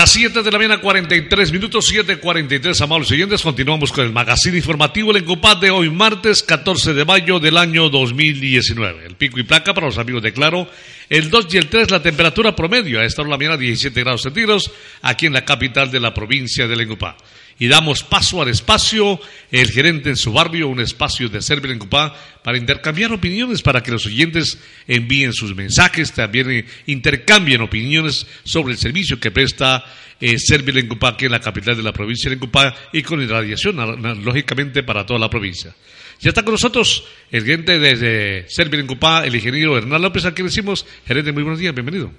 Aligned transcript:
Las 0.00 0.12
7 0.12 0.42
de 0.42 0.50
la 0.50 0.56
mañana, 0.56 0.80
43 0.80 1.52
minutos, 1.52 1.92
7.43, 1.92 2.80
amables 2.80 3.08
siguientes. 3.08 3.42
Continuamos 3.42 3.92
con 3.92 4.02
el 4.02 4.12
magazine 4.12 4.56
informativo 4.56 5.10
El 5.10 5.18
Encopad 5.18 5.58
de 5.58 5.70
hoy, 5.70 5.90
martes 5.90 6.42
14 6.42 6.94
de 6.94 7.04
mayo 7.04 7.38
del 7.38 7.58
año 7.58 7.90
2019. 7.90 9.04
El 9.04 9.16
pico 9.16 9.38
y 9.38 9.42
placa 9.42 9.74
para 9.74 9.88
los 9.88 9.98
amigos 9.98 10.22
de 10.22 10.32
Claro. 10.32 10.70
El 11.10 11.28
2 11.28 11.48
y 11.52 11.58
el 11.58 11.68
3, 11.68 11.90
la 11.90 12.02
temperatura 12.02 12.56
promedio. 12.56 12.98
A 12.98 13.04
esta 13.04 13.20
hora 13.20 13.28
de 13.28 13.32
la 13.32 13.36
mañana, 13.36 13.56
17 13.58 14.00
grados 14.00 14.22
centígrados, 14.22 14.70
aquí 15.02 15.26
en 15.26 15.34
la 15.34 15.44
capital 15.44 15.90
de 15.90 16.00
la 16.00 16.14
provincia 16.14 16.66
de 16.66 16.82
Encopad 16.82 17.16
y 17.60 17.68
damos 17.68 18.02
paso 18.02 18.42
al 18.42 18.48
espacio. 18.48 19.20
El 19.52 19.70
gerente 19.70 20.08
en 20.08 20.16
su 20.16 20.32
barrio, 20.32 20.66
un 20.66 20.80
espacio 20.80 21.28
de 21.28 21.42
Servil 21.42 21.70
en 21.70 21.78
Cupá 21.78 22.16
para 22.42 22.58
intercambiar 22.58 23.12
opiniones, 23.12 23.62
para 23.62 23.82
que 23.82 23.92
los 23.92 24.06
oyentes 24.06 24.58
envíen 24.88 25.32
sus 25.32 25.54
mensajes, 25.54 26.12
también 26.12 26.50
eh, 26.50 26.64
intercambien 26.86 27.60
opiniones 27.60 28.26
sobre 28.42 28.72
el 28.72 28.78
servicio 28.78 29.20
que 29.20 29.30
presta 29.30 29.84
eh, 30.18 30.38
Servil 30.38 30.78
en 30.78 30.88
Cupá 30.88 31.08
aquí 31.08 31.26
en 31.26 31.32
la 31.32 31.40
capital 31.40 31.76
de 31.76 31.82
la 31.82 31.92
provincia 31.92 32.30
de 32.30 32.38
Cupá 32.38 32.74
y 32.92 33.02
con 33.02 33.20
irradiación, 33.22 33.76
lógicamente, 34.24 34.82
para 34.82 35.04
toda 35.04 35.20
la 35.20 35.28
provincia. 35.28 35.74
Ya 36.18 36.30
está 36.30 36.42
con 36.42 36.52
nosotros 36.52 37.04
el 37.30 37.44
gerente 37.44 37.78
de 37.78 38.46
Servil 38.48 38.80
en 38.80 38.86
Cupá, 38.86 39.26
el 39.26 39.34
ingeniero 39.34 39.76
Hernán 39.76 40.00
López, 40.00 40.24
a 40.24 40.32
quien 40.32 40.46
decimos, 40.46 40.86
gerente, 41.06 41.30
muy 41.32 41.42
buenos 41.42 41.60
días, 41.60 41.74
bienvenido 41.74 42.10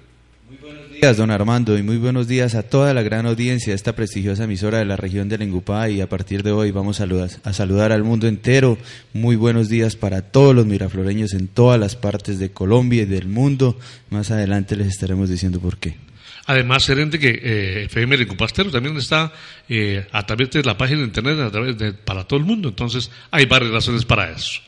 días, 1.02 1.16
don 1.16 1.32
Armando, 1.32 1.76
y 1.76 1.82
muy 1.82 1.96
buenos 1.96 2.28
días 2.28 2.54
a 2.54 2.62
toda 2.62 2.94
la 2.94 3.02
gran 3.02 3.26
audiencia 3.26 3.72
de 3.72 3.74
esta 3.74 3.96
prestigiosa 3.96 4.44
emisora 4.44 4.78
de 4.78 4.84
la 4.84 4.94
región 4.94 5.28
de 5.28 5.36
Lengupá. 5.36 5.88
Y 5.90 6.00
a 6.00 6.08
partir 6.08 6.44
de 6.44 6.52
hoy 6.52 6.70
vamos 6.70 7.00
a 7.00 7.52
saludar, 7.52 7.90
al 7.90 8.04
mundo 8.04 8.28
entero. 8.28 8.78
Muy 9.12 9.34
buenos 9.34 9.68
días 9.68 9.96
para 9.96 10.22
todos 10.22 10.54
los 10.54 10.64
mirafloreños 10.64 11.34
en 11.34 11.48
todas 11.48 11.80
las 11.80 11.96
partes 11.96 12.38
de 12.38 12.52
Colombia 12.52 13.02
y 13.02 13.06
del 13.06 13.26
mundo. 13.26 13.76
Más 14.10 14.30
adelante 14.30 14.76
les 14.76 14.86
estaremos 14.86 15.28
diciendo 15.28 15.58
por 15.58 15.78
qué. 15.78 15.96
Además, 16.46 16.86
gerente, 16.86 17.18
que 17.18 17.30
eh, 17.30 17.84
FM 17.86 18.16
Lencupastero 18.18 18.70
también 18.70 18.96
está 18.96 19.32
eh, 19.68 20.06
a 20.12 20.24
través 20.24 20.50
de 20.50 20.62
la 20.62 20.78
página 20.78 21.00
de 21.00 21.06
internet 21.06 21.40
a 21.40 21.50
través 21.50 21.76
de, 21.78 21.94
para 21.94 22.28
todo 22.28 22.38
el 22.38 22.46
mundo. 22.46 22.68
Entonces, 22.68 23.10
hay 23.32 23.46
varias 23.46 23.72
razones 23.72 24.04
para 24.04 24.30
eso. 24.30 24.60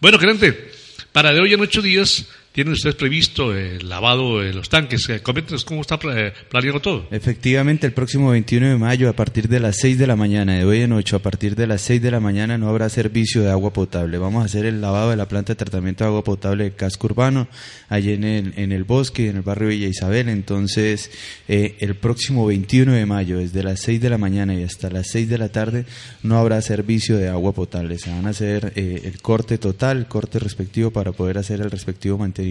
Bueno, 0.00 0.18
gerente, 0.18 0.68
para 1.12 1.32
de 1.32 1.40
hoy 1.40 1.54
en 1.54 1.60
ocho 1.60 1.80
días 1.80 2.26
¿Tienen 2.56 2.72
ustedes 2.72 2.94
previsto 2.94 3.54
el 3.54 3.86
lavado 3.86 4.40
de 4.40 4.54
los 4.54 4.70
tanques? 4.70 5.06
Eh, 5.10 5.20
coméntenos 5.20 5.62
cómo 5.62 5.82
está 5.82 5.98
planeando 5.98 6.80
todo. 6.80 7.06
Efectivamente, 7.10 7.86
el 7.86 7.92
próximo 7.92 8.30
21 8.30 8.68
de 8.68 8.76
mayo, 8.78 9.10
a 9.10 9.12
partir 9.12 9.46
de 9.46 9.60
las 9.60 9.76
6 9.76 9.98
de 9.98 10.06
la 10.06 10.16
mañana, 10.16 10.54
de 10.54 10.64
hoy 10.64 10.80
en 10.80 10.92
8, 10.94 11.16
a 11.16 11.18
partir 11.18 11.54
de 11.54 11.66
las 11.66 11.82
6 11.82 12.00
de 12.00 12.10
la 12.10 12.18
mañana, 12.18 12.56
no 12.56 12.70
habrá 12.70 12.88
servicio 12.88 13.42
de 13.42 13.50
agua 13.50 13.74
potable. 13.74 14.16
Vamos 14.16 14.40
a 14.40 14.46
hacer 14.46 14.64
el 14.64 14.80
lavado 14.80 15.10
de 15.10 15.16
la 15.16 15.28
planta 15.28 15.52
de 15.52 15.56
tratamiento 15.56 16.04
de 16.04 16.08
agua 16.08 16.24
potable 16.24 16.64
de 16.64 16.70
casco 16.70 17.08
urbano, 17.08 17.46
allí 17.90 18.14
en 18.14 18.24
el, 18.24 18.54
en 18.56 18.72
el 18.72 18.84
bosque, 18.84 19.28
en 19.28 19.36
el 19.36 19.42
barrio 19.42 19.68
Villa 19.68 19.88
Isabel. 19.88 20.30
Entonces, 20.30 21.10
eh, 21.48 21.76
el 21.80 21.96
próximo 21.96 22.46
21 22.46 22.92
de 22.92 23.04
mayo, 23.04 23.36
desde 23.36 23.62
las 23.62 23.80
6 23.80 24.00
de 24.00 24.08
la 24.08 24.16
mañana 24.16 24.54
y 24.54 24.62
hasta 24.62 24.88
las 24.88 25.08
6 25.08 25.28
de 25.28 25.36
la 25.36 25.50
tarde, 25.50 25.84
no 26.22 26.38
habrá 26.38 26.62
servicio 26.62 27.18
de 27.18 27.28
agua 27.28 27.52
potable. 27.52 27.98
Se 27.98 28.08
van 28.08 28.24
a 28.24 28.30
hacer 28.30 28.72
eh, 28.76 29.02
el 29.04 29.20
corte 29.20 29.58
total, 29.58 29.98
el 29.98 30.06
corte 30.06 30.38
respectivo 30.38 30.90
para 30.90 31.12
poder 31.12 31.36
hacer 31.36 31.60
el 31.60 31.70
respectivo 31.70 32.16
mantenimiento 32.16 32.45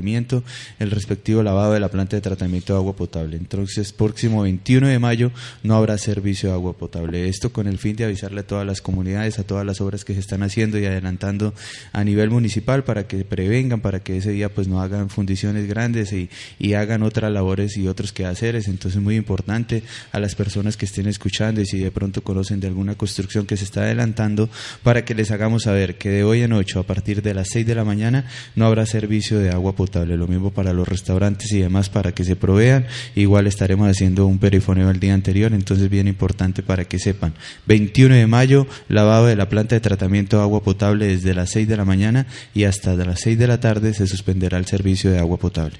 el 0.79 0.91
respectivo 0.91 1.43
lavado 1.43 1.73
de 1.73 1.79
la 1.79 1.89
planta 1.89 2.15
de 2.15 2.21
tratamiento 2.21 2.73
de 2.73 2.79
agua 2.79 2.95
potable. 2.95 3.37
Entonces, 3.37 3.93
próximo 3.93 4.43
21 4.43 4.87
de 4.87 4.99
mayo 4.99 5.31
no 5.63 5.75
habrá 5.75 5.97
servicio 5.97 6.49
de 6.49 6.55
agua 6.55 6.73
potable. 6.73 7.27
Esto 7.27 7.51
con 7.51 7.67
el 7.67 7.77
fin 7.77 7.95
de 7.95 8.05
avisarle 8.05 8.41
a 8.41 8.47
todas 8.47 8.65
las 8.65 8.81
comunidades, 8.81 9.39
a 9.39 9.43
todas 9.43 9.65
las 9.65 9.81
obras 9.81 10.05
que 10.05 10.13
se 10.13 10.19
están 10.19 10.43
haciendo 10.43 10.77
y 10.79 10.85
adelantando 10.85 11.53
a 11.93 12.03
nivel 12.03 12.29
municipal 12.29 12.83
para 12.83 13.07
que 13.07 13.23
prevengan, 13.23 13.81
para 13.81 14.01
que 14.01 14.17
ese 14.17 14.31
día 14.31 14.49
pues 14.49 14.67
no 14.67 14.81
hagan 14.81 15.09
fundiciones 15.09 15.67
grandes 15.67 16.13
y, 16.13 16.29
hagan 16.75 17.03
otras 17.03 17.31
labores 17.31 17.77
y 17.77 17.87
otros 17.87 18.11
quehaceres. 18.11 18.67
Entonces, 18.67 19.01
muy 19.01 19.15
importante 19.15 19.81
a 20.11 20.19
las 20.19 20.35
personas 20.35 20.75
que 20.75 20.85
estén 20.85 21.07
escuchando 21.07 21.61
y 21.61 21.65
si 21.65 21.79
de 21.79 21.89
pronto 21.89 22.21
conocen 22.21 22.59
de 22.59 22.67
alguna 22.67 22.95
construcción 22.95 23.45
que 23.45 23.55
se 23.55 23.63
está 23.63 23.83
adelantando, 23.83 24.49
para 24.83 25.05
que 25.05 25.15
les 25.15 25.31
hagamos 25.31 25.63
saber 25.63 25.97
que 25.97 26.09
de 26.09 26.23
hoy 26.25 26.41
en 26.41 26.51
ocho, 26.51 26.81
a 26.81 26.83
partir 26.83 27.21
de 27.21 27.33
las 27.33 27.47
6 27.51 27.65
de 27.65 27.75
la 27.75 27.85
mañana, 27.85 28.25
no 28.55 28.65
habrá 28.65 28.85
servicio 28.85 29.39
de 29.39 29.51
agua 29.51 29.73
potable 29.73 29.84
lo 30.17 30.27
mismo 30.27 30.51
para 30.51 30.73
los 30.73 30.87
restaurantes 30.87 31.51
y 31.51 31.59
demás 31.59 31.89
para 31.89 32.13
que 32.13 32.23
se 32.23 32.35
provean. 32.35 32.85
Igual 33.15 33.47
estaremos 33.47 33.89
haciendo 33.89 34.25
un 34.25 34.39
perifoneo 34.39 34.89
el 34.89 34.99
día 34.99 35.13
anterior, 35.13 35.53
entonces 35.53 35.89
bien 35.89 36.07
importante 36.07 36.63
para 36.63 36.85
que 36.85 36.99
sepan. 36.99 37.33
21 37.67 38.15
de 38.15 38.27
mayo, 38.27 38.67
lavado 38.87 39.27
de 39.27 39.35
la 39.35 39.49
planta 39.49 39.75
de 39.75 39.81
tratamiento 39.81 40.37
de 40.37 40.43
agua 40.43 40.63
potable 40.63 41.07
desde 41.07 41.33
las 41.33 41.51
6 41.51 41.67
de 41.67 41.77
la 41.77 41.85
mañana 41.85 42.27
y 42.53 42.63
hasta 42.63 42.95
las 42.95 43.21
6 43.21 43.37
de 43.37 43.47
la 43.47 43.59
tarde 43.59 43.93
se 43.93 44.07
suspenderá 44.07 44.57
el 44.57 44.65
servicio 44.65 45.11
de 45.11 45.19
agua 45.19 45.37
potable. 45.37 45.77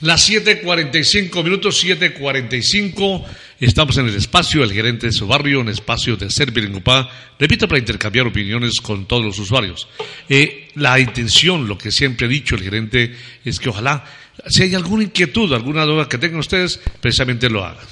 Las 0.00 0.30
7.45 0.30 1.42
minutos, 1.42 1.84
7.45. 1.84 3.24
Estamos 3.58 3.98
en 3.98 4.06
el 4.06 4.14
espacio 4.14 4.60
del 4.60 4.72
gerente 4.72 5.08
de 5.08 5.12
su 5.12 5.26
barrio, 5.26 5.58
un 5.58 5.68
espacio 5.68 6.16
de 6.16 6.30
Servir 6.30 6.66
en 6.66 6.76
Upá. 6.76 7.10
Repito, 7.36 7.66
para 7.66 7.80
intercambiar 7.80 8.28
opiniones 8.28 8.80
con 8.80 9.06
todos 9.06 9.24
los 9.24 9.38
usuarios. 9.40 9.88
Eh, 10.28 10.68
la 10.76 11.00
intención, 11.00 11.66
lo 11.66 11.76
que 11.76 11.90
siempre 11.90 12.26
ha 12.26 12.28
dicho 12.28 12.54
el 12.54 12.62
gerente, 12.62 13.12
es 13.44 13.58
que 13.58 13.70
ojalá, 13.70 14.04
si 14.46 14.62
hay 14.62 14.76
alguna 14.76 15.02
inquietud, 15.02 15.52
alguna 15.52 15.84
duda 15.84 16.08
que 16.08 16.18
tengan 16.18 16.38
ustedes, 16.38 16.80
precisamente 17.00 17.50
lo 17.50 17.64
hagan. 17.64 17.84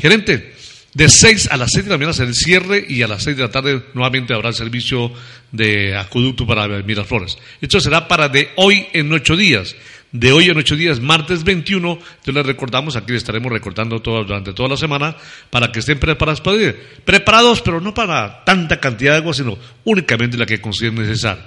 Gerente, 0.00 0.54
de 0.94 1.08
6 1.08 1.48
a 1.52 1.56
las 1.56 1.70
6 1.72 1.84
de 1.84 1.90
la 1.92 1.96
mañana 1.96 2.12
será 2.12 2.28
el 2.28 2.34
cierre 2.34 2.84
y 2.88 3.02
a 3.02 3.08
las 3.08 3.22
6 3.22 3.36
de 3.36 3.42
la 3.42 3.50
tarde 3.52 3.82
nuevamente 3.94 4.34
habrá 4.34 4.48
el 4.48 4.54
servicio 4.56 5.12
de 5.52 5.96
acueducto 5.96 6.44
para 6.44 6.66
Miraflores. 6.82 7.38
Esto 7.60 7.80
será 7.80 8.08
para 8.08 8.28
de 8.28 8.50
hoy 8.56 8.88
en 8.92 9.12
ocho 9.12 9.36
días 9.36 9.76
de 10.12 10.30
hoy 10.30 10.50
en 10.50 10.58
ocho 10.58 10.76
días, 10.76 11.00
martes 11.00 11.42
21. 11.42 11.92
Entonces 11.92 12.34
les 12.34 12.46
recordamos, 12.46 12.96
aquí 12.96 13.12
les 13.12 13.22
estaremos 13.22 13.50
recordando 13.50 14.00
todo, 14.00 14.22
durante 14.24 14.52
toda 14.52 14.68
la 14.68 14.76
semana 14.76 15.16
para 15.50 15.72
que 15.72 15.80
estén 15.80 15.98
preparados 15.98 16.40
para 16.40 16.56
ir. 16.58 16.80
Preparados, 17.04 17.62
pero 17.62 17.80
no 17.80 17.92
para 17.94 18.44
tanta 18.44 18.78
cantidad 18.78 19.12
de 19.12 19.18
agua, 19.18 19.34
sino 19.34 19.58
únicamente 19.84 20.36
la 20.36 20.46
que 20.46 20.60
consideren 20.60 21.00
necesaria. 21.00 21.44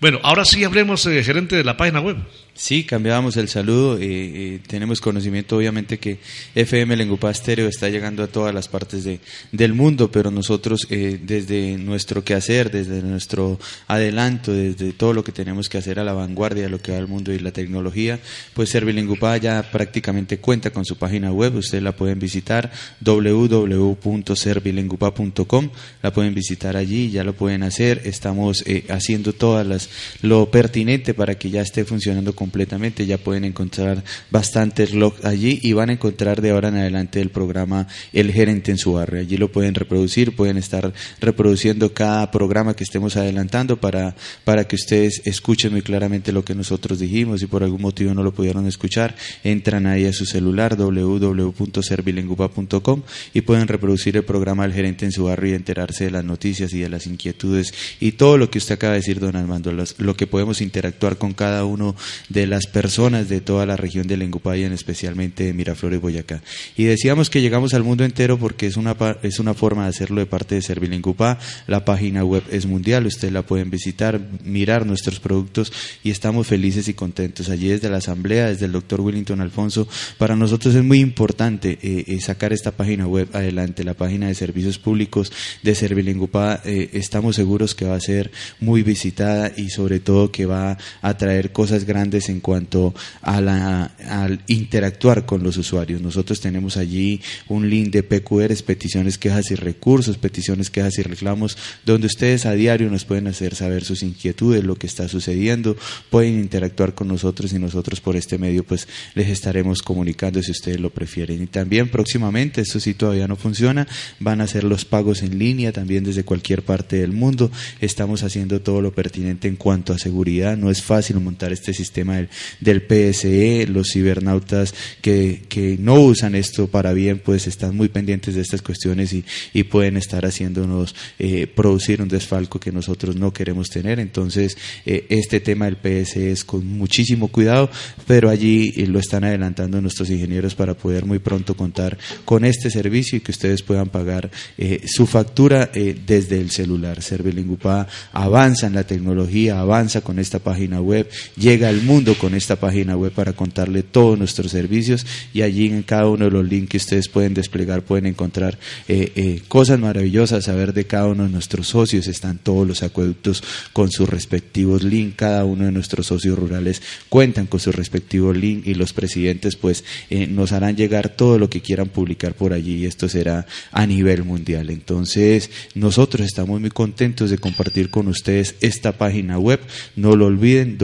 Bueno, 0.00 0.20
ahora 0.22 0.44
sí 0.44 0.62
hablemos, 0.64 1.04
eh, 1.06 1.22
gerente 1.22 1.56
de 1.56 1.64
la 1.64 1.76
página 1.76 2.00
web. 2.00 2.16
Sí, 2.56 2.84
cambiábamos 2.84 3.36
el 3.36 3.48
saludo. 3.48 4.00
y 4.00 4.60
tenemos 4.68 5.00
conocimiento, 5.00 5.56
obviamente, 5.56 5.98
que 5.98 6.18
FM 6.54 6.96
Lengupá 6.96 7.32
Estéreo 7.32 7.66
está 7.66 7.88
llegando 7.88 8.22
a 8.22 8.28
todas 8.28 8.54
las 8.54 8.68
partes 8.68 9.02
de, 9.02 9.18
del 9.50 9.74
mundo, 9.74 10.12
pero 10.12 10.30
nosotros, 10.30 10.86
eh, 10.90 11.18
desde 11.20 11.76
nuestro 11.78 12.22
quehacer, 12.22 12.70
desde 12.70 13.02
nuestro 13.02 13.58
adelanto, 13.88 14.52
desde 14.52 14.92
todo 14.92 15.12
lo 15.12 15.24
que 15.24 15.32
tenemos 15.32 15.68
que 15.68 15.78
hacer 15.78 15.98
a 15.98 16.04
la 16.04 16.12
vanguardia 16.12 16.68
lo 16.68 16.80
que 16.80 16.92
va 16.92 16.98
al 16.98 17.08
mundo 17.08 17.32
y 17.32 17.40
la 17.40 17.50
tecnología, 17.50 18.20
pues 18.54 18.70
Servilengupá 18.70 19.36
ya 19.36 19.72
prácticamente 19.72 20.38
cuenta 20.38 20.70
con 20.70 20.84
su 20.84 20.96
página 20.96 21.32
web. 21.32 21.56
Ustedes 21.56 21.82
la 21.82 21.96
pueden 21.96 22.20
visitar 22.20 22.70
www.servilengupá.com. 23.00 25.70
La 26.02 26.12
pueden 26.12 26.34
visitar 26.34 26.76
allí, 26.76 27.10
ya 27.10 27.24
lo 27.24 27.34
pueden 27.34 27.64
hacer. 27.64 28.02
Estamos 28.04 28.62
eh, 28.66 28.84
haciendo 28.90 29.32
todas 29.32 29.66
las 29.66 29.90
lo 30.22 30.52
pertinente 30.52 31.14
para 31.14 31.36
que 31.36 31.50
ya 31.50 31.60
esté 31.60 31.84
funcionando 31.84 32.32
completamente. 32.44 33.06
Ya 33.06 33.16
pueden 33.16 33.44
encontrar 33.44 34.04
bastantes 34.30 34.92
logs 34.92 35.24
allí 35.24 35.60
y 35.62 35.72
van 35.72 35.88
a 35.88 35.94
encontrar 35.94 36.42
de 36.42 36.50
ahora 36.50 36.68
en 36.68 36.76
adelante 36.76 37.22
el 37.22 37.30
programa 37.30 37.88
El 38.12 38.30
Gerente 38.32 38.70
en 38.70 38.76
su 38.76 38.92
barrio. 38.92 39.20
Allí 39.20 39.38
lo 39.38 39.50
pueden 39.50 39.74
reproducir, 39.74 40.36
pueden 40.36 40.58
estar 40.58 40.92
reproduciendo 41.20 41.94
cada 41.94 42.30
programa 42.30 42.76
que 42.76 42.84
estemos 42.84 43.16
adelantando 43.16 43.80
para, 43.80 44.14
para 44.44 44.64
que 44.64 44.76
ustedes 44.76 45.22
escuchen 45.24 45.72
muy 45.72 45.80
claramente 45.80 46.32
lo 46.32 46.44
que 46.44 46.54
nosotros 46.54 46.98
dijimos. 46.98 47.40
y 47.42 47.46
por 47.46 47.62
algún 47.62 47.80
motivo 47.80 48.12
no 48.12 48.22
lo 48.22 48.34
pudieron 48.34 48.66
escuchar, 48.66 49.16
entran 49.42 49.86
ahí 49.86 50.04
a 50.04 50.12
su 50.12 50.26
celular 50.26 50.76
www.servilengupa.com 50.76 53.02
y 53.32 53.40
pueden 53.40 53.68
reproducir 53.68 54.18
el 54.18 54.24
programa 54.24 54.66
El 54.66 54.74
Gerente 54.74 55.06
en 55.06 55.12
su 55.12 55.24
barrio 55.24 55.52
y 55.52 55.54
enterarse 55.54 56.04
de 56.04 56.10
las 56.10 56.26
noticias 56.26 56.74
y 56.74 56.80
de 56.80 56.90
las 56.90 57.06
inquietudes 57.06 57.72
y 58.00 58.12
todo 58.12 58.36
lo 58.36 58.50
que 58.50 58.58
usted 58.58 58.74
acaba 58.74 58.92
de 58.92 58.98
decir, 58.98 59.18
don 59.18 59.34
Armando, 59.34 59.72
lo 59.72 60.14
que 60.14 60.26
podemos 60.26 60.60
interactuar 60.60 61.16
con 61.16 61.32
cada 61.32 61.64
uno 61.64 61.96
de 62.34 62.48
las 62.48 62.66
personas 62.66 63.28
de 63.28 63.40
toda 63.40 63.64
la 63.64 63.76
región 63.76 64.08
de 64.08 64.16
Lengupayan, 64.16 64.72
especialmente 64.72 65.44
de 65.44 65.52
Miraflores, 65.52 66.00
Boyacá. 66.00 66.42
Y 66.76 66.84
decíamos 66.84 67.30
que 67.30 67.40
llegamos 67.40 67.74
al 67.74 67.84
mundo 67.84 68.04
entero 68.04 68.38
porque 68.38 68.66
es 68.66 68.76
una, 68.76 68.96
es 69.22 69.38
una 69.38 69.54
forma 69.54 69.84
de 69.84 69.90
hacerlo 69.90 70.20
de 70.20 70.26
parte 70.26 70.56
de 70.56 70.62
Servilengupá. 70.62 71.38
La 71.68 71.84
página 71.84 72.24
web 72.24 72.42
es 72.50 72.66
mundial, 72.66 73.06
ustedes 73.06 73.32
la 73.32 73.42
pueden 73.42 73.70
visitar, 73.70 74.20
mirar 74.42 74.84
nuestros 74.84 75.20
productos 75.20 75.72
y 76.02 76.10
estamos 76.10 76.48
felices 76.48 76.88
y 76.88 76.94
contentos. 76.94 77.48
Allí 77.48 77.68
desde 77.68 77.88
la 77.88 77.98
asamblea, 77.98 78.48
desde 78.48 78.66
el 78.66 78.72
doctor 78.72 79.00
Willington 79.00 79.40
Alfonso, 79.40 79.86
para 80.18 80.34
nosotros 80.34 80.74
es 80.74 80.82
muy 80.82 80.98
importante 80.98 81.78
eh, 81.82 82.04
eh, 82.08 82.20
sacar 82.20 82.52
esta 82.52 82.72
página 82.72 83.06
web 83.06 83.28
adelante, 83.32 83.84
la 83.84 83.94
página 83.94 84.26
de 84.26 84.34
servicios 84.34 84.78
públicos 84.78 85.30
de 85.62 85.74
Servilengupá. 85.76 86.60
Eh, 86.64 86.90
estamos 86.94 87.36
seguros 87.36 87.76
que 87.76 87.84
va 87.84 87.94
a 87.94 88.00
ser 88.00 88.32
muy 88.58 88.82
visitada 88.82 89.52
y 89.56 89.70
sobre 89.70 90.00
todo 90.00 90.32
que 90.32 90.46
va 90.46 90.78
a 91.00 91.16
traer 91.16 91.52
cosas 91.52 91.84
grandes 91.84 92.23
en 92.28 92.40
cuanto 92.40 92.94
a 93.22 93.40
la, 93.40 93.84
al 94.08 94.40
interactuar 94.46 95.26
con 95.26 95.42
los 95.42 95.56
usuarios. 95.56 96.00
Nosotros 96.00 96.40
tenemos 96.40 96.76
allí 96.76 97.20
un 97.48 97.68
link 97.68 97.90
de 97.90 98.02
PQR, 98.02 98.54
peticiones, 98.64 99.18
quejas 99.18 99.50
y 99.50 99.54
recursos, 99.54 100.18
peticiones, 100.18 100.70
quejas 100.70 100.98
y 100.98 101.02
reclamos, 101.02 101.56
donde 101.84 102.06
ustedes 102.06 102.46
a 102.46 102.52
diario 102.52 102.90
nos 102.90 103.04
pueden 103.04 103.26
hacer 103.26 103.54
saber 103.54 103.84
sus 103.84 104.02
inquietudes, 104.02 104.64
lo 104.64 104.76
que 104.76 104.86
está 104.86 105.08
sucediendo, 105.08 105.76
pueden 106.10 106.38
interactuar 106.38 106.94
con 106.94 107.08
nosotros 107.08 107.52
y 107.52 107.58
nosotros 107.58 108.00
por 108.00 108.16
este 108.16 108.38
medio 108.38 108.64
pues 108.64 108.88
les 109.14 109.28
estaremos 109.28 109.82
comunicando 109.82 110.42
si 110.42 110.50
ustedes 110.50 110.80
lo 110.80 110.90
prefieren. 110.90 111.42
Y 111.42 111.46
también 111.46 111.88
próximamente, 111.88 112.60
esto 112.60 112.80
sí 112.80 112.94
todavía 112.94 113.28
no 113.28 113.36
funciona, 113.36 113.86
van 114.20 114.40
a 114.40 114.44
hacer 114.44 114.64
los 114.64 114.84
pagos 114.84 115.22
en 115.22 115.38
línea 115.38 115.72
también 115.72 116.04
desde 116.04 116.24
cualquier 116.24 116.62
parte 116.62 116.96
del 116.96 117.12
mundo. 117.12 117.50
Estamos 117.80 118.22
haciendo 118.22 118.60
todo 118.60 118.80
lo 118.80 118.94
pertinente 118.94 119.48
en 119.48 119.56
cuanto 119.56 119.92
a 119.92 119.98
seguridad. 119.98 120.56
No 120.56 120.70
es 120.70 120.82
fácil 120.82 121.20
montar 121.20 121.52
este 121.52 121.72
sistema 121.72 122.13
del, 122.60 122.82
PSE. 122.82 123.66
Los 123.66 123.90
cibernautas 123.92 124.74
que, 125.00 125.42
que, 125.48 125.76
no 125.78 126.00
usan 126.00 126.34
esto 126.34 126.66
para 126.66 126.92
bien, 126.92 127.18
pues 127.18 127.46
están 127.46 127.76
muy 127.76 127.88
pendientes 127.88 128.34
de 128.34 128.42
estas 128.42 128.62
cuestiones 128.62 129.12
y, 129.12 129.24
y 129.52 129.64
pueden 129.64 129.96
estar 129.96 130.24
haciéndonos 130.24 130.94
eh, 131.18 131.46
producir 131.46 132.02
un 132.02 132.08
desfalco 132.08 132.60
que 132.60 132.72
nosotros 132.72 133.16
no 133.16 133.32
queremos 133.32 133.68
tener. 133.68 134.00
Entonces, 134.00 134.56
eh, 134.86 135.06
este 135.08 135.40
tema 135.40 135.66
del 135.66 135.76
PSE 135.76 136.32
es 136.32 136.44
con 136.44 136.66
muchísimo 136.66 137.28
cuidado, 137.28 137.70
pero 138.06 138.30
allí 138.30 138.72
eh, 138.76 138.86
lo 138.86 138.98
están 138.98 139.24
adelantando 139.24 139.80
nuestros 139.80 140.10
ingenieros 140.10 140.54
para 140.54 140.74
poder 140.74 141.04
muy 141.04 141.18
pronto 141.18 141.56
contar 141.56 141.96
con 142.24 142.44
este 142.44 142.70
servicio 142.70 143.18
y 143.18 143.20
que 143.20 143.32
ustedes 143.32 143.62
puedan 143.62 143.88
pagar 143.88 144.30
eh, 144.58 144.82
su 144.86 145.06
factura 145.06 145.70
eh, 145.74 145.96
desde 146.06 146.40
el 146.40 146.50
celular. 146.50 147.02
Servilingupá 147.02 147.86
avanza 148.12 148.66
en 148.66 148.74
la 148.74 148.84
tecnología, 148.84 149.60
avanza 149.60 150.00
con 150.00 150.18
esta 150.18 150.38
página 150.38 150.80
web, 150.80 151.08
llega 151.36 151.68
al 151.68 151.82
mundo 151.82 152.03
con 152.12 152.34
esta 152.34 152.56
página 152.56 152.98
web 152.98 153.12
para 153.12 153.32
contarle 153.32 153.82
todos 153.82 154.18
nuestros 154.18 154.50
servicios 154.50 155.06
y 155.32 155.40
allí 155.40 155.68
en 155.68 155.82
cada 155.82 156.08
uno 156.08 156.26
de 156.26 156.30
los 156.30 156.46
links 156.46 156.68
que 156.68 156.76
ustedes 156.76 157.08
pueden 157.08 157.32
desplegar 157.32 157.82
pueden 157.82 158.04
encontrar 158.04 158.58
eh, 158.86 159.40
cosas 159.48 159.78
maravillosas, 159.78 160.44
saber 160.44 160.74
de 160.74 160.84
cada 160.84 161.06
uno 161.06 161.24
de 161.24 161.30
nuestros 161.30 161.68
socios, 161.68 162.06
están 162.06 162.36
todos 162.36 162.68
los 162.68 162.82
acueductos 162.82 163.42
con 163.72 163.90
sus 163.90 164.06
respectivos 164.06 164.82
links, 164.82 165.16
cada 165.16 165.46
uno 165.46 165.64
de 165.64 165.72
nuestros 165.72 166.08
socios 166.08 166.38
rurales 166.38 166.82
cuentan 167.08 167.46
con 167.46 167.60
sus 167.60 167.74
respectivos 167.74 168.36
links 168.36 168.66
y 168.66 168.74
los 168.74 168.92
presidentes 168.92 169.56
pues 169.56 169.84
nos 170.28 170.52
harán 170.52 170.76
llegar 170.76 171.08
todo 171.08 171.38
lo 171.38 171.48
que 171.48 171.62
quieran 171.62 171.88
publicar 171.88 172.34
por 172.34 172.52
allí 172.52 172.82
y 172.82 172.86
esto 172.86 173.08
será 173.08 173.46
a 173.72 173.86
nivel 173.86 174.24
mundial. 174.24 174.68
Entonces, 174.70 175.50
nosotros 175.74 176.26
estamos 176.26 176.60
muy 176.60 176.70
contentos 176.70 177.30
de 177.30 177.38
compartir 177.38 177.90
con 177.90 178.08
ustedes 178.08 178.56
esta 178.60 178.92
página 178.92 179.38
web. 179.38 179.60
No 179.96 180.16
lo 180.16 180.26
olviden, 180.26 180.78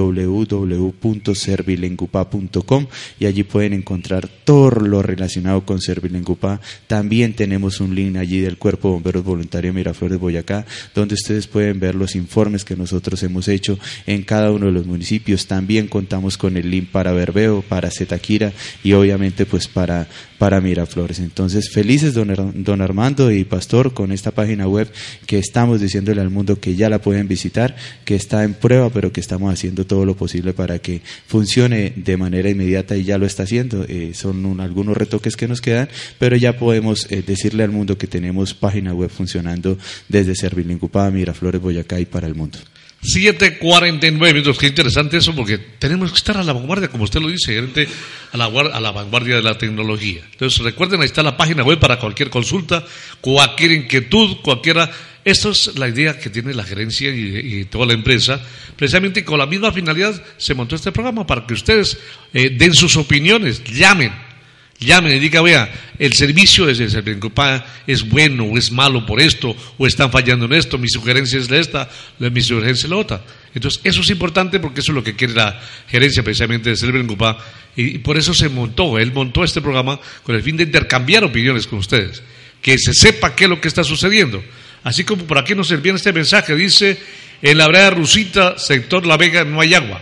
y 3.19 3.27
allí 3.27 3.43
pueden 3.43 3.73
encontrar 3.73 4.29
todo 4.45 4.71
lo 4.71 5.03
relacionado 5.03 5.65
con 5.65 5.81
Servilengupa. 5.81 6.61
También 6.87 7.35
tenemos 7.35 7.81
un 7.81 7.95
link 7.95 8.17
allí 8.17 8.41
del 8.41 8.59
Cuerpo 8.59 8.91
Bomberos 8.91 9.25
Voluntario 9.25 9.73
Miraflores 9.73 10.19
Boyacá, 10.19 10.67
donde 10.95 11.15
ustedes 11.15 11.47
pueden 11.47 11.81
ver 11.81 11.95
los 11.95 12.15
informes 12.17 12.65
que 12.65 12.77
nosotros 12.77 13.23
hemos 13.23 13.49
hecho 13.49 13.79
en 14.07 14.23
cada 14.23 14.51
uno 14.51 14.67
de 14.67 14.73
los 14.73 14.87
municipios. 14.87 15.47
También 15.47 15.89
contamos 15.89 16.37
con 16.37 16.57
el 16.57 16.71
link 16.71 16.91
para 16.91 17.13
Verbeo, 17.13 17.63
para 17.63 17.91
Zetaquira 17.91 18.53
y 18.83 18.93
obviamente 18.93 19.47
pues 19.47 19.69
para, 19.69 20.09
para 20.41 20.63
Miraflores. 20.63 21.19
Entonces, 21.19 21.69
felices 21.71 22.15
don, 22.15 22.33
don 22.65 22.81
Armando 22.81 23.31
y 23.31 23.45
Pastor 23.45 23.93
con 23.93 24.11
esta 24.11 24.31
página 24.31 24.67
web 24.67 24.91
que 25.27 25.39
estamos 25.39 25.83
diciéndole 25.83 26.23
al 26.23 26.31
mundo 26.31 26.59
que 26.59 26.75
ya 26.77 26.89
la 26.89 27.03
pueden 27.03 27.29
visitar, 27.29 27.77
que 28.07 28.15
está 28.15 28.43
en 28.43 28.55
prueba, 28.55 28.89
pero 28.89 29.13
que 29.13 29.21
estamos 29.21 29.53
haciendo 29.53 29.85
todo 29.85 30.07
lo 30.07 30.17
posible 30.17 30.55
para 30.55 30.79
que 30.79 31.03
funcione 31.27 31.93
de 31.95 32.17
manera 32.17 32.49
inmediata 32.49 32.97
y 32.97 33.05
ya 33.05 33.19
lo 33.19 33.27
está 33.27 33.43
haciendo. 33.43 33.85
Eh, 33.87 34.13
son 34.15 34.63
algunos 34.63 34.97
retoques 34.97 35.37
que 35.37 35.47
nos 35.47 35.61
quedan, 35.61 35.91
pero 36.19 36.37
ya 36.37 36.57
podemos 36.57 37.07
eh, 37.11 37.23
decirle 37.23 37.63
al 37.63 37.71
mundo 37.71 37.99
que 37.99 38.07
tenemos 38.07 38.55
página 38.55 38.95
web 38.95 39.11
funcionando 39.11 39.77
desde 40.09 40.35
Servilincupá, 40.35 41.11
Miraflores, 41.11 41.61
Boyacá 41.61 42.01
y 42.01 42.07
para 42.07 42.27
el 42.27 42.35
mundo. 42.35 42.57
7.49 43.03 44.13
minutos. 44.13 44.59
Qué 44.59 44.67
interesante 44.67 45.17
eso 45.17 45.35
porque 45.35 45.59
tenemos 45.59 46.11
que 46.11 46.17
estar 46.17 46.37
a 46.37 46.45
la 46.45 46.53
vanguardia, 46.53 46.89
como 46.89 47.05
usted 47.05 47.21
lo 47.21 47.29
dice, 47.29 47.59
a 48.33 48.37
la, 48.37 48.45
a 48.45 48.81
la 48.81 48.91
vanguardia 48.91 49.37
de 49.37 49.43
la 49.43 49.57
tecnología. 49.57 50.23
Entonces 50.33 50.63
recuerden, 50.63 51.01
ahí 51.01 51.07
está 51.07 51.23
la 51.23 51.37
página 51.37 51.63
web 51.63 51.79
para 51.79 51.99
cualquier 51.99 52.29
consulta, 52.29 52.85
cualquier 53.21 53.73
inquietud, 53.73 54.39
cualquiera. 54.43 54.91
Esto 55.25 55.51
es 55.51 55.79
la 55.79 55.89
idea 55.89 56.19
que 56.19 56.31
tiene 56.31 56.55
la 56.55 56.65
gerencia 56.65 57.11
y, 57.11 57.65
toda 57.67 57.87
la 57.87 57.93
empresa. 57.95 58.41
Precisamente 58.77 59.25
con 59.25 59.39
la 59.39 59.47
misma 59.47 59.73
finalidad 59.73 60.23
se 60.37 60.55
montó 60.55 60.77
este 60.77 60.93
programa 60.93 61.27
para 61.27 61.47
que 61.47 61.55
ustedes 61.55 61.99
eh, 62.33 62.51
den 62.51 62.75
sus 62.75 62.97
opiniones, 62.97 63.63
llamen 63.65 64.13
llamen 64.87 65.15
y 65.15 65.19
diga, 65.19 65.43
vea, 65.43 65.71
el 65.99 66.15
servicio 66.15 66.67
de 66.67 66.75
Servincopá 66.75 67.67
es 67.87 68.09
bueno 68.09 68.45
o 68.45 68.57
es 68.57 68.73
malo 68.73 69.05
por 69.05 69.21
esto, 69.21 69.55
o 69.77 69.87
están 69.87 70.11
fallando 70.11 70.47
en 70.47 70.55
esto, 70.55 70.79
mi 70.79 70.89
sugerencia 70.89 71.39
es 71.39 71.51
esta, 71.51 71.89
mi 72.19 72.41
sugerencia 72.41 72.87
es 72.87 72.91
la 72.91 72.97
otra. 72.97 73.23
Entonces, 73.55 73.81
eso 73.85 74.01
es 74.01 74.11
importante 74.11 74.59
porque 74.59 74.81
eso 74.81 74.93
es 74.93 74.97
lo 74.97 75.05
que 75.05 75.15
quiere 75.17 75.35
la 75.35 75.61
gerencia 75.89 76.23
precisamente 76.23 76.71
de 76.71 76.77
Servincopá, 76.77 77.39
y 77.77 77.99
por 77.99 78.17
eso 78.17 78.35
se 78.35 78.49
montó, 78.49 78.99
él 78.99 79.13
montó 79.13 79.45
este 79.45 79.61
programa 79.61 80.01
con 80.23 80.35
el 80.35 80.43
fin 80.43 80.57
de 80.57 80.65
intercambiar 80.65 81.25
opiniones 81.25 81.67
con 81.67 81.79
ustedes, 81.79 82.23
que 82.63 82.79
se 82.79 82.95
sepa 82.95 83.35
qué 83.35 83.45
es 83.45 83.51
lo 83.51 83.61
que 83.61 83.69
está 83.69 83.85
sucediendo. 83.85 84.43
Así 84.83 85.05
como 85.05 85.25
por 85.25 85.39
aquí 85.39 85.55
nos 85.55 85.71
envían 85.71 85.97
este 85.97 86.13
mensaje, 86.13 86.55
dice, 86.57 86.99
en 87.43 87.59
la 87.59 87.69
brea 87.69 87.91
Rusita, 87.91 88.59
sector 88.59 89.05
La 89.07 89.17
Vega, 89.17 89.45
no 89.45 89.61
hay 89.61 89.75
agua. 89.75 90.01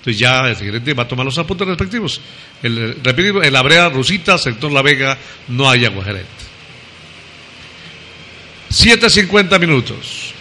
Entonces 0.00 0.18
ya 0.18 0.48
el 0.48 0.56
gerente 0.56 0.94
va 0.94 1.02
a 1.02 1.08
tomar 1.08 1.26
los 1.26 1.36
apuntes 1.36 1.68
respectivos. 1.68 2.22
El, 2.62 2.96
en 3.04 3.52
la 3.52 3.62
brea 3.62 3.90
Rusita, 3.90 4.38
sector 4.38 4.72
La 4.72 4.80
Vega, 4.80 5.18
no 5.48 5.68
hay 5.68 5.84
agua, 5.84 6.02
gerente. 6.02 6.30
7.50 8.70 9.60
minutos. 9.60 10.32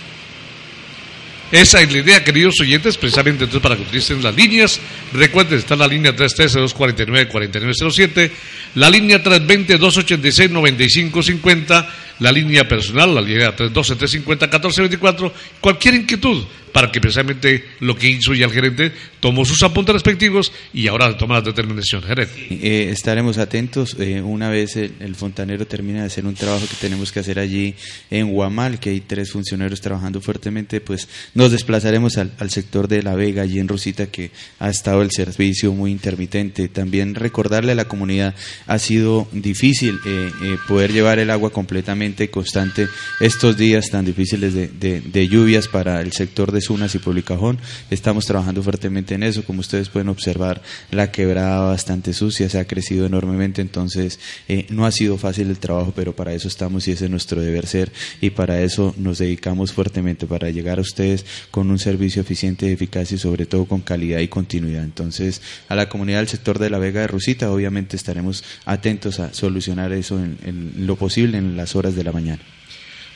Esa 1.52 1.82
es 1.82 1.92
la 1.92 1.98
idea, 1.98 2.24
queridos 2.24 2.62
oyentes, 2.62 2.96
precisamente 2.96 3.44
entonces 3.44 3.62
para 3.62 3.76
que 3.76 3.82
utilicen 3.82 4.24
las 4.24 4.34
líneas. 4.34 4.80
Recuerden, 5.12 5.60
está 5.60 5.76
la 5.76 5.88
línea 5.88 6.16
313-249-4907, 6.16 8.32
la 8.76 8.90
línea 8.90 9.22
320-286-9550 9.22 11.86
la 12.20 12.32
línea 12.32 12.68
personal, 12.68 13.16
la 13.16 13.22
línea 13.22 13.56
312-350-1424, 13.56 15.32
cualquier 15.62 15.96
inquietud 15.96 16.44
para 16.72 16.92
que 16.92 17.02
precisamente 17.02 17.66
lo 17.80 17.96
que 17.96 18.10
hizo 18.10 18.34
ya 18.34 18.46
el 18.46 18.52
gerente 18.52 18.92
tomó 19.20 19.46
sus 19.46 19.62
apuntes 19.64 19.94
respectivos 19.94 20.52
y 20.74 20.88
ahora 20.88 21.18
toma 21.18 21.36
la 21.36 21.42
determinación. 21.42 22.02
Gerente. 22.02 22.48
Eh, 22.50 22.90
estaremos 22.92 23.38
atentos. 23.38 23.96
Eh, 24.00 24.22
una 24.22 24.50
vez 24.50 24.76
el, 24.76 25.16
fontanero 25.16 25.66
termina 25.66 26.02
de 26.02 26.06
hacer 26.06 26.26
un 26.26 26.36
trabajo 26.36 26.66
que 26.68 26.76
tenemos 26.80 27.12
que 27.12 27.20
hacer 27.20 27.40
allí 27.40 27.76
en 28.10 28.32
Guamal, 28.32 28.80
que 28.80 28.92
hay 28.92 29.02
tres 29.02 29.32
funcionarios 29.32 29.82
trabajando 29.82 30.22
fuertemente, 30.22 30.80
pues 30.80 31.08
nos 31.34 31.52
desplazaremos 31.52 32.18
al, 32.18 32.32
al 32.40 32.50
sector 32.50 32.88
de 32.88 33.04
La 33.04 33.16
Vega, 33.16 33.42
allí 33.42 33.60
en 33.60 33.68
Rosita, 33.68 34.08
que 34.08 34.32
ha 34.60 34.70
estado 34.70 35.02
el 35.02 35.12
servicio 35.12 35.74
muy 35.74 35.92
intermitente. 35.92 36.68
También 36.68 37.16
recordarle 37.16 37.72
a 37.72 37.76
la 37.76 37.86
comunidad, 37.86 38.36
ha 38.68 38.80
sido 38.80 39.28
difícil 39.32 40.00
eh, 40.06 40.32
poder 40.68 40.94
llevar 40.94 41.20
el 41.20 41.30
agua 41.30 41.50
completamente 41.50 42.09
constante 42.32 42.88
estos 43.20 43.58
días 43.58 43.90
tan 43.90 44.06
difíciles 44.06 44.54
de, 44.54 45.28
lluvias 45.28 45.68
para 45.68 46.02
el 46.02 46.12
sector 46.12 46.52
de 46.52 46.62
Sunas 46.62 46.96
y 46.96 47.00
Publicajón. 47.00 47.60
Estamos 47.90 48.26
trabajando 48.26 48.64
fuertemente 48.64 49.16
en 49.16 49.24
eso. 49.24 49.44
Como 49.44 49.60
ustedes 49.60 49.90
pueden 49.90 50.10
observar, 50.10 50.62
la 50.92 51.12
quebrada 51.12 51.62
bastante 51.62 52.14
sucia, 52.14 52.50
se 52.50 52.60
ha 52.60 52.66
crecido 52.66 53.06
enormemente, 53.06 53.62
entonces 53.62 54.20
eh, 54.48 54.66
no 54.70 54.86
ha 54.86 54.92
sido 54.92 55.18
fácil 55.18 55.50
el 55.50 55.60
trabajo, 55.60 55.94
pero 55.96 56.16
para 56.16 56.34
eso 56.34 56.48
estamos 56.48 56.88
y 56.88 56.92
ese 56.92 57.06
es 57.06 57.12
nuestro 57.12 57.42
deber 57.42 57.68
ser 57.68 57.92
y 58.22 58.32
para 58.32 58.62
eso 58.62 58.94
nos 58.98 59.20
dedicamos 59.20 59.72
fuertemente, 59.74 60.26
para 60.26 60.50
llegar 60.50 60.80
a 60.80 60.82
ustedes 60.82 61.26
con 61.52 61.70
un 61.70 61.80
servicio 61.80 62.22
eficiente, 62.22 62.72
eficaz 62.72 63.12
y 63.12 63.18
sobre 63.18 63.46
todo 63.46 63.66
con 63.66 63.82
calidad 63.82 64.20
y 64.20 64.28
continuidad. 64.28 64.84
Entonces, 64.84 65.42
a 65.68 65.76
la 65.76 65.90
comunidad 65.90 66.20
del 66.20 66.28
sector 66.28 66.60
de 66.60 66.70
la 66.70 66.80
Vega 66.80 67.02
de 67.02 67.08
Rusita, 67.08 67.52
obviamente 67.52 67.96
estaremos 67.96 68.44
atentos 68.66 69.20
a 69.20 69.34
solucionar 69.34 69.92
eso 69.94 70.18
en, 70.18 70.38
en 70.44 70.88
lo 70.88 70.96
posible 70.96 71.38
en 71.38 71.58
las 71.58 71.76
horas 71.76 71.96
de 71.96 71.99
de 72.00 72.06
la 72.06 72.12
mañana. 72.12 72.42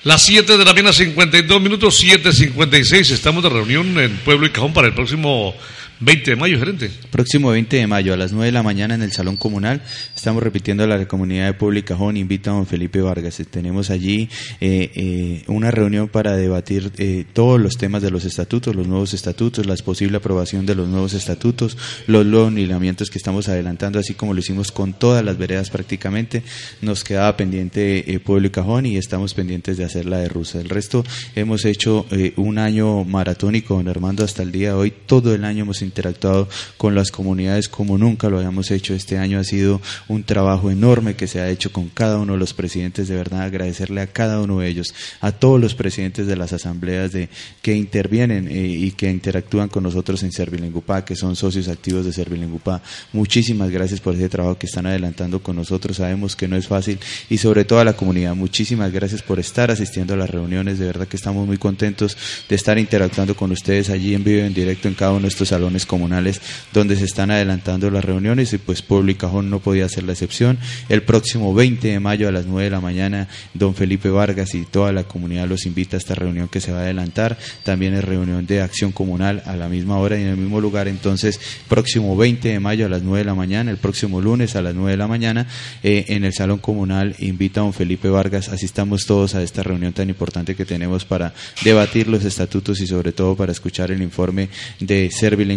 Las 0.03 0.21
7 0.23 0.57
de 0.57 0.65
la 0.65 0.73
mañana, 0.73 0.91
52 0.91 1.61
minutos, 1.61 2.03
7.56. 2.03 3.11
Estamos 3.11 3.41
de 3.41 3.49
reunión 3.49 3.97
en 3.97 4.17
Pueblo 4.17 4.45
y 4.45 4.49
Cajón 4.49 4.73
para 4.73 4.87
el 4.87 4.93
próximo 4.93 5.55
20 6.03 6.31
de 6.31 6.36
mayo, 6.36 6.60
gerente. 6.60 6.91
Próximo 7.12 7.51
20 7.51 7.77
de 7.77 7.88
mayo 7.88 8.13
a 8.13 8.17
las 8.17 8.33
9 8.33 8.48
de 8.48 8.51
la 8.51 8.62
mañana 8.62 8.93
en 8.93 9.03
el 9.03 9.13
Salón 9.13 9.38
Comunal. 9.38 9.81
Estamos 10.13 10.43
repitiendo 10.43 10.86
la 10.86 11.07
comunidad 11.07 11.45
de 11.45 11.53
Pueblo 11.53 11.79
y 11.79 11.83
Cajón. 11.83 12.17
Invita 12.17 12.51
a 12.51 12.55
don 12.55 12.65
Felipe 12.65 13.00
Vargas. 13.00 13.41
Tenemos 13.50 13.89
allí 13.89 14.27
eh, 14.60 14.91
eh, 14.95 15.43
una 15.48 15.72
reunión 15.72 16.10
para 16.10 16.36
debatir 16.36 16.91
eh, 16.98 17.24
todos 17.31 17.60
los 17.60 17.77
temas 17.77 18.01
de 18.01 18.12
los 18.12 18.25
estatutos, 18.25 18.75
los 18.75 18.86
nuevos 18.86 19.13
estatutos, 19.13 19.65
la 19.65 19.77
posible 19.77 20.17
aprobación 20.17 20.65
de 20.65 20.75
los 20.75 20.89
nuevos 20.89 21.13
estatutos, 21.13 21.77
los 22.07 22.25
nuevos 22.25 22.51
lineamientos 22.51 23.10
que 23.10 23.17
estamos 23.17 23.48
adelantando, 23.48 23.98
así 23.98 24.13
como 24.13 24.33
lo 24.33 24.41
hicimos 24.41 24.74
con 24.74 24.91
todas 24.91 25.24
las 25.24 25.38
veredas 25.38 25.69
prácticamente. 25.69 26.43
Nos 26.81 27.05
quedaba 27.05 27.38
pendiente 27.38 28.19
Pueblo 28.25 28.48
y 28.48 28.51
Cajón 28.51 28.88
y 28.88 28.98
estamos 28.98 29.33
pendientes 29.33 29.77
de 29.77 29.86
hacer 29.86 30.05
la 30.05 30.17
de 30.17 30.27
Rusa. 30.27 30.60
El 30.60 30.67
resto 30.67 31.05
hemos 31.33 31.63
hecho 31.63 32.05
un 32.36 32.57
año 32.57 33.05
maratónico, 33.05 33.75
don 33.75 33.88
Armando, 33.88 34.25
hasta 34.25 34.43
el 34.43 34.51
día 34.51 34.69
de 34.69 34.75
hoy. 34.75 34.93
Todo 35.05 35.33
el 35.33 35.45
año 35.45 35.62
hemos 35.63 35.81
interactuado 35.93 36.50
con 36.77 36.95
las 36.95 37.12
comunidades 37.12 37.69
como 37.69 37.97
nunca 37.97 38.29
lo 38.29 38.38
habíamos 38.38 38.71
hecho. 38.71 38.95
Este 38.95 39.17
año 39.17 39.39
ha 39.39 39.43
sido 39.43 39.79
un 40.07 40.23
trabajo 40.23 40.71
enorme 40.71 41.15
que 41.15 41.27
se 41.27 41.39
ha 41.39 41.50
hecho 41.50 41.71
con 41.71 41.89
cada 41.89 42.17
uno 42.17 42.33
de 42.33 42.39
los 42.39 42.53
presidentes. 42.53 43.07
De 43.07 43.15
verdad, 43.15 43.41
agradecerle 43.41 44.01
a 44.01 44.07
cada 44.07 44.41
uno 44.41 44.59
de 44.59 44.67
ellos, 44.67 44.93
a 45.21 45.31
todos 45.31 45.62
los 45.62 45.75
presidentes 45.75 46.25
de 46.25 46.35
las 46.35 46.51
asambleas 46.51 47.12
de, 47.12 47.29
que 47.62 47.75
intervienen 47.75 48.47
eh, 48.47 48.67
y 48.67 48.91
que 48.91 49.09
interactúan 49.09 49.69
con 49.69 49.83
nosotros 49.83 50.23
en 50.23 50.31
Servilengupá, 50.31 51.05
que 51.05 51.15
son 51.15 51.35
socios 51.35 51.67
activos 51.67 52.05
de 52.05 52.13
Servilengupá. 52.13 52.81
Muchísimas 53.12 53.69
gracias 53.69 54.00
por 54.00 54.15
ese 54.15 54.29
trabajo 54.29 54.57
que 54.57 54.65
están 54.65 54.88
adelantando 54.88 55.43
con 55.43 55.55
nosotros. 55.55 55.97
Sabemos 55.97 56.35
que 56.35 56.47
no 56.47 56.57
es 56.57 56.67
fácil 56.67 57.00
y 57.29 57.38
sobre 57.38 57.65
todo 57.65 57.79
a 57.79 57.85
la 57.85 57.93
comunidad. 57.93 58.35
Muchísimas 58.35 58.91
gracias 58.91 59.21
por 59.21 59.39
estar 59.39 59.69
asistiendo 59.69 60.15
a 60.15 60.17
las 60.17 60.29
reuniones. 60.29 60.79
De 60.79 60.85
verdad 60.85 61.07
que 61.07 61.17
estamos 61.17 61.45
muy 61.45 61.57
contentos 61.57 62.17
de 62.50 62.55
estar 62.55 62.77
interactuando 62.77 63.35
con 63.35 63.51
ustedes 63.51 63.89
allí 63.89 64.15
en 64.15 64.23
vivo 64.23 64.41
en 64.41 64.53
directo 64.53 64.88
en 64.88 64.95
cada 64.95 65.12
uno 65.12 65.23
de 65.23 65.27
estos 65.27 65.50
salones 65.50 65.82
comunales 65.85 66.41
donde 66.73 66.95
se 66.95 67.05
están 67.05 67.31
adelantando 67.31 67.89
las 67.89 68.03
reuniones 68.03 68.53
y 68.53 68.57
pues 68.57 68.81
Pueblo 68.81 69.11
y 69.11 69.15
Cajón 69.15 69.49
no 69.49 69.59
podía 69.59 69.87
ser 69.89 70.03
la 70.03 70.13
excepción. 70.13 70.57
El 70.89 71.03
próximo 71.03 71.53
20 71.53 71.87
de 71.87 71.99
mayo 71.99 72.27
a 72.27 72.31
las 72.31 72.45
9 72.45 72.65
de 72.65 72.69
la 72.69 72.81
mañana, 72.81 73.27
don 73.53 73.75
Felipe 73.75 74.09
Vargas 74.09 74.55
y 74.55 74.65
toda 74.65 74.91
la 74.91 75.03
comunidad 75.03 75.47
los 75.47 75.65
invita 75.65 75.97
a 75.97 75.99
esta 75.99 76.15
reunión 76.15 76.47
que 76.47 76.61
se 76.61 76.71
va 76.71 76.79
a 76.79 76.81
adelantar. 76.83 77.37
También 77.63 77.93
es 77.93 78.03
reunión 78.03 78.45
de 78.45 78.61
acción 78.61 78.91
comunal 78.91 79.43
a 79.45 79.55
la 79.55 79.69
misma 79.69 79.97
hora 79.97 80.17
y 80.17 80.21
en 80.21 80.29
el 80.29 80.37
mismo 80.37 80.61
lugar. 80.61 80.87
Entonces, 80.87 81.39
próximo 81.67 82.15
20 82.15 82.49
de 82.49 82.59
mayo 82.59 82.85
a 82.85 82.89
las 82.89 83.01
9 83.03 83.19
de 83.19 83.25
la 83.25 83.35
mañana, 83.35 83.71
el 83.71 83.77
próximo 83.77 84.21
lunes 84.21 84.55
a 84.55 84.61
las 84.61 84.75
9 84.75 84.91
de 84.91 84.97
la 84.97 85.07
mañana, 85.07 85.47
eh, 85.83 86.05
en 86.09 86.23
el 86.23 86.33
Salón 86.33 86.59
Comunal, 86.59 87.15
invita 87.19 87.61
a 87.61 87.63
don 87.63 87.73
Felipe 87.73 88.09
Vargas. 88.09 88.49
Asistamos 88.49 89.05
todos 89.05 89.35
a 89.35 89.43
esta 89.43 89.63
reunión 89.63 89.93
tan 89.93 90.09
importante 90.09 90.55
que 90.55 90.65
tenemos 90.65 91.05
para 91.05 91.33
debatir 91.63 92.07
los 92.07 92.25
estatutos 92.25 92.79
y 92.81 92.87
sobre 92.87 93.11
todo 93.11 93.35
para 93.35 93.51
escuchar 93.51 93.91
el 93.91 94.01
informe 94.01 94.49
de 94.79 95.09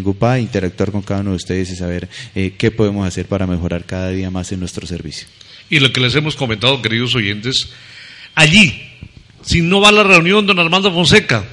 Servilengupá, 0.07 0.39
interactuar 0.39 0.93
con 0.93 1.03
cada 1.03 1.21
uno 1.21 1.31
de 1.31 1.37
ustedes 1.37 1.71
y 1.71 1.77
saber 1.77 2.09
eh, 2.35 2.55
qué 2.57 2.71
podemos 2.71 3.07
hacer 3.07 3.27
para 3.27 3.47
mejorar 3.47 3.85
cada 3.85 4.11
día 4.11 4.31
más 4.31 4.53
en 4.53 4.61
nuestro 4.61 4.87
servicio. 4.87 5.27
Y 5.69 5.81
lo 5.81 5.93
que 5.93 6.01
les 6.01 6.15
hemos 6.15 6.37
comentado, 6.37 6.81
queridos 6.81 7.15
oyentes, 7.17 7.71
allí, 8.37 8.83
si 9.43 9.63
no 9.63 9.81
va 9.81 9.89
a 9.89 9.93
la 9.93 10.05
reunión, 10.05 10.47
don 10.47 10.61
Armando 10.61 10.93
Fonseca, 10.93 11.45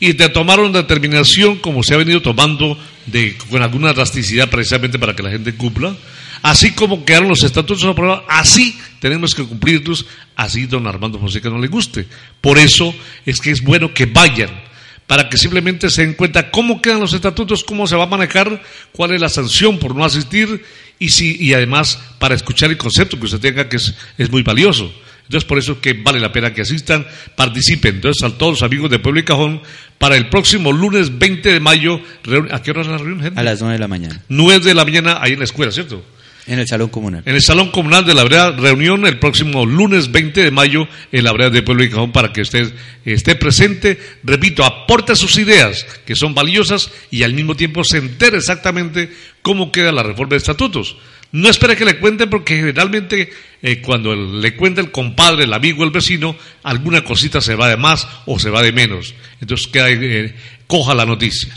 y 0.00 0.14
te 0.14 0.28
tomaron 0.28 0.72
determinación 0.72 1.58
como 1.58 1.82
se 1.82 1.94
ha 1.94 1.98
venido 1.98 2.20
tomando 2.20 2.76
de, 3.06 3.36
con 3.48 3.62
alguna 3.62 3.92
drasticidad 3.92 4.48
precisamente 4.50 4.98
para 4.98 5.14
que 5.14 5.22
la 5.22 5.30
gente 5.30 5.54
cumpla, 5.54 5.94
así 6.42 6.72
como 6.72 7.04
quedaron 7.04 7.28
los 7.28 7.44
estatutos 7.44 7.84
aprobados, 7.84 8.24
así 8.28 8.76
tenemos 8.98 9.34
que 9.34 9.44
cumplirlos, 9.44 10.06
así 10.34 10.66
don 10.66 10.86
Armando 10.86 11.20
Fonseca 11.20 11.48
no 11.48 11.60
le 11.60 11.68
guste. 11.68 12.06
Por 12.40 12.58
eso 12.58 12.92
es 13.24 13.40
que 13.40 13.50
es 13.52 13.62
bueno 13.62 13.94
que 13.94 14.06
vayan, 14.06 14.50
para 15.10 15.28
que 15.28 15.36
simplemente 15.36 15.90
se 15.90 16.02
den 16.02 16.14
cuenta 16.14 16.52
cómo 16.52 16.80
quedan 16.80 17.00
los 17.00 17.12
estatutos, 17.12 17.64
cómo 17.64 17.88
se 17.88 17.96
va 17.96 18.04
a 18.04 18.06
manejar, 18.06 18.62
cuál 18.92 19.10
es 19.10 19.20
la 19.20 19.28
sanción 19.28 19.80
por 19.80 19.96
no 19.96 20.04
asistir 20.04 20.62
y, 21.00 21.08
si, 21.08 21.36
y 21.44 21.52
además 21.52 21.98
para 22.20 22.36
escuchar 22.36 22.70
el 22.70 22.76
concepto 22.76 23.18
que 23.18 23.24
usted 23.24 23.40
tenga 23.40 23.68
que 23.68 23.78
es, 23.78 23.92
es 24.18 24.30
muy 24.30 24.44
valioso. 24.44 24.94
Entonces, 25.24 25.48
por 25.48 25.58
eso 25.58 25.72
es 25.72 25.78
que 25.78 25.94
vale 25.94 26.20
la 26.20 26.30
pena 26.30 26.54
que 26.54 26.60
asistan, 26.60 27.04
participen. 27.34 27.96
Entonces, 27.96 28.22
a 28.22 28.38
todos 28.38 28.52
los 28.52 28.62
amigos 28.62 28.88
de 28.88 29.00
Pueblo 29.00 29.18
y 29.18 29.24
Cajón, 29.24 29.60
para 29.98 30.16
el 30.16 30.28
próximo 30.28 30.70
lunes 30.70 31.18
20 31.18 31.54
de 31.54 31.58
mayo, 31.58 32.00
¿a 32.52 32.62
qué 32.62 32.70
hora 32.70 32.82
es 32.82 32.86
la 32.86 32.98
reunión, 32.98 33.20
gente? 33.20 33.40
A 33.40 33.42
las 33.42 33.58
9 33.58 33.72
de 33.72 33.80
la 33.80 33.88
mañana. 33.88 34.22
9 34.28 34.64
de 34.64 34.74
la 34.74 34.84
mañana, 34.84 35.18
ahí 35.20 35.32
en 35.32 35.40
la 35.40 35.44
escuela, 35.44 35.72
¿cierto? 35.72 36.04
En 36.46 36.58
el 36.58 36.66
Salón 36.66 36.88
Comunal. 36.88 37.22
En 37.26 37.34
el 37.34 37.42
Salón 37.42 37.70
Comunal 37.70 38.04
de 38.04 38.14
la 38.14 38.24
Brea, 38.24 38.50
reunión 38.50 39.06
el 39.06 39.18
próximo 39.18 39.66
lunes 39.66 40.10
20 40.10 40.42
de 40.42 40.50
mayo 40.50 40.88
en 41.12 41.24
la 41.24 41.32
Brea 41.32 41.50
de 41.50 41.62
Pueblo 41.62 41.84
y 41.84 41.90
Cajón 41.90 42.12
para 42.12 42.32
que 42.32 42.40
usted 42.40 42.72
esté 43.04 43.34
presente. 43.34 43.98
Repito, 44.24 44.64
aporte 44.64 45.14
sus 45.14 45.38
ideas, 45.38 45.84
que 46.04 46.16
son 46.16 46.34
valiosas, 46.34 46.90
y 47.10 47.22
al 47.22 47.34
mismo 47.34 47.54
tiempo 47.54 47.84
se 47.84 47.98
entere 47.98 48.38
exactamente 48.38 49.10
cómo 49.42 49.70
queda 49.70 49.92
la 49.92 50.02
reforma 50.02 50.30
de 50.30 50.38
estatutos. 50.38 50.96
No 51.32 51.48
espere 51.48 51.76
que 51.76 51.84
le 51.84 51.98
cuenten 51.98 52.28
porque 52.28 52.56
generalmente 52.56 53.30
eh, 53.62 53.80
cuando 53.80 54.16
le 54.16 54.56
cuenta 54.56 54.80
el 54.80 54.90
compadre, 54.90 55.44
el 55.44 55.52
amigo, 55.52 55.84
el 55.84 55.90
vecino, 55.90 56.36
alguna 56.64 57.04
cosita 57.04 57.40
se 57.40 57.54
va 57.54 57.68
de 57.68 57.76
más 57.76 58.08
o 58.26 58.40
se 58.40 58.50
va 58.50 58.62
de 58.62 58.72
menos. 58.72 59.14
Entonces 59.40 59.68
queda, 59.68 59.90
eh, 59.90 60.34
coja 60.66 60.94
la 60.94 61.06
noticia. 61.06 61.54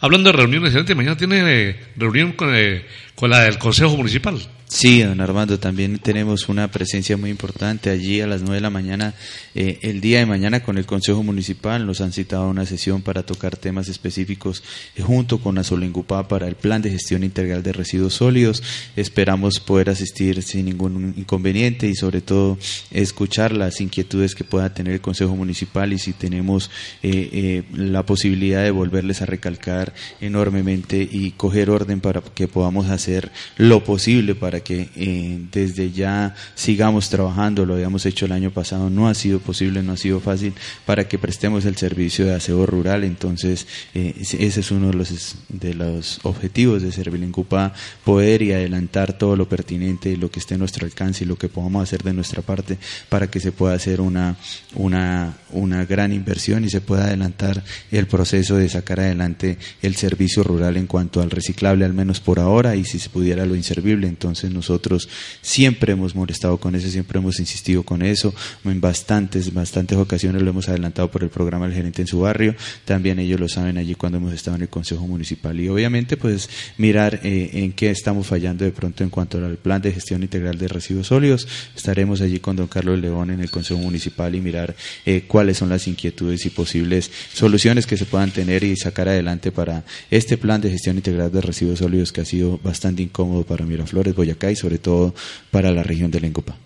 Hablando 0.00 0.30
de 0.30 0.36
reuniones, 0.36 0.74
mañana 0.94 1.16
tiene 1.16 1.40
eh, 1.44 1.76
reunión 1.96 2.32
con, 2.32 2.54
eh, 2.54 2.84
con 3.18 3.30
la 3.30 3.40
del 3.40 3.58
Consejo 3.58 3.96
Municipal. 3.96 4.38
Sí, 4.70 5.00
don 5.02 5.22
Armando, 5.22 5.58
también 5.58 5.98
tenemos 5.98 6.50
una 6.50 6.70
presencia 6.70 7.16
muy 7.16 7.30
importante 7.30 7.88
allí 7.88 8.20
a 8.20 8.26
las 8.26 8.42
9 8.42 8.56
de 8.56 8.60
la 8.60 8.68
mañana, 8.68 9.14
eh, 9.54 9.78
el 9.80 10.02
día 10.02 10.18
de 10.18 10.26
mañana 10.26 10.62
con 10.62 10.76
el 10.76 10.84
Consejo 10.84 11.22
Municipal. 11.22 11.86
Nos 11.86 12.02
han 12.02 12.12
citado 12.12 12.46
una 12.50 12.66
sesión 12.66 13.00
para 13.00 13.22
tocar 13.22 13.56
temas 13.56 13.88
específicos 13.88 14.62
eh, 14.94 15.00
junto 15.00 15.38
con 15.38 15.56
Azolengupá 15.56 16.28
para 16.28 16.46
el 16.46 16.54
Plan 16.54 16.82
de 16.82 16.90
Gestión 16.90 17.24
Integral 17.24 17.62
de 17.62 17.72
Residuos 17.72 18.12
Sólidos. 18.14 18.62
Esperamos 18.94 19.58
poder 19.58 19.88
asistir 19.88 20.42
sin 20.42 20.66
ningún 20.66 21.14
inconveniente 21.16 21.88
y 21.88 21.94
sobre 21.94 22.20
todo 22.20 22.58
escuchar 22.90 23.52
las 23.52 23.80
inquietudes 23.80 24.34
que 24.34 24.44
pueda 24.44 24.74
tener 24.74 24.92
el 24.92 25.00
Consejo 25.00 25.34
Municipal 25.34 25.94
y 25.94 25.98
si 25.98 26.12
tenemos 26.12 26.70
eh, 27.02 27.62
la 27.72 28.04
posibilidad 28.04 28.62
de 28.62 28.70
volverles 28.70 29.22
a 29.22 29.26
recalcar 29.26 29.94
enormemente 30.20 31.08
y 31.10 31.30
coger 31.30 31.70
orden 31.70 32.00
para 32.00 32.20
que 32.20 32.48
podamos 32.48 32.90
hacer 32.90 33.32
lo 33.56 33.82
posible 33.82 34.34
para 34.34 34.57
que 34.60 34.88
eh, 34.96 35.40
desde 35.52 35.90
ya 35.90 36.34
sigamos 36.54 37.08
trabajando, 37.08 37.66
lo 37.66 37.74
habíamos 37.74 38.06
hecho 38.06 38.26
el 38.26 38.32
año 38.32 38.50
pasado, 38.50 38.90
no 38.90 39.08
ha 39.08 39.14
sido 39.14 39.38
posible, 39.40 39.82
no 39.82 39.92
ha 39.92 39.96
sido 39.96 40.20
fácil, 40.20 40.54
para 40.86 41.08
que 41.08 41.18
prestemos 41.18 41.64
el 41.64 41.76
servicio 41.76 42.26
de 42.26 42.34
aseo 42.34 42.66
rural, 42.66 43.04
entonces 43.04 43.66
eh, 43.94 44.14
ese 44.18 44.60
es 44.60 44.70
uno 44.70 44.88
de 44.88 44.94
los, 44.94 45.36
de 45.48 45.74
los 45.74 46.20
objetivos 46.22 46.82
de 46.82 46.92
Servilengupá, 46.92 47.72
poder 48.04 48.42
y 48.42 48.52
adelantar 48.52 49.16
todo 49.18 49.36
lo 49.36 49.48
pertinente, 49.48 50.16
lo 50.16 50.30
que 50.30 50.40
esté 50.40 50.54
a 50.54 50.58
nuestro 50.58 50.86
alcance 50.86 51.24
y 51.24 51.26
lo 51.26 51.36
que 51.36 51.48
podamos 51.48 51.82
hacer 51.82 52.02
de 52.02 52.12
nuestra 52.12 52.42
parte 52.42 52.78
para 53.08 53.30
que 53.30 53.40
se 53.40 53.52
pueda 53.52 53.74
hacer 53.74 54.00
una, 54.00 54.36
una, 54.74 55.36
una 55.52 55.84
gran 55.84 56.12
inversión 56.12 56.64
y 56.64 56.70
se 56.70 56.80
pueda 56.80 57.04
adelantar 57.04 57.62
el 57.90 58.06
proceso 58.06 58.56
de 58.56 58.68
sacar 58.68 59.00
adelante 59.00 59.58
el 59.82 59.96
servicio 59.96 60.42
rural 60.42 60.76
en 60.76 60.86
cuanto 60.86 61.20
al 61.20 61.30
reciclable, 61.30 61.84
al 61.84 61.94
menos 61.94 62.20
por 62.20 62.40
ahora, 62.40 62.76
y 62.76 62.84
si 62.84 62.98
se 62.98 63.08
pudiera 63.08 63.46
lo 63.46 63.56
inservible, 63.56 64.06
entonces 64.06 64.50
nosotros 64.50 65.08
siempre 65.40 65.92
hemos 65.92 66.14
molestado 66.14 66.58
con 66.58 66.74
eso, 66.74 66.88
siempre 66.88 67.18
hemos 67.18 67.40
insistido 67.40 67.82
con 67.82 68.02
eso, 68.02 68.34
en 68.64 68.80
bastantes, 68.80 69.52
bastantes 69.52 69.98
ocasiones 69.98 70.42
lo 70.42 70.50
hemos 70.50 70.68
adelantado 70.68 71.10
por 71.10 71.22
el 71.22 71.30
programa 71.30 71.66
del 71.66 71.74
gerente 71.74 72.02
en 72.02 72.08
su 72.08 72.20
barrio, 72.20 72.54
también 72.84 73.18
ellos 73.18 73.40
lo 73.40 73.48
saben 73.48 73.78
allí 73.78 73.94
cuando 73.94 74.18
hemos 74.18 74.32
estado 74.32 74.56
en 74.56 74.62
el 74.62 74.68
Consejo 74.68 75.06
Municipal. 75.06 75.58
Y 75.60 75.68
obviamente 75.68 76.16
pues 76.16 76.48
mirar 76.76 77.20
eh, 77.22 77.50
en 77.54 77.72
qué 77.72 77.90
estamos 77.90 78.26
fallando 78.26 78.64
de 78.64 78.72
pronto 78.72 79.04
en 79.04 79.10
cuanto 79.10 79.38
al 79.38 79.56
plan 79.56 79.82
de 79.82 79.92
gestión 79.92 80.22
integral 80.22 80.58
de 80.58 80.68
residuos 80.68 81.08
sólidos, 81.08 81.46
estaremos 81.76 82.20
allí 82.20 82.40
con 82.40 82.56
don 82.56 82.68
Carlos 82.68 82.98
León 82.98 83.30
en 83.30 83.40
el 83.40 83.50
Consejo 83.50 83.80
Municipal 83.80 84.34
y 84.34 84.40
mirar 84.40 84.76
eh, 85.06 85.24
cuáles 85.38 85.58
son 85.58 85.68
las 85.68 85.86
inquietudes 85.86 86.44
y 86.46 86.50
posibles 86.50 87.12
soluciones 87.32 87.86
que 87.86 87.96
se 87.96 88.06
puedan 88.06 88.32
tener 88.32 88.64
y 88.64 88.76
sacar 88.76 89.06
adelante 89.06 89.52
para 89.52 89.84
este 90.10 90.36
plan 90.36 90.60
de 90.60 90.68
gestión 90.68 90.96
integral 90.96 91.30
de 91.30 91.40
residuos 91.40 91.78
sólidos 91.78 92.10
que 92.10 92.22
ha 92.22 92.24
sido 92.24 92.58
bastante 92.58 93.02
incómodo 93.04 93.44
para 93.44 93.64
Miraflores, 93.64 94.16
Boyacá 94.16 94.50
y 94.50 94.56
sobre 94.56 94.78
todo 94.78 95.14
para 95.52 95.70
la 95.70 95.84
región 95.84 96.10
de 96.10 96.18
Lencopa. 96.22 96.56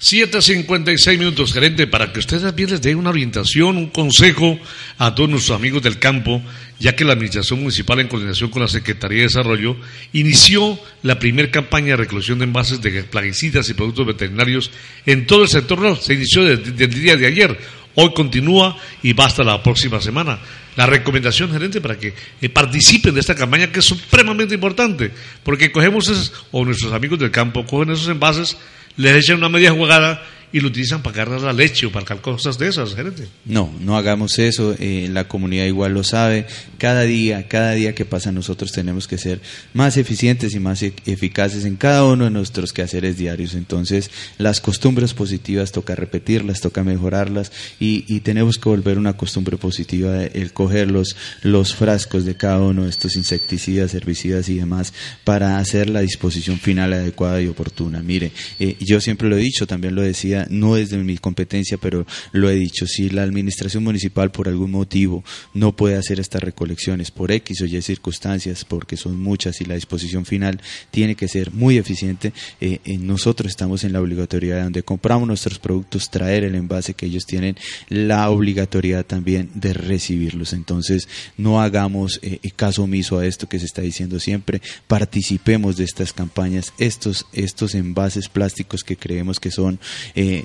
7.56 0.00 1.18
minutos, 1.18 1.52
gerente, 1.52 1.86
para 1.86 2.12
que 2.12 2.20
ustedes 2.20 2.42
también 2.42 2.70
les 2.70 2.82
den 2.82 2.96
una 2.96 3.10
orientación, 3.10 3.76
un 3.76 3.90
consejo 3.90 4.58
a 4.98 5.14
todos 5.14 5.30
nuestros 5.30 5.56
amigos 5.56 5.82
del 5.82 5.98
campo, 5.98 6.42
ya 6.78 6.96
que 6.96 7.04
la 7.04 7.12
Administración 7.12 7.60
Municipal, 7.60 8.00
en 8.00 8.08
coordinación 8.08 8.50
con 8.50 8.62
la 8.62 8.68
Secretaría 8.68 9.18
de 9.18 9.24
Desarrollo, 9.24 9.76
inició 10.12 10.78
la 11.02 11.18
primera 11.18 11.50
campaña 11.50 11.88
de 11.88 11.96
recolección 11.98 12.38
de 12.38 12.44
envases 12.44 12.80
de 12.80 13.04
plaguicidas 13.04 13.68
y 13.68 13.74
productos 13.74 14.06
veterinarios 14.06 14.70
en 15.06 15.26
todo 15.26 15.42
el 15.42 15.48
sector 15.48 15.78
rural. 15.78 15.98
Se 16.00 16.14
inició 16.14 16.44
desde 16.44 16.84
el 16.84 16.94
día 16.94 17.16
de 17.16 17.26
ayer. 17.26 17.58
Hoy 17.94 18.12
continúa 18.14 18.76
y 19.02 19.12
va 19.12 19.26
hasta 19.26 19.42
la 19.42 19.62
próxima 19.62 20.00
semana. 20.00 20.38
La 20.76 20.86
recomendación, 20.86 21.52
gerente, 21.52 21.80
para 21.80 21.98
que 21.98 22.14
eh, 22.40 22.48
participen 22.48 23.12
de 23.14 23.20
esta 23.20 23.34
campaña 23.34 23.70
que 23.70 23.80
es 23.80 23.84
supremamente 23.84 24.54
importante, 24.54 25.10
porque 25.42 25.70
cogemos, 25.70 26.08
esos, 26.08 26.32
o 26.50 26.64
nuestros 26.64 26.92
amigos 26.92 27.18
del 27.18 27.30
campo 27.30 27.66
cogen 27.66 27.90
esos 27.90 28.08
envases, 28.08 28.56
les 28.96 29.16
echan 29.16 29.38
una 29.38 29.50
media 29.50 29.72
jugada 29.72 30.22
y 30.52 30.60
lo 30.60 30.68
utilizan 30.68 31.02
para 31.02 31.16
cargar 31.16 31.40
la 31.40 31.52
leche 31.52 31.86
o 31.86 31.92
para 31.92 32.04
cargar 32.04 32.22
cosas 32.22 32.58
de 32.58 32.68
esas, 32.68 32.94
gerente. 32.94 33.26
No, 33.44 33.72
no 33.80 33.96
hagamos 33.96 34.38
eso, 34.38 34.74
eh, 34.78 35.08
la 35.10 35.28
comunidad 35.28 35.66
igual 35.66 35.94
lo 35.94 36.04
sabe, 36.04 36.46
cada 36.78 37.02
día, 37.02 37.48
cada 37.48 37.72
día 37.72 37.94
que 37.94 38.04
pasa 38.04 38.32
nosotros 38.32 38.72
tenemos 38.72 39.08
que 39.08 39.18
ser 39.18 39.40
más 39.72 39.96
eficientes 39.96 40.54
y 40.54 40.60
más 40.60 40.82
e 40.82 40.92
eficaces 41.06 41.64
en 41.64 41.76
cada 41.76 42.04
uno 42.04 42.24
de 42.24 42.30
nuestros 42.30 42.72
quehaceres 42.72 43.16
diarios, 43.16 43.54
entonces 43.54 44.10
las 44.38 44.60
costumbres 44.60 45.14
positivas 45.14 45.72
toca 45.72 45.94
repetirlas, 45.94 46.60
toca 46.60 46.84
mejorarlas 46.84 47.52
y, 47.80 48.04
y 48.08 48.20
tenemos 48.20 48.58
que 48.58 48.68
volver 48.68 48.98
una 48.98 49.16
costumbre 49.16 49.56
positiva 49.56 50.24
el 50.24 50.52
coger 50.52 50.90
los, 50.90 51.16
los 51.42 51.74
frascos 51.74 52.24
de 52.24 52.36
cada 52.36 52.60
uno 52.60 52.84
de 52.84 52.90
estos 52.90 53.16
insecticidas, 53.16 53.94
herbicidas 53.94 54.48
y 54.48 54.56
demás 54.56 54.92
para 55.24 55.58
hacer 55.58 55.88
la 55.88 56.00
disposición 56.00 56.58
final 56.58 56.92
adecuada 56.92 57.40
y 57.40 57.46
oportuna. 57.46 58.02
Mire, 58.02 58.32
eh, 58.58 58.76
yo 58.80 59.00
siempre 59.00 59.28
lo 59.28 59.36
he 59.36 59.40
dicho, 59.40 59.66
también 59.66 59.94
lo 59.94 60.02
decía 60.02 60.41
no 60.50 60.76
es 60.76 60.90
de 60.90 60.98
mi 60.98 61.18
competencia, 61.18 61.78
pero 61.78 62.06
lo 62.32 62.50
he 62.50 62.54
dicho, 62.54 62.86
si 62.86 63.10
la 63.10 63.22
administración 63.22 63.84
municipal 63.84 64.30
por 64.30 64.48
algún 64.48 64.70
motivo 64.70 65.24
no 65.54 65.74
puede 65.74 65.96
hacer 65.96 66.20
estas 66.20 66.42
recolecciones 66.42 67.10
por 67.10 67.32
X 67.32 67.62
o 67.62 67.66
Y 67.66 67.80
circunstancias, 67.82 68.64
porque 68.64 68.96
son 68.96 69.20
muchas 69.20 69.60
y 69.60 69.64
la 69.64 69.74
disposición 69.74 70.24
final 70.24 70.60
tiene 70.90 71.14
que 71.14 71.28
ser 71.28 71.52
muy 71.52 71.78
eficiente, 71.78 72.32
eh, 72.60 72.78
eh, 72.84 72.98
nosotros 72.98 73.50
estamos 73.50 73.84
en 73.84 73.92
la 73.92 74.00
obligatoriedad 74.00 74.58
de 74.58 74.62
donde 74.64 74.82
compramos 74.82 75.28
nuestros 75.28 75.58
productos, 75.58 76.10
traer 76.10 76.44
el 76.44 76.54
envase 76.54 76.94
que 76.94 77.06
ellos 77.06 77.24
tienen 77.26 77.56
la 77.88 78.30
obligatoriedad 78.30 79.04
también 79.04 79.50
de 79.54 79.72
recibirlos. 79.72 80.52
Entonces, 80.52 81.08
no 81.36 81.60
hagamos 81.60 82.18
eh, 82.22 82.38
caso 82.56 82.84
omiso 82.84 83.18
a 83.18 83.26
esto 83.26 83.48
que 83.48 83.58
se 83.58 83.66
está 83.66 83.82
diciendo 83.82 84.20
siempre, 84.20 84.60
participemos 84.86 85.76
de 85.76 85.84
estas 85.84 86.12
campañas, 86.12 86.72
estos, 86.78 87.26
estos 87.32 87.74
envases 87.74 88.28
plásticos 88.28 88.84
que 88.84 88.96
creemos 88.96 89.40
que 89.40 89.50
son 89.50 89.78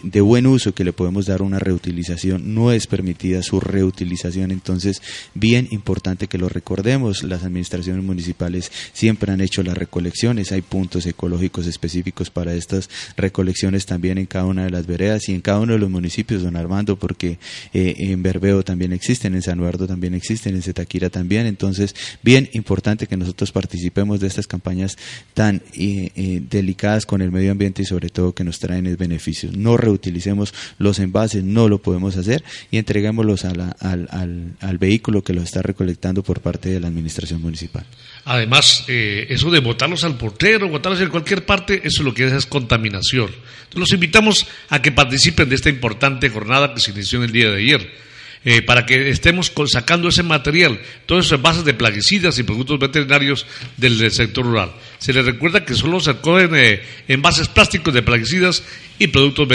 de 0.03 0.21
buen 0.21 0.47
uso, 0.47 0.73
que 0.73 0.83
le 0.83 0.93
podemos 0.93 1.25
dar 1.25 1.41
una 1.41 1.59
reutilización, 1.59 2.53
no 2.53 2.71
es 2.71 2.87
permitida 2.87 3.41
su 3.41 3.59
reutilización, 3.59 4.51
entonces, 4.51 5.01
bien 5.33 5.67
importante 5.71 6.27
que 6.27 6.37
lo 6.37 6.49
recordemos, 6.49 7.23
las 7.23 7.43
administraciones 7.43 8.03
municipales 8.03 8.71
siempre 8.93 9.31
han 9.31 9.41
hecho 9.41 9.63
las 9.63 9.77
recolecciones, 9.77 10.51
hay 10.51 10.61
puntos 10.61 11.05
ecológicos 11.05 11.67
específicos 11.67 12.29
para 12.29 12.53
estas 12.53 12.89
recolecciones 13.15 13.85
también 13.85 14.17
en 14.17 14.25
cada 14.25 14.45
una 14.45 14.63
de 14.65 14.69
las 14.69 14.85
veredas 14.85 15.29
y 15.29 15.33
en 15.33 15.41
cada 15.41 15.59
uno 15.59 15.73
de 15.73 15.79
los 15.79 15.89
municipios, 15.89 16.43
don 16.43 16.55
Armando, 16.55 16.97
porque 16.97 17.37
eh, 17.73 17.95
en 17.97 18.23
Berbeo 18.23 18.63
también 18.63 18.93
existen, 18.93 19.35
en 19.35 19.41
San 19.41 19.59
Eduardo 19.59 19.87
también 19.87 20.13
existen, 20.13 20.55
en 20.55 20.61
Zetaquira 20.61 21.09
también, 21.09 21.45
entonces, 21.45 21.95
bien 22.23 22.49
importante 22.53 23.07
que 23.07 23.17
nosotros 23.17 23.51
participemos 23.51 24.19
de 24.19 24.27
estas 24.27 24.47
campañas 24.47 24.97
tan 25.33 25.61
eh, 25.73 26.11
eh, 26.15 26.41
delicadas 26.49 27.05
con 27.05 27.21
el 27.21 27.31
medio 27.31 27.51
ambiente 27.51 27.81
y 27.81 27.85
sobre 27.85 28.09
todo 28.09 28.33
que 28.33 28.43
nos 28.43 28.59
traen 28.59 28.87
beneficios. 28.97 29.55
No 29.55 29.76
reutilicemos 29.77 30.53
los 30.77 30.99
envases, 30.99 31.43
no 31.43 31.69
lo 31.69 31.81
podemos 31.81 32.17
hacer 32.17 32.43
y 32.71 32.77
entreguémoslos 32.77 33.45
al, 33.45 33.75
al 33.79 34.77
vehículo 34.77 35.23
que 35.23 35.33
los 35.33 35.45
está 35.45 35.61
recolectando 35.61 36.23
por 36.23 36.41
parte 36.41 36.69
de 36.69 36.79
la 36.79 36.87
administración 36.87 37.41
municipal. 37.41 37.85
Además, 38.25 38.83
eh, 38.89 39.27
eso 39.29 39.49
de 39.49 39.61
botarlos 39.61 40.03
al 40.03 40.17
portero, 40.17 40.67
botarlos 40.67 40.99
en 40.99 41.07
cualquier 41.07 41.45
parte, 41.45 41.81
eso 41.85 42.03
lo 42.03 42.13
que 42.13 42.25
es 42.25 42.33
es 42.33 42.45
contaminación. 42.45 43.31
Los 43.73 43.93
invitamos 43.93 44.47
a 44.67 44.81
que 44.81 44.91
participen 44.91 45.47
de 45.47 45.55
esta 45.55 45.69
importante 45.69 46.29
jornada 46.29 46.73
que 46.73 46.81
se 46.81 46.91
inició 46.91 47.19
en 47.19 47.25
el 47.25 47.31
día 47.31 47.49
de 47.49 47.57
ayer. 47.57 48.06
Eh, 48.45 48.61
para 48.61 48.85
que 48.85 49.09
estemos 49.09 49.51
sacando 49.65 50.07
ese 50.07 50.23
material, 50.23 50.79
todos 51.05 51.25
esos 51.25 51.37
envases 51.37 51.65
de 51.65 51.73
plaguicidas 51.73 52.39
y 52.39 52.43
productos 52.43 52.79
veterinarios 52.79 53.45
del, 53.75 54.11
sector 54.11 54.45
rural. 54.45 54.71
Se 54.99 55.11
les 55.11 55.25
recuerda 55.25 55.65
que 55.65 55.73
solo 55.73 55.99
se 55.99 56.13
recogen 56.13 56.55
eh, 56.55 56.81
envases 57.07 57.47
plásticos 57.49 57.93
de 57.93 58.03
plaguicidas 58.03 58.63
y 58.99 59.07
productos 59.07 59.47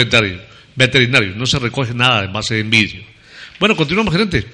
veterinarios. 0.75 1.35
No 1.35 1.45
se 1.45 1.59
recoge 1.59 1.93
nada 1.93 2.21
de 2.21 2.27
envase 2.27 2.55
de 2.55 2.63
vidrio. 2.63 3.03
Bueno, 3.59 3.75
continuamos, 3.75 4.13
gerente. 4.13 4.45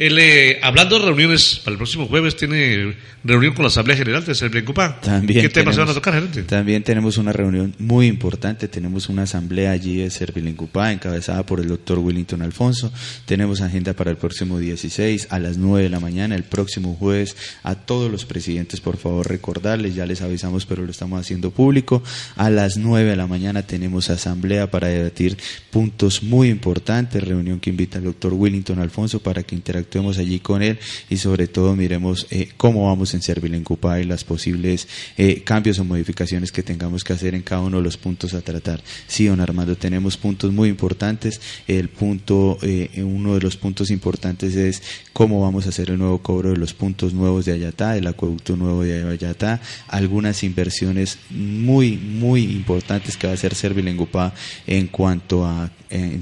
Eh, 0.00 0.60
hablando 0.62 0.96
de 0.96 1.06
reuniones, 1.06 1.60
para 1.64 1.72
el 1.72 1.76
próximo 1.76 2.06
jueves 2.06 2.36
tiene 2.36 2.94
reunión 3.24 3.52
con 3.52 3.64
la 3.64 3.66
Asamblea 3.66 3.96
General 3.96 4.24
de 4.24 4.32
Servilencupá. 4.32 5.00
También 5.00 5.42
¿Qué 5.42 5.48
temas 5.48 5.74
se 5.74 5.80
van 5.80 5.90
a 5.90 5.94
tocar, 5.94 6.14
gerente? 6.14 6.44
También 6.44 6.84
tenemos 6.84 7.18
una 7.18 7.32
reunión 7.32 7.74
muy 7.80 8.06
importante. 8.06 8.68
Tenemos 8.68 9.08
una 9.08 9.22
asamblea 9.24 9.72
allí 9.72 9.96
de 9.96 10.10
Servilencupá 10.10 10.92
encabezada 10.92 11.44
por 11.44 11.58
el 11.58 11.66
doctor 11.66 11.98
Willington 11.98 12.42
Alfonso. 12.42 12.92
Tenemos 13.26 13.60
agenda 13.60 13.92
para 13.92 14.12
el 14.12 14.16
próximo 14.18 14.60
16 14.60 15.28
a 15.30 15.40
las 15.40 15.58
9 15.58 15.82
de 15.82 15.90
la 15.90 15.98
mañana, 15.98 16.36
el 16.36 16.44
próximo 16.44 16.94
jueves. 16.94 17.36
A 17.64 17.74
todos 17.74 18.08
los 18.08 18.24
presidentes, 18.24 18.80
por 18.80 18.98
favor, 18.98 19.28
recordarles, 19.28 19.96
ya 19.96 20.06
les 20.06 20.22
avisamos, 20.22 20.64
pero 20.64 20.84
lo 20.84 20.92
estamos 20.92 21.20
haciendo 21.20 21.50
público. 21.50 22.04
A 22.36 22.50
las 22.50 22.76
9 22.76 23.10
de 23.10 23.16
la 23.16 23.26
mañana 23.26 23.62
tenemos 23.62 24.10
asamblea 24.10 24.70
para 24.70 24.86
debatir 24.86 25.36
puntos 25.72 26.22
muy 26.22 26.50
importantes. 26.50 27.24
Reunión 27.24 27.58
que 27.58 27.70
invita 27.70 27.98
al 27.98 28.04
doctor 28.04 28.32
Willington 28.32 28.78
Alfonso 28.78 29.18
para 29.18 29.42
que 29.42 29.56
interactúe 29.56 29.87
actuemos 29.88 30.18
allí 30.18 30.38
con 30.38 30.62
él 30.62 30.78
y 31.08 31.16
sobre 31.16 31.48
todo 31.48 31.74
miremos 31.74 32.26
eh, 32.30 32.50
cómo 32.58 32.86
vamos 32.86 33.14
en 33.14 33.22
Servilencupa 33.22 33.98
y 33.98 34.04
las 34.04 34.22
posibles 34.22 34.86
eh, 35.16 35.42
cambios 35.42 35.78
o 35.78 35.84
modificaciones 35.84 36.52
que 36.52 36.62
tengamos 36.62 37.04
que 37.04 37.14
hacer 37.14 37.34
en 37.34 37.40
cada 37.40 37.62
uno 37.62 37.78
de 37.78 37.82
los 37.82 37.96
puntos 37.96 38.34
a 38.34 38.42
tratar. 38.42 38.82
Sí, 39.06 39.26
don 39.26 39.40
Armando, 39.40 39.76
tenemos 39.76 40.18
puntos 40.18 40.52
muy 40.52 40.68
importantes. 40.68 41.40
El 41.66 41.88
punto, 41.88 42.58
eh, 42.60 43.02
uno 43.02 43.34
de 43.34 43.40
los 43.40 43.56
puntos 43.56 43.90
importantes 43.90 44.54
es 44.56 44.82
cómo 45.14 45.40
vamos 45.40 45.64
a 45.64 45.70
hacer 45.70 45.90
el 45.90 45.98
nuevo 45.98 46.18
cobro 46.18 46.50
de 46.50 46.58
los 46.58 46.74
puntos 46.74 47.14
nuevos 47.14 47.46
de 47.46 47.52
Ayatá, 47.52 47.96
el 47.96 48.06
acueducto 48.06 48.56
nuevo 48.56 48.84
de 48.84 49.08
Ayatá, 49.08 49.62
algunas 49.88 50.42
inversiones 50.44 51.18
muy, 51.30 51.96
muy 51.96 52.42
importantes 52.42 53.16
que 53.16 53.26
va 53.26 53.32
a 53.32 53.34
hacer 53.34 53.54
Servilengupa 53.54 54.34
en 54.66 54.88
cuanto 54.88 55.46
a 55.46 55.70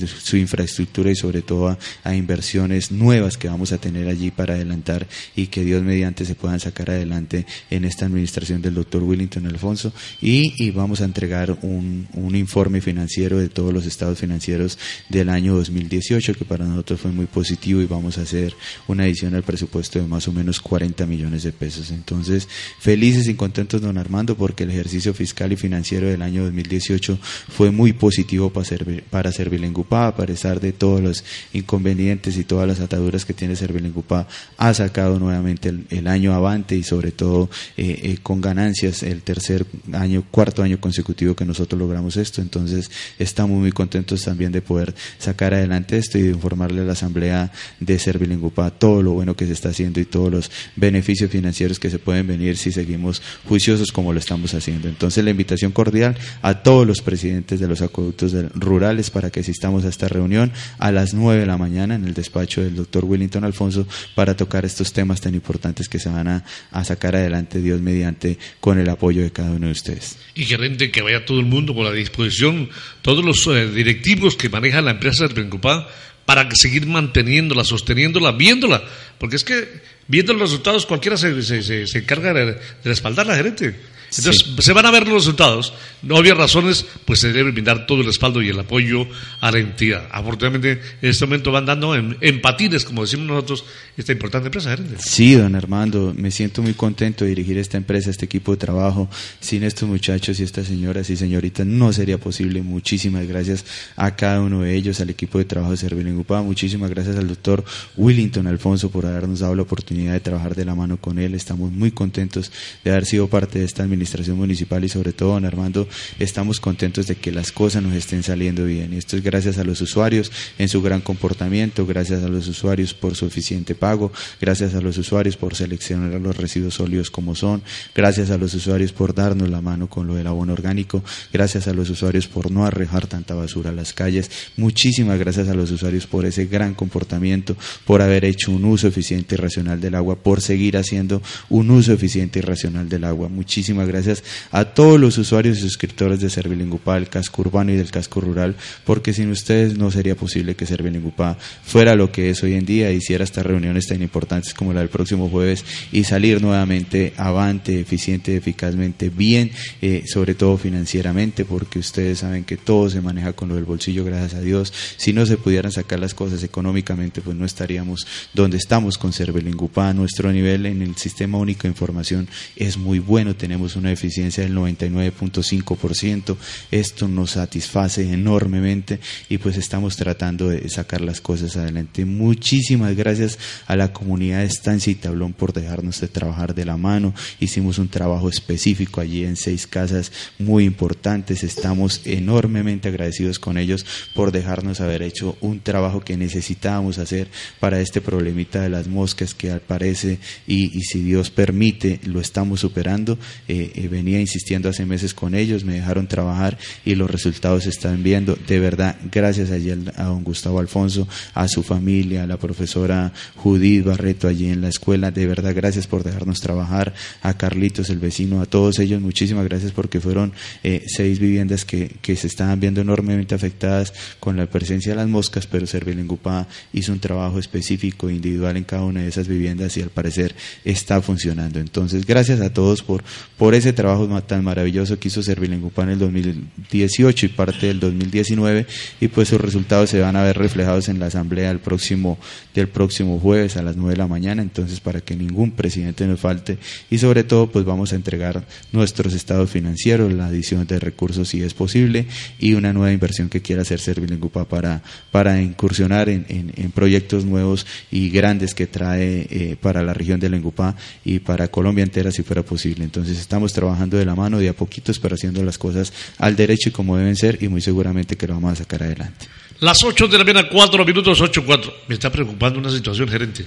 su 0.06 0.36
infraestructura 0.36 1.10
y 1.10 1.16
sobre 1.16 1.42
todo 1.42 1.76
a, 2.04 2.14
inversiones 2.14 2.92
nuevas 2.92 3.36
que 3.36 3.48
vamos 3.48 3.55
a 3.72 3.78
tener 3.78 4.08
allí 4.08 4.30
para 4.30 4.54
adelantar 4.54 5.06
y 5.34 5.48
que 5.48 5.64
Dios 5.64 5.82
mediante 5.82 6.24
se 6.24 6.34
puedan 6.34 6.60
sacar 6.60 6.90
adelante 6.90 7.46
en 7.70 7.84
esta 7.84 8.06
administración 8.06 8.62
del 8.62 8.74
doctor 8.74 9.02
Willington 9.02 9.46
Alfonso 9.46 9.92
y, 10.20 10.70
vamos 10.70 11.00
a 11.00 11.04
entregar 11.04 11.56
un, 11.62 12.06
un 12.12 12.36
informe 12.36 12.80
financiero 12.80 13.38
de 13.38 13.48
todos 13.48 13.72
los 13.72 13.86
estados 13.86 14.18
financieros 14.18 14.78
del 15.08 15.30
año 15.30 15.54
2018 15.54 16.34
que 16.34 16.44
para 16.44 16.66
nosotros 16.66 17.00
fue 17.00 17.12
muy 17.12 17.26
positivo 17.26 17.80
y 17.80 17.86
vamos 17.86 18.18
a 18.18 18.22
hacer 18.22 18.54
una 18.88 19.04
adición 19.04 19.34
al 19.34 19.42
presupuesto 19.42 19.98
de 19.98 20.06
más 20.06 20.28
o 20.28 20.32
menos 20.32 20.60
40 20.60 21.06
millones 21.06 21.42
de 21.42 21.52
pesos. 21.52 21.90
Entonces, 21.90 22.48
felices 22.78 23.28
y 23.28 23.34
contentos, 23.34 23.80
don 23.80 23.98
Armando, 23.98 24.36
porque 24.36 24.64
el 24.64 24.70
ejercicio 24.70 25.14
fiscal 25.14 25.52
y 25.52 25.56
financiero 25.56 26.08
del 26.08 26.22
año 26.22 26.44
2018 26.44 27.18
fue 27.48 27.70
muy 27.70 27.92
positivo 27.92 28.50
para, 28.50 28.64
servir, 28.64 29.04
para 29.04 29.32
Servilengupá, 29.32 30.08
a 30.08 30.16
pesar 30.16 30.60
de 30.60 30.72
todos 30.72 31.00
los 31.00 31.24
inconvenientes 31.52 32.36
y 32.36 32.44
todas 32.44 32.66
las 32.66 32.80
ataduras 32.80 33.24
que 33.24 33.34
tiene 33.34 33.45
Servilengupá, 33.54 34.26
ha 34.56 34.74
sacado 34.74 35.18
nuevamente 35.18 35.68
el, 35.68 36.06
año 36.06 36.34
avante 36.34 36.76
y 36.76 36.82
sobre 36.82 37.12
todo 37.12 37.50
eh, 37.76 38.00
eh, 38.02 38.18
con 38.22 38.40
ganancias 38.40 39.02
el 39.02 39.22
tercer 39.22 39.66
año, 39.92 40.24
cuarto 40.30 40.62
año 40.62 40.80
consecutivo 40.80 41.36
que 41.36 41.44
nosotros 41.44 41.78
logramos 41.78 42.16
esto. 42.16 42.40
Entonces, 42.40 42.90
estamos 43.18 43.58
muy 43.58 43.72
contentos 43.72 44.22
también 44.22 44.52
de 44.52 44.62
poder 44.62 44.94
sacar 45.18 45.54
adelante 45.54 45.98
esto 45.98 46.18
y 46.18 46.22
de 46.22 46.30
informarle 46.30 46.80
a 46.80 46.84
la 46.84 46.92
Asamblea 46.92 47.52
de 47.80 47.98
Servilengupá 47.98 48.70
todo 48.70 49.02
lo 49.02 49.12
bueno 49.12 49.36
que 49.36 49.46
se 49.46 49.52
está 49.52 49.68
haciendo 49.68 50.00
y 50.00 50.04
todos 50.04 50.30
los 50.30 50.50
beneficios 50.76 51.30
financieros 51.30 51.78
que 51.78 51.90
se 51.90 51.98
pueden 51.98 52.26
venir 52.26 52.56
si 52.56 52.72
seguimos 52.72 53.22
juiciosos 53.46 53.92
como 53.92 54.12
lo 54.12 54.18
estamos 54.18 54.54
haciendo. 54.54 54.88
Entonces 54.88 55.22
la 55.24 55.30
invitación 55.30 55.72
cordial 55.72 56.16
a 56.42 56.62
todos 56.62 56.86
los 56.86 57.02
presidentes 57.02 57.60
de 57.60 57.68
los 57.68 57.82
acueductos 57.82 58.34
rurales 58.54 59.10
para 59.10 59.30
que 59.30 59.40
asistamos 59.40 59.84
a 59.84 59.88
esta 59.88 60.08
reunión 60.08 60.52
a 60.78 60.92
las 60.92 61.14
9 61.14 61.40
de 61.40 61.46
la 61.46 61.58
mañana 61.58 61.94
en 61.94 62.04
el 62.04 62.14
despacho 62.14 62.62
del 62.62 62.76
doctor 62.76 63.04
Willington 63.26 63.44
Alfonso 63.44 63.86
para 64.14 64.36
tocar 64.36 64.64
estos 64.64 64.92
temas 64.92 65.20
tan 65.20 65.34
importantes 65.34 65.88
que 65.88 65.98
se 65.98 66.08
van 66.08 66.28
a, 66.28 66.84
sacar 66.84 67.16
adelante 67.16 67.60
Dios 67.60 67.80
mediante 67.80 68.38
con 68.60 68.78
el 68.78 68.88
apoyo 68.88 69.22
de 69.22 69.32
cada 69.32 69.50
uno 69.50 69.66
de 69.66 69.72
ustedes. 69.72 70.18
Y 70.34 70.44
gerente, 70.44 70.90
que 70.90 71.02
vaya 71.02 71.24
todo 71.24 71.40
el 71.40 71.46
mundo 71.46 71.74
con 71.74 71.84
la 71.84 71.92
disposición, 71.92 72.68
todos 73.02 73.24
los 73.24 73.46
eh, 73.48 73.68
directivos 73.68 74.36
que 74.36 74.48
manejan 74.48 74.84
la 74.84 74.92
empresa 74.92 75.26
de 75.26 75.34
Preocupada 75.34 75.88
para 76.24 76.48
seguir 76.54 76.86
manteniéndola, 76.86 77.64
sosteniéndola, 77.64 78.32
viéndola. 78.32 78.82
Porque 79.18 79.36
es 79.36 79.44
que 79.44 79.68
viendo 80.06 80.32
los 80.32 80.50
resultados 80.50 80.86
cualquiera 80.86 81.16
se, 81.16 81.42
se, 81.42 81.86
se, 81.86 81.98
encarga 81.98 82.32
de, 82.32 82.44
de 82.46 82.58
respaldar 82.84 83.26
la 83.26 83.36
gerente. 83.36 83.74
Entonces, 84.18 84.46
se 84.58 84.72
van 84.72 84.86
a 84.86 84.90
ver 84.90 85.06
los 85.06 85.14
resultados. 85.14 85.74
No 86.02 86.16
había 86.16 86.34
razones, 86.34 86.86
pues 87.04 87.20
se 87.20 87.32
debe 87.32 87.50
brindar 87.50 87.86
todo 87.86 88.00
el 88.00 88.06
respaldo 88.06 88.40
y 88.40 88.48
el 88.48 88.58
apoyo 88.58 89.06
a 89.40 89.50
la 89.50 89.58
entidad. 89.58 90.08
Afortunadamente, 90.10 90.80
en 91.02 91.10
este 91.10 91.26
momento 91.26 91.52
van 91.52 91.66
dando 91.66 91.94
en, 91.94 92.40
patines, 92.40 92.84
como 92.84 93.02
decimos 93.02 93.26
nosotros, 93.26 93.64
esta 93.96 94.12
importante 94.12 94.46
empresa, 94.46 94.70
gerente. 94.70 94.96
Sí, 94.98 95.34
don 95.34 95.54
Armando, 95.54 96.14
me 96.16 96.30
siento 96.30 96.62
muy 96.62 96.74
contento 96.74 97.24
de 97.24 97.30
dirigir 97.30 97.58
esta 97.58 97.76
empresa, 97.76 98.10
este 98.10 98.24
equipo 98.24 98.52
de 98.52 98.58
trabajo. 98.58 99.08
Sin 99.40 99.64
estos 99.64 99.88
muchachos 99.88 100.40
y 100.40 100.44
estas 100.44 100.66
señoras 100.66 101.10
y 101.10 101.16
señoritas 101.16 101.66
no 101.66 101.92
sería 101.92 102.18
posible. 102.18 102.62
Muchísimas 102.62 103.26
gracias 103.26 103.64
a 103.96 104.16
cada 104.16 104.40
uno 104.40 104.62
de 104.62 104.74
ellos, 104.74 105.00
al 105.00 105.10
equipo 105.10 105.38
de 105.38 105.44
trabajo 105.44 105.72
de 105.72 105.78
Servilengupá. 105.78 106.42
Muchísimas 106.42 106.90
gracias 106.90 107.16
al 107.16 107.28
doctor 107.28 107.64
Willington 107.96 108.46
Alfonso 108.46 108.90
por 108.90 109.04
habernos 109.04 109.40
dado 109.40 109.54
la 109.54 109.62
oportunidad 109.62 110.12
de 110.12 110.20
trabajar 110.20 110.54
de 110.54 110.64
la 110.64 110.74
mano 110.74 110.96
con 110.96 111.18
él. 111.18 111.34
Estamos 111.34 111.72
muy 111.72 111.90
contentos 111.90 112.50
de 112.84 112.90
haber 112.90 113.04
sido 113.04 113.28
parte 113.28 113.58
de 113.58 113.64
esta 113.64 113.82
administración 113.82 114.05
administración 114.06 114.36
municipal 114.36 114.84
y 114.84 114.88
sobre 114.88 115.12
todo, 115.12 115.32
don 115.32 115.44
Armando, 115.44 115.88
estamos 116.18 116.60
contentos 116.60 117.08
de 117.08 117.16
que 117.16 117.32
las 117.32 117.50
cosas 117.50 117.82
nos 117.82 117.94
estén 117.94 118.22
saliendo 118.22 118.64
bien. 118.64 118.92
Esto 118.92 119.16
es 119.16 119.22
gracias 119.22 119.58
a 119.58 119.64
los 119.64 119.80
usuarios 119.80 120.30
en 120.58 120.68
su 120.68 120.80
gran 120.80 121.00
comportamiento, 121.00 121.86
gracias 121.86 122.22
a 122.22 122.28
los 122.28 122.46
usuarios 122.46 122.94
por 122.94 123.16
su 123.16 123.26
eficiente 123.26 123.74
pago, 123.74 124.12
gracias 124.40 124.74
a 124.74 124.80
los 124.80 124.96
usuarios 124.98 125.36
por 125.36 125.56
seleccionar 125.56 126.20
los 126.20 126.36
residuos 126.36 126.74
sólidos 126.74 127.10
como 127.10 127.34
son, 127.34 127.62
gracias 127.94 128.30
a 128.30 128.38
los 128.38 128.54
usuarios 128.54 128.92
por 128.92 129.12
darnos 129.12 129.50
la 129.50 129.60
mano 129.60 129.88
con 129.88 130.06
lo 130.06 130.14
del 130.14 130.28
abono 130.28 130.52
orgánico, 130.52 131.02
gracias 131.32 131.66
a 131.66 131.74
los 131.74 131.90
usuarios 131.90 132.28
por 132.28 132.50
no 132.50 132.64
arrejar 132.64 133.08
tanta 133.08 133.34
basura 133.34 133.70
a 133.70 133.72
las 133.72 133.92
calles, 133.92 134.30
muchísimas 134.56 135.18
gracias 135.18 135.48
a 135.48 135.54
los 135.54 135.70
usuarios 135.72 136.06
por 136.06 136.26
ese 136.26 136.46
gran 136.46 136.74
comportamiento, 136.74 137.56
por 137.84 138.02
haber 138.02 138.24
hecho 138.24 138.52
un 138.52 138.64
uso 138.64 138.86
eficiente 138.86 139.34
y 139.34 139.38
racional 139.38 139.80
del 139.80 139.96
agua, 139.96 140.16
por 140.16 140.40
seguir 140.40 140.76
haciendo 140.76 141.22
un 141.48 141.70
uso 141.70 141.92
eficiente 141.92 142.38
y 142.38 142.42
racional 142.42 142.88
del 142.88 143.04
agua. 143.04 143.28
Muchísimas 143.28 143.85
gracias 143.86 144.24
a 144.50 144.64
todos 144.66 144.98
los 145.00 145.18
usuarios 145.18 145.58
y 145.58 145.60
suscriptores 145.60 146.20
de 146.20 146.30
Servilingupá, 146.30 146.94
del 146.94 147.08
casco 147.08 147.42
urbano 147.42 147.72
y 147.72 147.76
del 147.76 147.90
casco 147.90 148.20
rural, 148.20 148.56
porque 148.84 149.12
sin 149.12 149.30
ustedes 149.30 149.76
no 149.76 149.90
sería 149.90 150.16
posible 150.16 150.54
que 150.54 150.66
Servilingupá 150.66 151.38
fuera 151.64 151.94
lo 151.94 152.10
que 152.12 152.30
es 152.30 152.42
hoy 152.42 152.54
en 152.54 152.66
día, 152.66 152.90
hiciera 152.90 153.24
estas 153.24 153.46
reuniones 153.46 153.86
tan 153.86 154.02
importantes 154.02 154.54
como 154.54 154.72
la 154.72 154.80
del 154.80 154.88
próximo 154.88 155.28
jueves 155.28 155.64
y 155.92 156.04
salir 156.04 156.42
nuevamente 156.42 157.12
avante, 157.16 157.80
eficiente, 157.80 158.36
eficazmente, 158.36 159.10
bien, 159.10 159.50
eh, 159.82 160.04
sobre 160.06 160.34
todo 160.34 160.56
financieramente, 160.56 161.44
porque 161.44 161.78
ustedes 161.78 162.20
saben 162.20 162.44
que 162.44 162.56
todo 162.56 162.90
se 162.90 163.00
maneja 163.00 163.32
con 163.32 163.48
lo 163.48 163.54
del 163.54 163.64
bolsillo, 163.64 164.04
gracias 164.04 164.34
a 164.34 164.40
Dios. 164.40 164.72
Si 164.96 165.12
no 165.12 165.26
se 165.26 165.36
pudieran 165.36 165.72
sacar 165.72 165.98
las 165.98 166.14
cosas 166.14 166.42
económicamente, 166.42 167.20
pues 167.20 167.36
no 167.36 167.44
estaríamos 167.44 168.06
donde 168.34 168.56
estamos 168.56 168.98
con 168.98 169.12
Cervelingupá. 169.12 169.92
Nuestro 169.92 170.32
nivel 170.32 170.66
en 170.66 170.82
el 170.82 170.96
sistema 170.96 171.38
único 171.38 171.62
de 171.62 171.68
información 171.68 172.28
es 172.56 172.76
muy 172.76 172.98
bueno, 172.98 173.36
tenemos 173.36 173.75
una 173.76 173.92
eficiencia 173.92 174.42
del 174.42 174.54
99.5%. 174.54 176.36
Esto 176.70 177.08
nos 177.08 177.32
satisface 177.32 178.12
enormemente 178.12 179.00
y 179.28 179.38
pues 179.38 179.56
estamos 179.56 179.96
tratando 179.96 180.48
de 180.48 180.68
sacar 180.68 181.00
las 181.00 181.20
cosas 181.20 181.56
adelante. 181.56 182.04
Muchísimas 182.04 182.96
gracias 182.96 183.38
a 183.66 183.76
la 183.76 183.92
comunidad 183.92 184.40
de 184.40 184.46
Estancia 184.46 184.90
y 184.90 184.96
Tablón 184.96 185.32
por 185.32 185.52
dejarnos 185.52 186.00
de 186.00 186.08
trabajar 186.08 186.54
de 186.54 186.64
la 186.64 186.76
mano. 186.76 187.14
Hicimos 187.40 187.78
un 187.78 187.88
trabajo 187.88 188.28
específico 188.28 189.00
allí 189.00 189.24
en 189.24 189.36
seis 189.36 189.66
casas 189.66 190.12
muy 190.38 190.64
importantes. 190.64 191.44
Estamos 191.44 192.00
enormemente 192.04 192.88
agradecidos 192.88 193.38
con 193.38 193.58
ellos 193.58 193.84
por 194.14 194.32
dejarnos 194.32 194.80
haber 194.80 195.02
hecho 195.02 195.36
un 195.40 195.60
trabajo 195.60 196.00
que 196.00 196.16
necesitábamos 196.16 196.98
hacer 196.98 197.28
para 197.60 197.80
este 197.80 198.00
problemita 198.00 198.60
de 198.60 198.68
las 198.68 198.88
moscas 198.88 199.34
que 199.34 199.50
al 199.50 199.60
parece 199.60 200.18
y, 200.46 200.80
si 200.82 201.00
Dios 201.02 201.30
permite 201.30 202.00
lo 202.04 202.20
estamos 202.20 202.60
superando. 202.60 203.18
Eh, 203.48 203.65
eh, 203.74 203.88
venía 203.88 204.20
insistiendo 204.20 204.68
hace 204.68 204.86
meses 204.86 205.14
con 205.14 205.34
ellos, 205.34 205.64
me 205.64 205.74
dejaron 205.74 206.06
trabajar 206.06 206.58
y 206.84 206.94
los 206.94 207.10
resultados 207.10 207.64
se 207.64 207.70
están 207.70 208.02
viendo. 208.02 208.36
De 208.46 208.60
verdad, 208.60 208.96
gracias 209.10 209.50
allí 209.50 209.70
a 209.70 210.04
don 210.04 210.24
Gustavo 210.24 210.60
Alfonso, 210.60 211.08
a 211.34 211.48
su 211.48 211.62
familia, 211.62 212.22
a 212.22 212.26
la 212.26 212.36
profesora 212.36 213.12
Judith 213.36 213.84
Barreto 213.84 214.28
allí 214.28 214.48
en 214.48 214.60
la 214.60 214.68
escuela. 214.68 215.10
De 215.10 215.26
verdad, 215.26 215.54
gracias 215.54 215.86
por 215.86 216.04
dejarnos 216.04 216.40
trabajar. 216.40 216.94
A 217.22 217.34
Carlitos, 217.34 217.90
el 217.90 217.98
vecino, 217.98 218.40
a 218.40 218.46
todos 218.46 218.78
ellos, 218.78 219.00
muchísimas 219.00 219.44
gracias 219.44 219.72
porque 219.72 220.00
fueron 220.00 220.32
eh, 220.62 220.84
seis 220.86 221.18
viviendas 221.18 221.64
que, 221.64 221.96
que 222.02 222.16
se 222.16 222.26
estaban 222.26 222.60
viendo 222.60 222.80
enormemente 222.80 223.34
afectadas 223.34 223.92
con 224.20 224.36
la 224.36 224.46
presencia 224.46 224.92
de 224.92 224.96
las 224.96 225.08
moscas, 225.08 225.46
pero 225.46 225.66
Servilengupá 225.66 226.46
hizo 226.72 226.92
un 226.92 227.00
trabajo 227.00 227.38
específico, 227.38 228.10
individual 228.10 228.56
en 228.56 228.64
cada 228.64 228.84
una 228.84 229.02
de 229.02 229.08
esas 229.08 229.28
viviendas 229.28 229.76
y 229.76 229.82
al 229.82 229.90
parecer 229.90 230.34
está 230.64 231.00
funcionando. 231.02 231.60
Entonces, 231.60 232.06
gracias 232.06 232.40
a 232.40 232.52
todos 232.52 232.82
por, 232.82 233.02
por 233.36 233.54
ese 233.56 233.72
trabajo 233.72 234.06
tan 234.22 234.44
maravilloso 234.44 234.98
que 234.98 235.08
hizo 235.08 235.22
Servilengupá 235.22 235.82
en 235.82 235.90
el 235.90 235.98
2018 235.98 237.26
y 237.26 237.28
parte 237.30 237.66
del 237.66 237.80
2019 237.80 238.66
y 239.00 239.08
pues 239.08 239.28
sus 239.28 239.40
resultados 239.40 239.90
se 239.90 240.00
van 240.00 240.16
a 240.16 240.22
ver 240.22 240.38
reflejados 240.38 240.88
en 240.88 240.98
la 240.98 241.06
asamblea 241.06 241.48
del 241.48 241.58
próximo, 241.58 242.18
del 242.54 242.68
próximo 242.68 243.18
jueves 243.18 243.56
a 243.56 243.62
las 243.62 243.76
9 243.76 243.92
de 243.92 243.96
la 243.96 244.06
mañana, 244.06 244.42
entonces 244.42 244.80
para 244.80 245.00
que 245.00 245.16
ningún 245.16 245.52
presidente 245.52 246.06
nos 246.06 246.20
falte 246.20 246.58
y 246.90 246.98
sobre 246.98 247.24
todo 247.24 247.50
pues 247.50 247.64
vamos 247.64 247.92
a 247.92 247.96
entregar 247.96 248.44
nuestros 248.72 249.14
estados 249.14 249.50
financieros, 249.50 250.12
la 250.12 250.26
adición 250.26 250.66
de 250.66 250.78
recursos 250.78 251.28
si 251.28 251.42
es 251.42 251.54
posible 251.54 252.06
y 252.38 252.54
una 252.54 252.72
nueva 252.72 252.92
inversión 252.92 253.28
que 253.28 253.42
quiera 253.42 253.62
hacer 253.62 253.80
Servilengupá 253.80 254.44
para, 254.44 254.82
para 255.10 255.40
incursionar 255.40 256.08
en, 256.08 256.26
en, 256.28 256.70
proyectos 256.72 257.24
nuevos 257.24 257.66
y 257.90 258.10
grandes 258.10 258.54
que 258.54 258.66
trae 258.66 259.26
eh, 259.30 259.56
para 259.60 259.82
la 259.82 259.94
región 259.94 260.20
de 260.20 260.28
Lengupá 260.28 260.76
y 261.04 261.20
para 261.20 261.48
Colombia 261.48 261.84
entera 261.84 262.10
si 262.10 262.22
fuera 262.22 262.42
posible. 262.42 262.84
Entonces 262.84 263.18
estamos 263.18 263.45
trabajando 263.52 263.96
de 263.96 264.04
la 264.04 264.14
mano 264.14 264.38
de 264.38 264.48
a 264.48 264.52
poquitos 264.52 264.98
pero 264.98 265.14
haciendo 265.14 265.42
las 265.42 265.58
cosas 265.58 265.92
al 266.18 266.36
derecho 266.36 266.68
y 266.68 266.72
como 266.72 266.96
deben 266.96 267.16
ser 267.16 267.42
y 267.42 267.48
muy 267.48 267.60
seguramente 267.60 268.16
que 268.16 268.26
lo 268.26 268.34
vamos 268.34 268.52
a 268.52 268.56
sacar 268.56 268.82
adelante. 268.82 269.26
Las 269.60 269.82
8 269.82 270.08
de 270.08 270.18
la 270.18 270.24
mañana, 270.24 270.48
4 270.48 270.84
minutos, 270.84 271.20
8, 271.20 271.42
4. 271.44 271.74
Me 271.88 271.94
está 271.94 272.10
preocupando 272.10 272.58
una 272.58 272.70
situación, 272.70 273.08
gerente. 273.08 273.46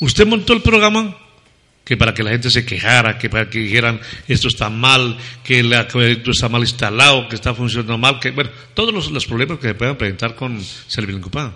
Usted 0.00 0.26
montó 0.26 0.52
el 0.52 0.62
programa 0.62 1.16
que 1.84 1.96
para 1.96 2.14
que 2.14 2.22
la 2.22 2.30
gente 2.30 2.50
se 2.50 2.64
quejara, 2.64 3.18
que 3.18 3.28
para 3.28 3.48
que 3.48 3.58
dijeran 3.58 4.00
esto 4.28 4.48
está 4.48 4.70
mal, 4.70 5.16
que 5.44 5.60
el 5.60 5.72
acueducto 5.74 6.30
está 6.30 6.48
mal 6.48 6.62
instalado, 6.62 7.28
que 7.28 7.36
está 7.36 7.54
funcionando 7.54 7.98
mal, 7.98 8.18
que 8.20 8.30
bueno, 8.30 8.50
todos 8.74 8.92
los, 8.94 9.10
los 9.10 9.26
problemas 9.26 9.58
que 9.58 9.68
se 9.68 9.74
puedan 9.74 9.96
presentar 9.96 10.34
con 10.34 10.60
Servilincupá. 10.88 11.52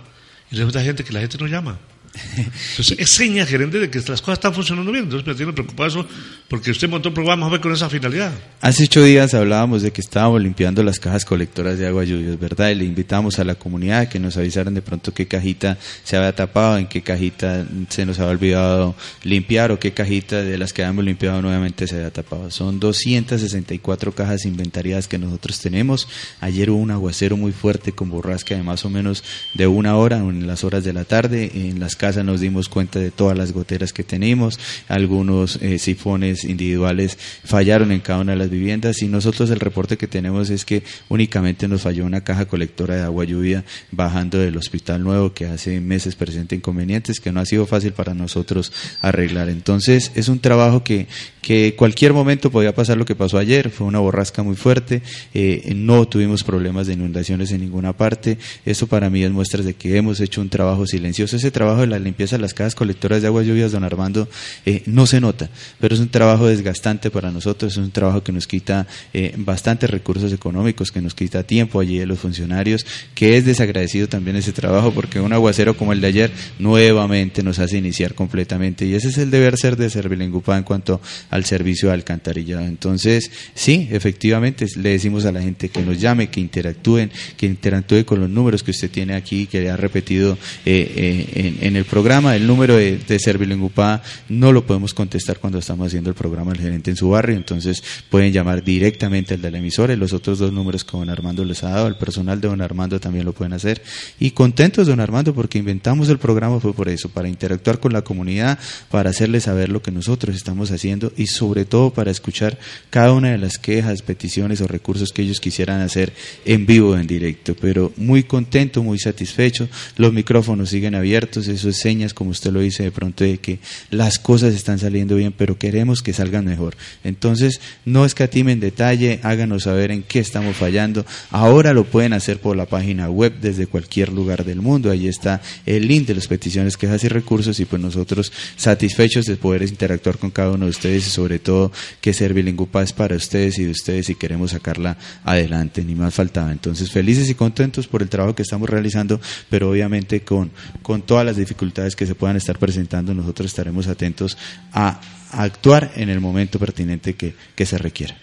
Y 0.51 0.61
hay 0.61 0.85
gente 0.85 1.05
que 1.05 1.13
la 1.13 1.21
gente 1.21 1.39
no 1.39 1.47
llama. 1.47 1.79
Entonces, 2.15 2.97
es 2.99 3.11
seña 3.11 3.45
gerente 3.47 3.79
de 3.79 3.91
que 3.91 3.99
las 3.99 4.21
cosas 4.21 4.35
están 4.35 4.55
funcionando 4.55 4.91
bien. 4.93 5.05
Entonces, 5.05 5.27
me 5.27 5.35
tiene 5.35 5.53
preocupado 5.53 5.89
eso 5.89 6.07
porque 6.49 6.71
usted 6.71 6.89
montó 6.89 7.09
un 7.09 7.15
programa 7.15 7.61
con 7.61 7.73
esa 7.73 7.89
finalidad. 7.89 8.33
Hace 8.61 8.85
ocho 8.85 9.03
días 9.03 9.35
hablábamos 9.35 9.83
de 9.83 9.93
que 9.93 10.01
estábamos 10.01 10.43
limpiando 10.43 10.83
las 10.83 10.99
cajas 10.99 11.25
colectoras 11.25 11.79
de 11.79 11.87
agua 11.87 12.05
lluvia, 12.05 12.37
¿verdad? 12.37 12.71
Y 12.71 12.77
le 12.77 12.85
invitamos 12.85 13.39
a 13.39 13.45
la 13.45 13.55
comunidad 13.55 14.09
que 14.09 14.19
nos 14.19 14.37
avisaran 14.37 14.75
de 14.75 14.83
pronto 14.83 15.13
qué 15.13 15.27
cajita 15.27 15.79
se 16.05 16.17
había 16.17 16.35
tapado, 16.35 16.79
en 16.79 16.87
qué 16.87 17.03
cajita 17.03 17.67
se 17.89 18.07
nos 18.07 18.19
había 18.19 18.33
olvidado 18.33 18.95
limpiar 19.23 19.73
o 19.73 19.79
qué 19.79 19.93
cajita 19.93 20.43
de 20.43 20.59
las 20.59 20.73
que 20.73 20.83
habíamos 20.83 21.05
limpiado 21.05 21.43
nuevamente 21.43 21.87
se 21.87 21.97
había 21.97 22.13
tapado. 22.13 22.51
Son 22.51 22.81
264 22.81 24.15
cajas 24.15 24.45
inventariadas 24.45 25.09
que 25.09 25.19
nosotros 25.19 25.61
tenemos. 25.61 26.09
Ayer 26.41 26.71
hubo 26.71 26.79
un 26.79 26.91
aguacero 26.91 27.37
muy 27.37 27.53
fuerte 27.53 27.93
con 27.93 28.11
borrasca 28.11 28.55
de 28.55 28.63
más 28.63 28.85
o 28.85 28.91
menos 28.91 29.25
de 29.55 29.67
una 29.67 29.97
hora 29.97 30.19
en 30.19 30.47
las 30.47 30.65
horas 30.65 30.85
de 30.85 30.93
la 30.93 31.05
tarde 31.05 31.51
en 31.55 31.81
las 31.81 31.97
casa 32.05 32.23
nos 32.23 32.41
dimos 32.41 32.69
cuenta 32.69 32.99
de 32.99 33.11
todas 33.11 33.35
las 33.35 33.53
goteras 33.53 33.95
que 33.95 34.05
tenemos, 34.05 34.61
algunos 34.89 35.57
eh, 35.63 35.79
sifones 35.79 36.45
individuales 36.45 37.17
fallaron 37.45 37.93
en 37.93 38.01
cada 38.01 38.21
una 38.21 38.33
de 38.33 38.39
las 38.39 38.51
viviendas 38.51 39.01
y 39.01 39.09
nosotros 39.09 39.49
el 39.49 39.59
reporte 39.59 39.97
que 39.97 40.07
tenemos 40.07 40.51
es 40.51 40.67
que 40.67 40.83
únicamente 41.09 41.67
nos 41.67 41.81
falló 41.81 42.05
una 42.05 42.23
caja 42.23 42.45
colectora 42.45 42.97
de 42.97 43.03
agua 43.05 43.25
lluvia 43.25 43.65
bajando 43.91 44.37
del 44.37 44.59
hospital 44.59 45.03
nuevo 45.03 45.33
que 45.33 45.47
hace 45.47 45.81
meses 45.81 46.15
presenta 46.15 46.55
inconvenientes 46.55 47.21
que 47.21 47.33
no 47.33 47.41
ha 47.41 47.47
sido 47.47 47.65
fácil 47.65 47.95
para 47.95 48.13
nosotros 48.13 48.71
arreglar. 49.01 49.49
Entonces 49.49 50.13
es 50.15 50.29
un 50.29 50.41
trabajo 50.41 50.85
que, 50.85 51.07
que 51.41 51.75
cualquier 51.75 52.13
momento 52.13 52.51
podía 52.51 52.75
pasar 52.75 52.99
lo 52.99 53.07
que 53.07 53.15
pasó 53.15 53.39
ayer, 53.39 53.71
fue 53.71 53.87
una 53.87 54.01
borrasca 54.01 54.43
muy 54.43 54.57
fuerte, 54.57 55.01
eh, 55.33 55.73
no 55.75 56.07
tuvimos 56.07 56.45
problemas 56.45 56.87
de 56.87 56.93
inundaciones 56.93 57.51
en 57.53 57.63
ninguna 57.63 57.95
parte, 57.95 58.37
eso 58.67 58.89
para 58.89 59.09
mí 59.09 59.23
es 59.23 59.31
muestra 59.31 59.63
de 59.63 59.73
que 59.73 59.97
hemos 59.97 60.21
hecho 60.21 60.43
un 60.43 60.51
trabajo 60.51 60.87
silencioso, 60.87 61.37
ese 61.37 61.51
trabajo 61.51 61.81
de 61.81 61.94
limpieza 61.99 62.37
de 62.37 62.43
las 62.43 62.55
casas 62.55 62.75
colectoras 62.75 63.23
de 63.23 63.29
aguas 63.29 63.47
lluvias, 63.47 63.73
don 63.73 63.85
Armando, 63.85 64.29
eh, 64.67 64.83
no 64.87 65.07
se 65.07 65.21
nota, 65.21 65.49
pero 65.81 65.95
es 65.95 66.01
un 66.01 66.09
trabajo 66.09 66.47
desgastante 66.47 67.11
para 67.11 67.31
nosotros, 67.31 67.73
es 67.73 67.79
un 67.79 67.91
trabajo 67.91 68.23
que 68.23 68.33
nos 68.33 68.47
quita 68.47 68.87
eh, 69.13 69.35
bastantes 69.37 69.91
recursos 69.91 70.33
económicos, 70.33 70.91
que 70.91 71.01
nos 71.01 71.15
quita 71.15 71.43
tiempo 71.43 71.81
allí 71.81 71.99
de 71.99 72.07
los 72.07 72.19
funcionarios, 72.19 72.87
que 73.15 73.37
es 73.37 73.45
desagradecido 73.45 74.09
también 74.09 74.37
ese 74.37 74.53
trabajo, 74.53 74.93
porque 74.93 75.21
un 75.21 75.33
aguacero 75.33 75.77
como 75.77 75.93
el 75.93 76.01
de 76.01 76.07
ayer 76.07 76.31
nuevamente 76.59 77.43
nos 77.43 77.59
hace 77.59 77.79
iniciar 77.79 78.15
completamente, 78.15 78.87
y 78.87 78.95
ese 78.95 79.09
es 79.09 79.19
el 79.19 79.31
deber 79.31 79.57
ser 79.57 79.77
de 79.77 79.91
Servilengupa 79.91 80.57
en 80.57 80.65
cuanto 80.65 81.01
al 81.31 81.45
servicio 81.45 81.89
de 81.89 81.95
alcantarillado. 81.95 82.65
Entonces, 82.65 83.31
sí, 83.55 83.89
efectivamente, 83.91 84.67
le 84.77 84.91
decimos 84.91 85.25
a 85.25 85.33
la 85.33 85.43
gente 85.43 85.69
que 85.69 85.83
nos 85.83 86.01
llame, 86.01 86.29
que 86.29 86.41
interactúen, 86.41 87.11
que 87.37 87.47
interactúe 87.47 88.05
con 88.05 88.21
los 88.21 88.31
números 88.31 88.63
que 88.63 88.71
usted 88.71 88.91
tiene 88.91 89.15
aquí, 89.15 89.47
que 89.47 89.61
le 89.61 89.71
ha 89.71 89.77
repetido 89.77 90.37
eh, 90.65 91.59
en 91.61 91.77
el 91.77 91.84
programa, 91.85 92.37
el 92.37 92.47
número 92.47 92.77
de, 92.77 92.99
de 92.99 93.19
Servilengupá 93.19 94.03
no 94.29 94.53
lo 94.53 94.67
podemos 94.67 94.95
contestar 94.95 95.39
cuando 95.39 95.59
estamos 95.59 95.89
haciendo 95.89 96.11
el 96.11 96.17
programa 96.17 96.53
del 96.53 96.61
gerente 96.61 96.91
en 96.91 96.97
su 96.97 97.11
barrio, 97.11 97.37
entonces 97.37 97.83
pueden 98.11 98.33
llamar 98.33 98.63
directamente 98.63 99.35
al 99.35 99.43
de 99.43 99.51
la 99.51 99.59
emisora 99.59 99.93
y 99.93 99.97
los 99.97 100.13
otros 100.13 100.39
dos 100.39 100.53
números 100.53 100.85
que 100.85 100.97
don 100.97 101.11
Armando 101.11 101.45
les 101.45 101.63
ha 101.65 101.71
dado, 101.71 101.87
el 101.87 101.97
personal 101.97 102.41
de 102.41 102.49
don 102.49 102.61
Armando 102.61 103.01
también 103.01 103.25
lo 103.25 103.33
pueden 103.33 103.53
hacer. 103.53 103.83
Y 104.19 104.33
contentos, 104.33 104.87
don 104.87 105.01
Armando, 105.01 105.35
porque 105.35 105.59
inventamos 105.59 106.09
el 106.09 106.19
programa 106.19 106.61
fue 106.61 106.73
por 106.73 106.89
eso, 106.89 107.09
para 107.09 107.29
interactuar 107.29 107.81
con 107.81 107.93
la 107.93 108.03
comunidad, 108.03 108.59
para 108.91 109.11
hacerles 109.11 109.45
saber 109.45 109.69
lo 109.69 109.83
que 109.83 109.91
nosotros 109.91 110.37
estamos 110.37 110.71
haciendo 110.71 111.13
y 111.17 111.27
sobre 111.27 111.65
todo 111.65 111.91
para 111.91 112.11
escuchar 112.11 112.59
cada 112.91 113.13
una 113.13 113.31
de 113.31 113.39
las 113.39 113.59
quejas, 113.59 114.03
peticiones 114.03 114.61
o 114.61 114.67
recursos 114.67 115.13
que 115.13 115.23
ellos 115.23 115.41
quisieran 115.41 115.81
hacer 115.81 116.13
en 116.45 116.67
vivo, 116.67 116.97
en 116.97 117.07
directo. 117.07 117.55
Pero 117.61 117.93
muy 117.97 118.25
contento, 118.25 118.83
muy 118.83 118.99
satisfecho, 118.99 119.69
los 119.97 120.13
micrófonos 120.13 120.71
siguen 120.71 120.95
abiertos, 120.95 121.49
eso 121.49 121.69
es 121.69 121.74
señas, 121.79 122.15
como 122.15 122.31
usted 122.31 122.53
lo 122.53 122.61
dice, 122.61 122.83
de 122.83 122.93
pronto 122.93 123.25
de 123.25 123.39
que 123.39 123.59
las 123.91 124.19
cosas 124.19 124.55
están 124.55 124.79
saliendo 124.79 125.17
bien, 125.17 125.33
pero 125.37 125.59
queremos 125.59 126.03
que 126.03 126.13
salgan 126.13 126.45
mejor. 126.45 126.77
Entonces, 127.03 127.61
no 127.85 128.05
escatimen 128.05 128.61
detalle, 128.61 129.21
háganos 129.23 129.65
saber 129.65 129.91
en 129.91 130.03
qué 130.03 130.21
estamos 130.21 130.57
fallando. 130.57 131.05
Ahora 131.31 131.73
lo 131.73 131.85
pueden 131.85 132.13
hacer 132.13 132.41
por 132.41 132.57
la 132.57 132.67
página 132.67 133.11
web 133.11 133.35
desde 133.41 133.67
cualquier 133.67 134.13
lugar 134.13 134.45
del 134.45 134.61
mundo. 134.61 134.91
Ahí 134.91 135.09
está 135.09 135.43
el 135.67 135.89
link 135.89 136.07
de 136.07 136.15
las 136.15 136.27
peticiones, 136.27 136.77
quejas 136.77 137.05
y 137.05 137.09
recursos 137.09 137.59
y 137.61 137.65
pues 137.65 137.81
nosotros 137.81 138.33
satisfechos 138.57 139.27
de 139.27 139.37
poder 139.37 139.63
interactuar 139.63 140.19
con 140.19 140.31
cada 140.31 140.53
uno 140.53 140.67
de 140.67 140.71
ustedes 140.71 141.07
y 141.07 141.11
sobre 141.11 141.39
todo 141.39 141.73
que 142.01 142.13
Servilingupá 142.13 142.83
es 142.83 142.93
para 142.93 143.17
ustedes 143.17 143.59
y 143.59 143.65
de 143.65 143.71
ustedes 143.71 144.11
y 144.11 144.15
queremos 144.15 144.53
sacarla 144.53 144.97
adelante, 145.25 145.85
ni 145.85 145.95
más 145.95 146.15
faltaba. 146.15 146.53
Entonces, 146.53 146.91
felices 146.91 147.29
y 147.29 147.35
contentos 147.35 147.87
por 147.87 148.03
el 148.03 148.09
trabajo 148.09 148.35
que 148.35 148.43
estamos 148.43 148.69
realizando, 148.69 149.21
pero 149.51 149.71
obviamente 149.71 150.21
con, 150.21 150.51
con 150.83 151.03
todas 151.03 151.25
las 151.25 151.37
dificultades 151.37 151.64
que 151.73 152.07
se 152.07 152.15
puedan 152.15 152.37
estar 152.37 152.59
presentando, 152.59 153.15
nosotros 153.15 153.47
estaremos 153.47 153.87
atentos 153.87 154.37
a 154.73 155.01
actuar 155.33 155.93
en 155.97 156.11
el 156.11 156.21
momento 156.21 156.59
pertinente 156.59 157.15
que, 157.15 157.35
que 157.55 157.67
se 157.67 157.79
requiera. 157.79 158.17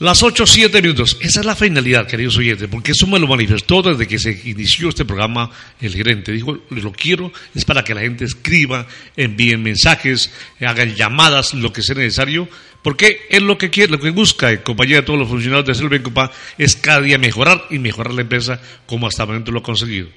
Las 0.00 0.24
8, 0.24 0.44
7 0.44 0.82
minutos. 0.82 1.16
Esa 1.20 1.40
es 1.40 1.46
la 1.46 1.54
finalidad, 1.54 2.08
queridos 2.08 2.36
oyentes, 2.36 2.68
porque 2.68 2.92
eso 2.92 3.06
me 3.06 3.20
lo 3.20 3.28
manifestó 3.28 3.80
desde 3.80 4.08
que 4.08 4.18
se 4.18 4.32
inició 4.44 4.88
este 4.88 5.04
programa 5.04 5.50
el 5.80 5.94
gerente. 5.94 6.32
Dijo, 6.32 6.58
lo 6.70 6.92
quiero, 6.92 7.32
es 7.54 7.64
para 7.64 7.84
que 7.84 7.94
la 7.94 8.00
gente 8.00 8.24
escriba, 8.24 8.88
envíen 9.16 9.62
mensajes, 9.62 10.32
hagan 10.60 10.96
llamadas, 10.96 11.54
lo 11.54 11.72
que 11.72 11.82
sea 11.82 11.94
necesario, 11.94 12.48
porque 12.82 13.20
es 13.30 13.40
lo 13.40 13.56
que 13.56 13.70
quiere, 13.70 13.92
lo 13.92 14.00
que 14.00 14.10
busca 14.10 14.50
en 14.50 14.58
compañía 14.58 14.96
de 14.96 15.02
todos 15.02 15.18
los 15.18 15.28
funcionarios 15.28 15.78
de 15.78 16.02
Copa 16.02 16.32
es 16.58 16.74
cada 16.74 17.00
día 17.00 17.16
mejorar 17.16 17.64
y 17.70 17.78
mejorar 17.78 18.14
la 18.14 18.22
empresa 18.22 18.60
como 18.86 19.06
hasta 19.06 19.22
el 19.22 19.28
momento 19.28 19.52
lo 19.52 19.60
ha 19.60 19.62
conseguido. 19.62 20.08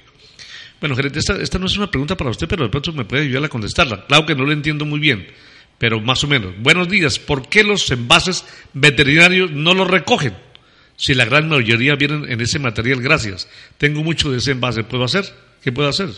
Bueno, 0.80 0.94
gerente, 0.94 1.18
esta, 1.18 1.40
esta 1.40 1.58
no 1.58 1.66
es 1.66 1.76
una 1.76 1.90
pregunta 1.90 2.16
para 2.16 2.30
usted, 2.30 2.46
pero 2.48 2.64
de 2.64 2.70
pronto 2.70 2.92
me 2.92 3.04
puede 3.04 3.24
ayudar 3.24 3.44
a 3.44 3.48
contestarla. 3.48 4.06
Claro 4.06 4.26
que 4.26 4.34
no 4.34 4.44
lo 4.44 4.52
entiendo 4.52 4.84
muy 4.84 5.00
bien 5.00 5.26
pero 5.78 6.00
más 6.00 6.22
o 6.24 6.26
menos. 6.26 6.52
Buenos 6.58 6.88
días, 6.88 7.18
¿por 7.18 7.48
qué 7.48 7.62
los 7.62 7.90
envases 7.90 8.44
veterinarios 8.74 9.52
no 9.52 9.74
los 9.74 9.88
recogen? 9.88 10.36
Si 10.96 11.14
la 11.14 11.24
gran 11.24 11.48
mayoría 11.48 11.94
vienen 11.94 12.30
en 12.30 12.40
ese 12.40 12.58
material, 12.58 13.00
gracias. 13.00 13.48
Tengo 13.78 14.02
mucho 14.02 14.32
de 14.32 14.38
ese 14.38 14.50
envase, 14.50 14.82
¿puedo 14.82 15.04
hacer? 15.04 15.32
¿Qué 15.62 15.70
puedo 15.70 15.88
hacer? 15.88 16.10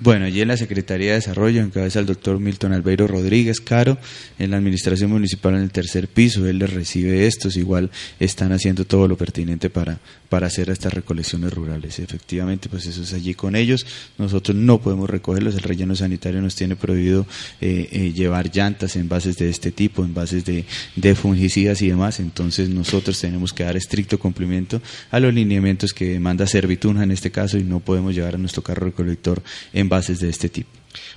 Bueno, 0.00 0.26
allí 0.26 0.40
en 0.40 0.48
la 0.48 0.56
Secretaría 0.56 1.08
de 1.08 1.14
Desarrollo 1.14 1.60
encabeza 1.60 1.98
el 1.98 2.06
doctor 2.06 2.38
Milton 2.38 2.72
Albeiro 2.72 3.08
Rodríguez 3.08 3.60
Caro, 3.60 3.98
en 4.38 4.52
la 4.52 4.56
Administración 4.56 5.10
Municipal 5.10 5.54
en 5.54 5.62
el 5.62 5.72
tercer 5.72 6.06
piso, 6.06 6.46
él 6.46 6.60
les 6.60 6.72
recibe 6.72 7.26
estos, 7.26 7.56
igual 7.56 7.90
están 8.20 8.52
haciendo 8.52 8.84
todo 8.84 9.08
lo 9.08 9.16
pertinente 9.16 9.70
para, 9.70 9.98
para 10.28 10.46
hacer 10.46 10.70
estas 10.70 10.94
recolecciones 10.94 11.52
rurales. 11.52 11.98
Efectivamente, 11.98 12.68
pues 12.68 12.86
eso 12.86 13.02
es 13.02 13.12
allí 13.12 13.34
con 13.34 13.56
ellos, 13.56 13.86
nosotros 14.18 14.56
no 14.56 14.80
podemos 14.80 15.10
recogerlos, 15.10 15.56
el 15.56 15.62
relleno 15.62 15.96
sanitario 15.96 16.40
nos 16.40 16.54
tiene 16.54 16.76
prohibido 16.76 17.26
eh, 17.60 17.88
eh, 17.90 18.12
llevar 18.12 18.54
llantas, 18.54 18.94
en 18.94 19.08
bases 19.08 19.36
de 19.36 19.50
este 19.50 19.72
tipo, 19.72 20.04
en 20.04 20.14
bases 20.14 20.44
de, 20.44 20.64
de 20.94 21.14
fungicidas 21.16 21.82
y 21.82 21.88
demás, 21.88 22.20
entonces 22.20 22.68
nosotros 22.68 23.20
tenemos 23.20 23.52
que 23.52 23.64
dar 23.64 23.76
estricto 23.76 24.16
cumplimiento 24.20 24.80
a 25.10 25.18
los 25.18 25.34
lineamientos 25.34 25.92
que 25.92 26.10
demanda 26.10 26.46
Servitunja 26.46 27.02
en 27.02 27.10
este 27.10 27.32
caso 27.32 27.58
y 27.58 27.64
no 27.64 27.80
podemos 27.80 28.14
llevar 28.14 28.36
a 28.36 28.38
nuestro 28.38 28.62
carro 28.62 28.86
recolector 28.86 29.42
en 29.72 29.87
bases 29.88 30.20
de 30.20 30.28
este 30.28 30.48
tipo. 30.48 30.68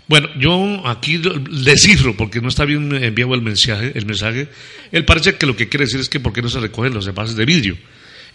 Bueno, 0.07 0.29
yo 0.37 0.85
aquí 0.85 1.21
descifro, 1.51 2.15
porque 2.17 2.41
no 2.41 2.49
está 2.49 2.65
bien 2.65 2.93
enviado 3.03 3.33
el 3.33 3.41
mensaje, 3.41 3.91
el 3.95 4.05
mensaje. 4.05 4.49
Él 4.91 5.05
parece 5.05 5.35
que 5.35 5.45
lo 5.45 5.55
que 5.55 5.69
quiere 5.69 5.85
decir 5.85 5.99
es 5.99 6.09
que 6.09 6.19
por 6.19 6.33
qué 6.33 6.41
no 6.41 6.49
se 6.49 6.59
recogen 6.59 6.93
los 6.93 7.07
envases 7.07 7.35
de 7.35 7.45
vidrio. 7.45 7.77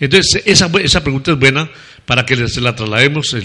Entonces, 0.01 0.42
esa, 0.44 0.70
esa 0.83 1.03
pregunta 1.03 1.33
es 1.33 1.38
buena 1.38 1.70
para 2.05 2.25
que 2.25 2.49
se 2.49 2.61
la 2.61 2.75
traslademos, 2.75 3.35
y 3.35 3.42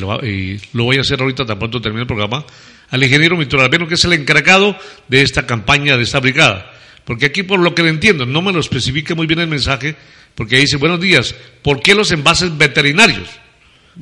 lo, 0.73 0.83
voy 0.83 0.97
a 0.97 1.01
hacer 1.01 1.19
ahorita 1.21 1.45
tan 1.45 1.57
pronto 1.57 1.81
termine 1.81 2.01
el 2.01 2.07
programa, 2.07 2.45
al 2.89 3.03
ingeniero 3.03 3.37
Víctor 3.37 3.61
Albeno, 3.61 3.87
que 3.87 3.95
es 3.95 4.05
el 4.05 4.13
encargado 4.13 4.77
de 5.07 5.21
esta 5.21 5.45
campaña, 5.45 5.97
de 5.97 6.03
esta 6.03 6.19
brigada. 6.19 6.71
Porque 7.05 7.25
aquí, 7.25 7.43
por 7.43 7.59
lo 7.59 7.73
que 7.73 7.83
le 7.83 7.89
entiendo, 7.89 8.25
no 8.25 8.41
me 8.41 8.51
lo 8.51 8.59
especifique 8.59 9.15
muy 9.15 9.27
bien 9.27 9.39
el 9.39 9.47
mensaje, 9.47 9.95
porque 10.35 10.57
dice, 10.57 10.77
buenos 10.77 10.99
días, 10.99 11.35
¿por 11.63 11.81
qué 11.81 11.95
los 11.95 12.11
envases 12.11 12.57
veterinarios? 12.57 13.29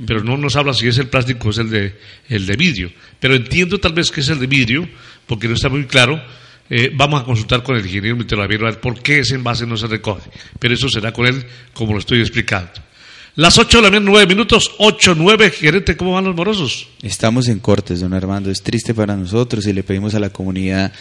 Pero 0.06 0.24
no 0.24 0.38
nos 0.38 0.56
habla 0.56 0.74
si 0.74 0.88
es 0.88 0.98
el 0.98 1.08
plástico 1.08 1.48
o 1.48 1.52
es 1.52 1.58
el 1.58 1.70
de, 1.70 1.96
el 2.28 2.46
de 2.46 2.56
vidrio. 2.56 2.92
Pero 3.20 3.36
entiendo 3.36 3.80
tal 3.80 3.94
vez 3.94 4.12
que 4.12 4.22
es 4.22 4.30
el 4.30 4.40
de 4.40 4.48
vidrio, 4.48 4.88
porque 5.26 5.48
no 5.48 5.56
está 5.56 5.70
muy 5.70 5.86
claro. 5.86 6.22
Eh, 6.70 6.92
vamos 6.94 7.22
a 7.22 7.26
consultar 7.26 7.64
con 7.64 7.76
el 7.76 7.86
ingeniero 7.86 8.16
Mitelaviero 8.16 8.68
a 8.68 8.72
ver 8.72 8.80
por 8.80 9.02
qué 9.02 9.20
ese 9.20 9.36
envase 9.36 9.66
no 9.66 9.76
se 9.78 9.88
recoge. 9.88 10.30
Pero 10.60 10.74
eso 10.74 10.90
será 10.90 11.12
con 11.12 11.26
él, 11.26 11.46
como 11.74 11.94
lo 11.94 12.00
estoy 12.00 12.20
explicando. 12.20 12.72
Las 13.36 13.58
8 13.58 13.78
de 13.78 13.84
la 13.84 13.90
mañana, 13.90 14.12
9 14.12 14.28
minutos, 14.28 14.72
8, 14.80 15.16
9, 15.16 15.52
gerente, 15.52 15.96
¿cómo 15.96 16.14
van 16.14 16.26
los 16.26 16.36
morosos? 16.36 16.88
Estamos 17.02 17.48
en 17.48 17.60
cortes, 17.60 18.02
don 18.02 18.14
Armando, 18.14 18.52
es 18.52 18.62
triste 18.62 18.94
para 18.94 19.16
nosotros 19.16 19.66
y 19.66 19.74
le 19.74 19.84
pedimos 19.84 20.14
a 20.14 20.20
la 20.20 20.30
comunidad 20.30 20.92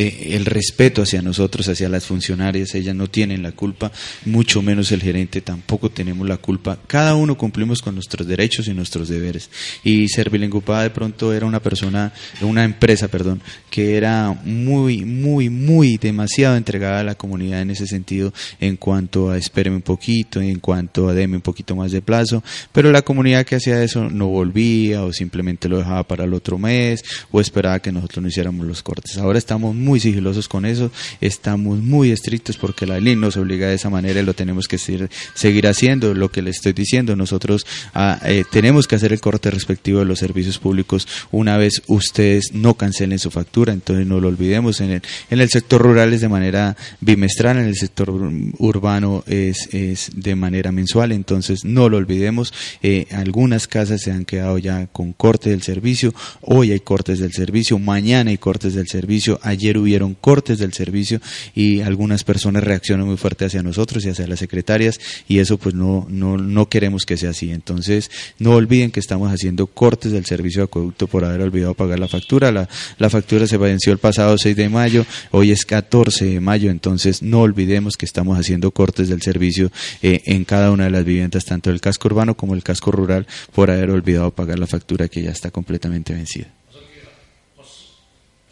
eh, 0.00 0.36
el 0.36 0.46
respeto 0.46 1.02
hacia 1.02 1.22
nosotros, 1.22 1.68
hacia 1.68 1.88
las 1.88 2.06
funcionarias, 2.06 2.72
ellas 2.76 2.94
no 2.94 3.08
tienen 3.08 3.42
la 3.42 3.50
culpa, 3.50 3.90
mucho 4.26 4.62
menos 4.62 4.92
el 4.92 5.02
gerente, 5.02 5.40
tampoco 5.40 5.90
tenemos 5.90 6.28
la 6.28 6.36
culpa. 6.36 6.78
Cada 6.86 7.16
uno 7.16 7.36
cumplimos 7.36 7.82
con 7.82 7.96
nuestros 7.96 8.28
derechos 8.28 8.68
y 8.68 8.74
nuestros 8.74 9.08
deberes. 9.08 9.50
Y 9.82 10.08
Servilengupá 10.08 10.84
de 10.84 10.90
pronto 10.90 11.32
era 11.32 11.46
una 11.46 11.60
persona, 11.60 12.12
una 12.42 12.62
empresa, 12.62 13.08
perdón, 13.08 13.42
que 13.70 13.96
era 13.96 14.38
muy, 14.44 15.04
muy, 15.04 15.50
muy 15.50 15.96
demasiado 15.96 16.56
entregada 16.56 17.00
a 17.00 17.04
la 17.04 17.16
comunidad 17.16 17.62
en 17.62 17.70
ese 17.72 17.88
sentido, 17.88 18.32
en 18.60 18.76
cuanto 18.76 19.30
a 19.30 19.36
espéreme 19.36 19.76
un 19.76 19.82
poquito, 19.82 20.40
en 20.40 20.60
cuanto 20.60 21.08
a 21.08 21.14
deme 21.14 21.34
un 21.34 21.42
poquito 21.42 21.74
más 21.74 21.90
de 21.90 22.02
plazo, 22.02 22.44
pero 22.72 22.92
la 22.92 23.02
comunidad 23.02 23.44
que 23.44 23.56
hacía 23.56 23.82
eso 23.82 24.08
no 24.08 24.28
volvía 24.28 25.02
o 25.02 25.12
simplemente 25.12 25.68
lo 25.68 25.78
dejaba 25.78 26.06
para 26.06 26.22
el 26.22 26.34
otro 26.34 26.56
mes 26.56 27.02
o 27.32 27.40
esperaba 27.40 27.80
que 27.80 27.90
nosotros 27.90 28.22
no 28.22 28.28
hiciéramos 28.28 28.64
los 28.64 28.84
cortes. 28.84 29.18
Ahora 29.18 29.38
estamos 29.38 29.74
muy 29.74 29.87
muy 29.88 30.00
sigilosos 30.00 30.48
con 30.48 30.66
eso, 30.66 30.92
estamos 31.22 31.78
muy 31.78 32.10
estrictos 32.10 32.58
porque 32.58 32.86
la 32.86 33.00
ley 33.00 33.16
nos 33.16 33.38
obliga 33.38 33.68
de 33.68 33.74
esa 33.74 33.88
manera 33.88 34.20
y 34.20 34.24
lo 34.24 34.34
tenemos 34.34 34.68
que 34.68 34.76
seguir 34.76 35.66
haciendo. 35.66 36.12
Lo 36.12 36.30
que 36.30 36.42
le 36.42 36.50
estoy 36.50 36.74
diciendo, 36.74 37.16
nosotros 37.16 37.66
ah, 37.94 38.20
eh, 38.24 38.44
tenemos 38.50 38.86
que 38.86 38.96
hacer 38.96 39.14
el 39.14 39.20
corte 39.20 39.50
respectivo 39.50 40.00
de 40.00 40.04
los 40.04 40.18
servicios 40.18 40.58
públicos 40.58 41.08
una 41.30 41.56
vez 41.56 41.82
ustedes 41.86 42.52
no 42.52 42.74
cancelen 42.74 43.18
su 43.18 43.30
factura, 43.30 43.72
entonces 43.72 44.06
no 44.06 44.20
lo 44.20 44.28
olvidemos. 44.28 44.82
En 44.82 44.90
el, 44.90 45.02
en 45.30 45.40
el 45.40 45.48
sector 45.48 45.80
rural 45.80 46.12
es 46.12 46.20
de 46.20 46.28
manera 46.28 46.76
bimestral, 47.00 47.56
en 47.58 47.66
el 47.66 47.76
sector 47.76 48.10
urbano 48.58 49.24
es, 49.26 49.68
es 49.72 50.10
de 50.14 50.36
manera 50.36 50.70
mensual, 50.70 51.12
entonces 51.12 51.64
no 51.64 51.88
lo 51.88 51.96
olvidemos. 51.96 52.52
Eh, 52.82 53.06
algunas 53.12 53.66
casas 53.66 54.02
se 54.02 54.12
han 54.12 54.26
quedado 54.26 54.58
ya 54.58 54.86
con 54.88 55.14
corte 55.14 55.50
del 55.50 55.62
servicio, 55.62 56.14
hoy 56.42 56.72
hay 56.72 56.80
cortes 56.80 57.18
del 57.20 57.32
servicio, 57.32 57.78
mañana 57.78 58.30
hay 58.30 58.38
cortes 58.38 58.74
del 58.74 58.88
servicio, 58.88 59.40
ayer 59.42 59.77
hubieron 59.78 60.14
cortes 60.14 60.58
del 60.58 60.72
servicio 60.72 61.20
y 61.54 61.80
algunas 61.80 62.24
personas 62.24 62.64
reaccionan 62.64 63.06
muy 63.06 63.16
fuerte 63.16 63.44
hacia 63.44 63.62
nosotros 63.62 64.04
y 64.04 64.10
hacia 64.10 64.26
las 64.26 64.38
secretarias 64.38 65.00
y 65.28 65.38
eso 65.38 65.58
pues 65.58 65.74
no, 65.74 66.06
no, 66.08 66.36
no 66.36 66.68
queremos 66.68 67.04
que 67.04 67.16
sea 67.16 67.30
así. 67.30 67.50
Entonces 67.50 68.10
no 68.38 68.52
olviden 68.52 68.90
que 68.90 69.00
estamos 69.00 69.32
haciendo 69.32 69.66
cortes 69.66 70.12
del 70.12 70.26
servicio 70.26 70.60
de 70.60 70.64
acueducto 70.64 71.06
por 71.06 71.24
haber 71.24 71.42
olvidado 71.42 71.74
pagar 71.74 71.98
la 71.98 72.08
factura. 72.08 72.52
La, 72.52 72.68
la 72.98 73.10
factura 73.10 73.46
se 73.46 73.56
venció 73.56 73.92
el 73.92 73.98
pasado 73.98 74.36
6 74.36 74.56
de 74.56 74.68
mayo, 74.68 75.06
hoy 75.30 75.50
es 75.50 75.64
14 75.64 76.24
de 76.24 76.40
mayo, 76.40 76.70
entonces 76.70 77.22
no 77.22 77.40
olvidemos 77.40 77.96
que 77.96 78.06
estamos 78.06 78.38
haciendo 78.38 78.70
cortes 78.70 79.08
del 79.08 79.22
servicio 79.22 79.70
eh, 80.02 80.22
en 80.26 80.44
cada 80.44 80.70
una 80.70 80.84
de 80.84 80.90
las 80.90 81.04
viviendas, 81.04 81.44
tanto 81.44 81.70
del 81.70 81.80
casco 81.80 82.08
urbano 82.08 82.36
como 82.36 82.54
el 82.54 82.62
casco 82.62 82.90
rural, 82.90 83.26
por 83.54 83.70
haber 83.70 83.90
olvidado 83.90 84.30
pagar 84.30 84.58
la 84.58 84.66
factura 84.66 85.08
que 85.08 85.22
ya 85.22 85.30
está 85.30 85.50
completamente 85.50 86.12
vencida. 86.12 86.57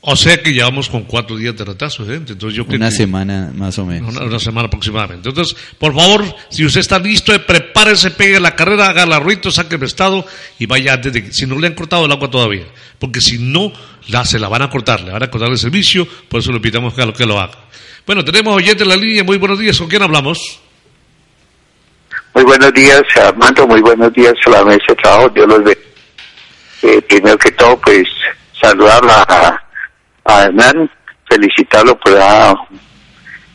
O 0.09 0.15
sea 0.15 0.41
que 0.41 0.53
llevamos 0.53 0.89
con 0.89 1.03
cuatro 1.03 1.37
días 1.37 1.57
de 1.57 1.65
retraso, 1.65 2.05
¿eh? 2.05 2.15
Entonces 2.15 2.55
yo 2.55 2.65
Una 2.69 2.93
semana 2.93 3.51
más 3.53 3.77
o 3.81 3.85
menos. 3.85 4.15
Una, 4.17 4.39
semana 4.39 4.69
aproximadamente. 4.69 5.31
Entonces, 5.31 5.57
por 5.81 5.97
favor, 5.97 6.25
si 6.49 6.65
usted 6.65 6.79
está 6.79 7.01
listo, 7.01 7.35
eh, 7.35 7.41
prepárese, 7.41 8.13
pegue 8.13 8.39
la 8.39 8.55
carrera, 8.55 8.89
haga 8.89 9.05
la 9.05 9.19
ruido, 9.19 9.51
saque 9.51 9.75
el 9.75 9.83
estado 9.83 10.25
y 10.61 10.67
vaya 10.67 10.93
antes 10.93 11.13
de 11.13 11.25
que, 11.25 11.33
si 11.33 11.45
no 11.45 11.59
le 11.59 11.67
han 11.67 11.75
cortado 11.75 12.07
el 12.07 12.13
agua 12.13 12.31
todavía. 12.31 12.67
Porque 13.01 13.21
si 13.21 13.39
no, 13.39 13.73
la, 14.07 14.25
se 14.25 14.39
la 14.39 14.49
van 14.49 14.63
a 14.63 14.71
cortar, 14.71 15.01
le 15.01 15.11
van 15.11 15.25
a 15.25 15.29
cortar 15.29 15.51
el 15.51 15.59
servicio, 15.59 16.07
por 16.29 16.39
eso 16.39 16.53
le 16.53 16.61
pidamos 16.61 16.95
que, 16.95 17.13
que 17.13 17.27
lo 17.27 17.41
haga. 17.41 17.59
Bueno, 18.07 18.25
tenemos 18.25 18.55
oyente 18.55 18.85
en 18.85 18.91
la 18.91 18.97
línea, 18.97 19.25
muy 19.25 19.39
buenos 19.39 19.59
días, 19.59 19.77
¿con 19.77 19.89
quién 19.89 20.03
hablamos? 20.03 20.61
Muy 22.33 22.45
buenos 22.45 22.73
días, 22.73 23.03
Armando, 23.21 23.67
muy 23.67 23.81
buenos 23.81 24.13
días 24.13 24.35
a 24.47 24.51
la 24.51 24.65
mesa 24.65 24.85
de 24.89 24.95
trabajo, 24.95 25.29
Dios 25.31 25.49
los 25.49 25.65
ve. 25.65 25.77
Eh, 26.83 27.03
primero 27.09 27.37
que 27.37 27.51
todo, 27.51 27.77
pues, 27.81 28.07
saludar 28.63 29.03
a 29.05 29.66
a 30.27 30.45
Hernán, 30.45 30.91
felicitarlo 31.29 31.99
por 31.99 32.13
la 32.13 32.55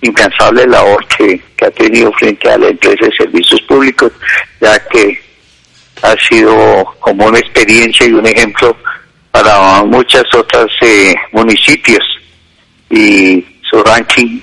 incansable 0.02 0.66
labor 0.68 1.06
que, 1.08 1.42
ha 1.64 1.70
tenido 1.72 2.12
frente 2.14 2.50
a 2.50 2.58
la 2.58 2.70
empresa 2.70 3.06
de 3.06 3.16
servicios 3.16 3.62
públicos, 3.62 4.12
ya 4.60 4.80
que 4.88 5.22
ha 6.02 6.16
sido 6.18 6.86
como 7.00 7.28
una 7.28 7.38
experiencia 7.38 8.08
y 8.08 8.14
un 8.14 8.26
ejemplo 8.26 8.76
para 9.30 9.84
muchas 9.84 10.24
otras 10.34 10.68
eh, 10.82 11.14
municipios 11.32 12.04
y 12.90 13.46
su 13.70 13.84
ranking 13.84 14.42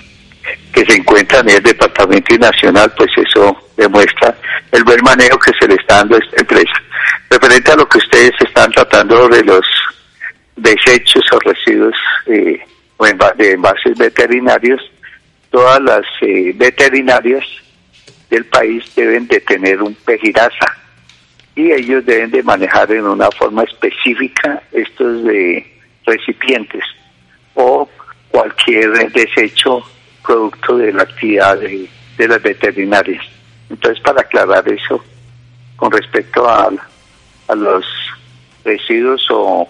que 0.72 0.86
se 0.86 0.96
encuentra 0.96 1.40
en 1.40 1.50
el 1.50 1.62
departamento 1.62 2.34
y 2.34 2.38
nacional, 2.38 2.92
pues 2.96 3.10
eso 3.16 3.56
demuestra 3.76 4.34
el 4.70 4.84
buen 4.84 5.02
manejo 5.02 5.38
que 5.38 5.52
se 5.58 5.66
le 5.66 5.74
está 5.74 5.96
dando 5.96 6.16
a 6.16 6.20
esta 6.20 6.40
empresa. 6.40 6.82
Referente 7.30 7.72
a 7.72 7.76
lo 7.76 7.88
que 7.88 7.98
ustedes 7.98 8.32
están 8.40 8.70
tratando 8.72 9.28
de 9.28 9.42
los 9.42 9.66
desechos 10.58 11.24
o 11.32 11.38
residuos 11.40 11.96
eh, 12.26 12.60
o 12.96 13.06
de 13.06 13.52
envases 13.52 13.96
veterinarios, 13.96 14.80
todas 15.50 15.80
las 15.80 16.04
eh, 16.20 16.52
veterinarias 16.54 17.44
del 18.28 18.44
país 18.46 18.84
deben 18.94 19.26
de 19.28 19.40
tener 19.40 19.80
un 19.82 19.94
pejiraza 19.94 20.66
y 21.54 21.72
ellos 21.72 22.04
deben 22.04 22.30
de 22.30 22.42
manejar 22.42 22.92
en 22.92 23.06
una 23.06 23.30
forma 23.30 23.62
específica 23.64 24.62
estos 24.72 25.24
de 25.24 25.66
recipientes 26.04 26.84
o 27.54 27.88
cualquier 28.30 29.10
desecho 29.12 29.82
producto 30.24 30.76
de 30.76 30.92
la 30.92 31.02
actividad 31.02 31.58
de, 31.58 31.88
de 32.16 32.28
las 32.28 32.42
veterinarias. 32.42 33.24
Entonces, 33.70 34.00
para 34.02 34.20
aclarar 34.20 34.68
eso 34.68 35.02
con 35.76 35.90
respecto 35.90 36.48
a, 36.48 36.70
a 37.48 37.54
los 37.54 37.84
residuos 38.64 39.26
o 39.30 39.68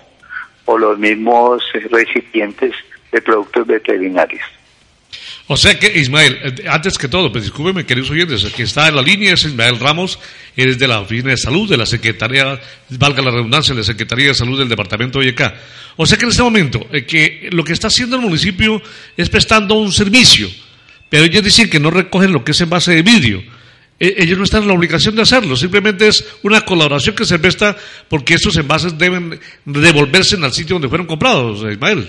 o 0.68 0.76
los 0.76 0.98
mismos 0.98 1.62
recipientes 1.90 2.74
de 3.10 3.22
productos 3.22 3.66
veterinarios. 3.66 4.42
O 5.46 5.56
sea 5.56 5.78
que 5.78 5.98
Ismael, 5.98 6.38
eh, 6.42 6.68
antes 6.68 6.98
que 6.98 7.08
todo, 7.08 7.32
pues 7.32 7.44
discúlpeme, 7.44 7.86
queridos 7.86 8.10
oyentes, 8.10 8.44
que 8.52 8.64
está 8.64 8.88
en 8.88 8.96
la 8.96 9.00
línea 9.00 9.32
es 9.32 9.44
Ismael 9.44 9.80
Ramos, 9.80 10.18
él 10.54 10.68
es 10.68 10.78
de 10.78 10.86
la 10.86 11.00
Oficina 11.00 11.30
de 11.30 11.38
Salud, 11.38 11.70
de 11.70 11.78
la 11.78 11.86
Secretaría, 11.86 12.60
valga 12.90 13.22
la 13.22 13.30
redundancia, 13.30 13.74
de 13.74 13.80
la 13.80 13.86
Secretaría 13.86 14.26
de 14.28 14.34
Salud 14.34 14.58
del 14.58 14.68
Departamento 14.68 15.18
de 15.18 15.28
Oyecá. 15.28 15.54
O 15.96 16.04
sea 16.04 16.18
que 16.18 16.26
en 16.26 16.32
este 16.32 16.42
momento, 16.42 16.86
eh, 16.92 17.06
que 17.06 17.48
lo 17.50 17.64
que 17.64 17.72
está 17.72 17.86
haciendo 17.86 18.16
el 18.16 18.22
municipio 18.22 18.82
es 19.16 19.30
prestando 19.30 19.76
un 19.76 19.90
servicio, 19.90 20.50
pero 21.08 21.24
ellos 21.24 21.42
dicen 21.42 21.70
que 21.70 21.80
no 21.80 21.90
recogen 21.90 22.30
lo 22.30 22.44
que 22.44 22.52
es 22.52 22.60
en 22.60 22.68
base 22.68 22.94
de 22.94 23.00
vidrio. 23.00 23.42
E- 24.00 24.14
Ellos 24.18 24.38
no 24.38 24.44
están 24.44 24.62
en 24.62 24.68
la 24.68 24.74
obligación 24.74 25.16
de 25.16 25.22
hacerlo, 25.22 25.56
simplemente 25.56 26.06
es 26.08 26.38
una 26.42 26.60
colaboración 26.62 27.16
que 27.16 27.24
se 27.24 27.38
presta 27.38 27.76
porque 28.08 28.34
estos 28.34 28.56
envases 28.56 28.96
deben 28.96 29.38
devolverse 29.64 30.36
al 30.36 30.52
sitio 30.52 30.74
donde 30.74 30.88
fueron 30.88 31.06
comprados, 31.06 31.64
Ismael. 31.70 32.08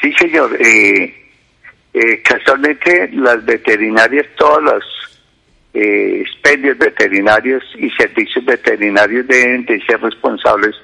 Sí, 0.00 0.12
señor. 0.18 0.56
Eh, 0.60 1.14
eh, 1.94 2.22
casualmente 2.22 3.10
las 3.12 3.44
veterinarias, 3.44 4.26
todos 4.36 4.62
los 4.62 4.84
eh, 5.72 6.22
expendios 6.26 6.76
veterinarios 6.78 7.62
y 7.78 7.88
servicios 7.90 8.44
veterinarios 8.44 9.26
deben 9.26 9.64
de 9.64 9.80
ser 9.86 10.00
responsables 10.00 10.74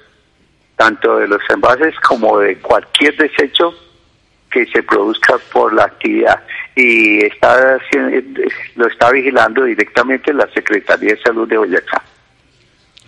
tanto 0.77 1.19
de 1.19 1.29
los 1.29 1.43
envases 1.51 1.95
como 2.01 2.39
de 2.39 2.57
cualquier 2.57 3.15
desecho 3.17 3.75
que 4.51 4.65
se 4.67 4.83
produzca 4.83 5.37
por 5.53 5.75
la 5.75 5.85
actividad. 5.85 6.43
Y 6.77 7.25
está 7.25 7.79
lo 8.77 8.87
está 8.87 9.11
vigilando 9.11 9.65
directamente 9.65 10.33
la 10.33 10.49
Secretaría 10.55 11.15
de 11.15 11.21
Salud 11.21 11.49
de 11.49 11.59
Boyacá. 11.59 12.03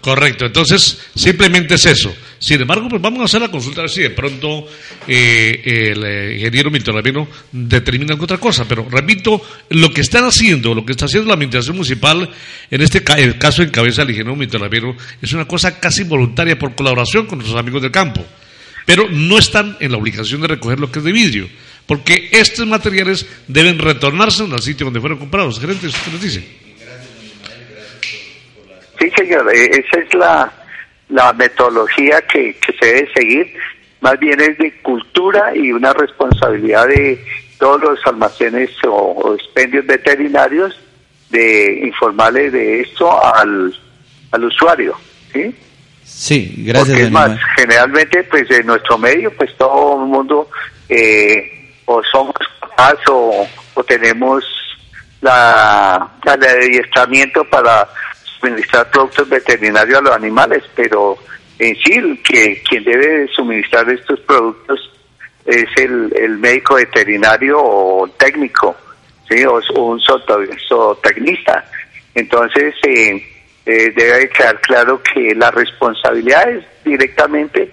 Correcto, 0.03 0.47
entonces 0.47 1.11
simplemente 1.15 1.75
es 1.77 1.87
eso. 1.87 2.13
Sin 2.41 2.61
embargo, 2.61 2.89
pues 2.89 3.01
vamos 3.01 3.21
a 3.21 3.25
hacer 3.27 3.41
la 3.41 3.53
consulta 3.53 3.83
a 3.83 3.85
ver 3.85 3.91
si 3.91 4.03
de 4.03 4.11
pronto 4.11 4.67
eh, 5.07 5.93
el 5.93 6.05
eh, 6.05 6.35
ingeniero 6.35 6.73
Milton 6.73 7.01
determina 7.53 8.17
otra 8.17 8.39
cosa. 8.39 8.65
Pero 8.69 8.85
repito, 8.91 9.41
lo 9.71 9.95
que 9.95 10.01
están 10.01 10.25
haciendo, 10.25 10.75
lo 10.75 10.85
que 10.85 10.91
está 10.91 11.05
haciendo 11.05 11.29
la 11.29 11.35
administración 11.35 11.77
municipal, 11.77 12.29
en 12.69 12.81
este 12.83 13.05
ca- 13.05 13.15
el 13.15 13.39
caso 13.39 13.63
en 13.63 13.71
cabeza 13.71 14.03
del 14.03 14.11
ingeniero 14.11 14.35
Milton 14.35 14.97
es 15.23 15.33
una 15.35 15.47
cosa 15.47 15.79
casi 15.79 16.03
voluntaria 16.03 16.59
por 16.59 16.75
colaboración 16.75 17.27
con 17.27 17.39
nuestros 17.39 17.61
amigos 17.61 17.83
del 17.83 17.93
campo. 17.93 18.27
Pero 18.85 19.09
no 19.09 19.39
están 19.39 19.77
en 19.79 19.93
la 19.93 19.99
obligación 19.99 20.41
de 20.41 20.49
recoger 20.49 20.81
lo 20.81 20.91
que 20.91 20.99
es 20.99 21.05
de 21.05 21.13
vidrio, 21.13 21.49
porque 21.87 22.29
estos 22.33 22.67
materiales 22.67 23.27
deben 23.49 23.79
retornarse 23.79 24.45
al 24.45 24.63
sitio 24.63 24.87
donde 24.87 25.01
fueron 25.01 25.19
comprados. 25.19 25.61
Gerente, 25.61 25.87
¿usted 25.87 26.01
qué 26.05 26.11
nos 26.11 26.23
dice? 26.23 26.45
Sí, 28.99 29.11
señor, 29.17 29.53
eh, 29.55 29.71
esa 29.85 30.01
es 30.01 30.15
la, 30.15 30.53
la 31.09 31.33
metodología 31.33 32.23
que, 32.23 32.55
que 32.55 32.73
se 32.79 32.87
debe 32.87 33.13
seguir. 33.15 33.55
Más 34.01 34.19
bien 34.19 34.41
es 34.41 34.59
de 34.59 34.73
cultura 34.83 35.55
y 35.55 35.73
una 35.73 35.93
responsabilidad 35.93 36.89
de 36.89 37.25
todos 37.59 37.81
los 37.83 38.07
almacenes 38.07 38.71
o, 38.85 38.91
o 38.91 39.35
expendios 39.35 39.87
veterinarios 39.87 40.79
de 41.31 41.81
informarle 41.85 42.51
de 42.51 42.81
esto 42.81 43.25
al, 43.25 43.75
al 44.31 44.45
usuario. 44.45 44.97
¿sí? 45.33 45.55
Sí, 46.05 46.55
gracias, 46.59 46.89
Porque 46.89 47.03
es 47.05 47.11
más, 47.11 47.39
generalmente, 47.57 48.25
pues 48.25 48.51
en 48.51 48.67
nuestro 48.67 48.99
medio, 48.99 49.33
pues 49.37 49.57
todo 49.57 50.03
el 50.03 50.09
mundo 50.09 50.49
eh, 50.89 51.62
o 51.87 52.03
somos 52.05 52.35
capaz 52.61 52.99
o, 53.09 53.47
tenemos 53.87 54.45
la, 55.21 56.09
el 56.25 56.45
adiestramiento 56.45 57.45
para 57.45 57.89
suministrar 58.25 58.91
productos 58.91 59.29
veterinarios 59.29 59.99
a 59.99 60.03
los 60.03 60.17
animales, 60.17 60.63
pero 60.75 61.17
en 61.59 61.77
sí, 61.77 62.21
que 62.25 62.63
quien 62.69 62.85
debe 62.85 63.29
suministrar 63.29 63.89
estos 63.91 64.19
productos 64.21 64.91
es 65.45 65.67
el, 65.77 66.13
el 66.17 66.39
médico 66.39 66.75
veterinario 66.75 67.59
o 67.61 68.09
técnico, 68.17 68.77
¿sí? 69.29 69.45
o, 69.45 69.61
o 69.75 69.83
un 69.83 70.01
zootecnista. 70.01 71.65
Entonces, 72.15 72.75
eh, 72.87 73.25
eh, 73.65 73.93
debe 73.95 74.29
quedar 74.29 74.61
claro 74.61 75.01
que 75.03 75.35
la 75.35 75.51
responsabilidad 75.51 76.49
es 76.51 76.65
directamente 76.85 77.73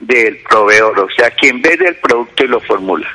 del 0.00 0.38
proveedor, 0.38 1.00
o 1.00 1.10
sea, 1.10 1.30
quien 1.30 1.60
vende 1.62 1.88
el 1.88 1.96
producto 1.96 2.44
y 2.44 2.48
lo 2.48 2.60
formula. 2.60 3.08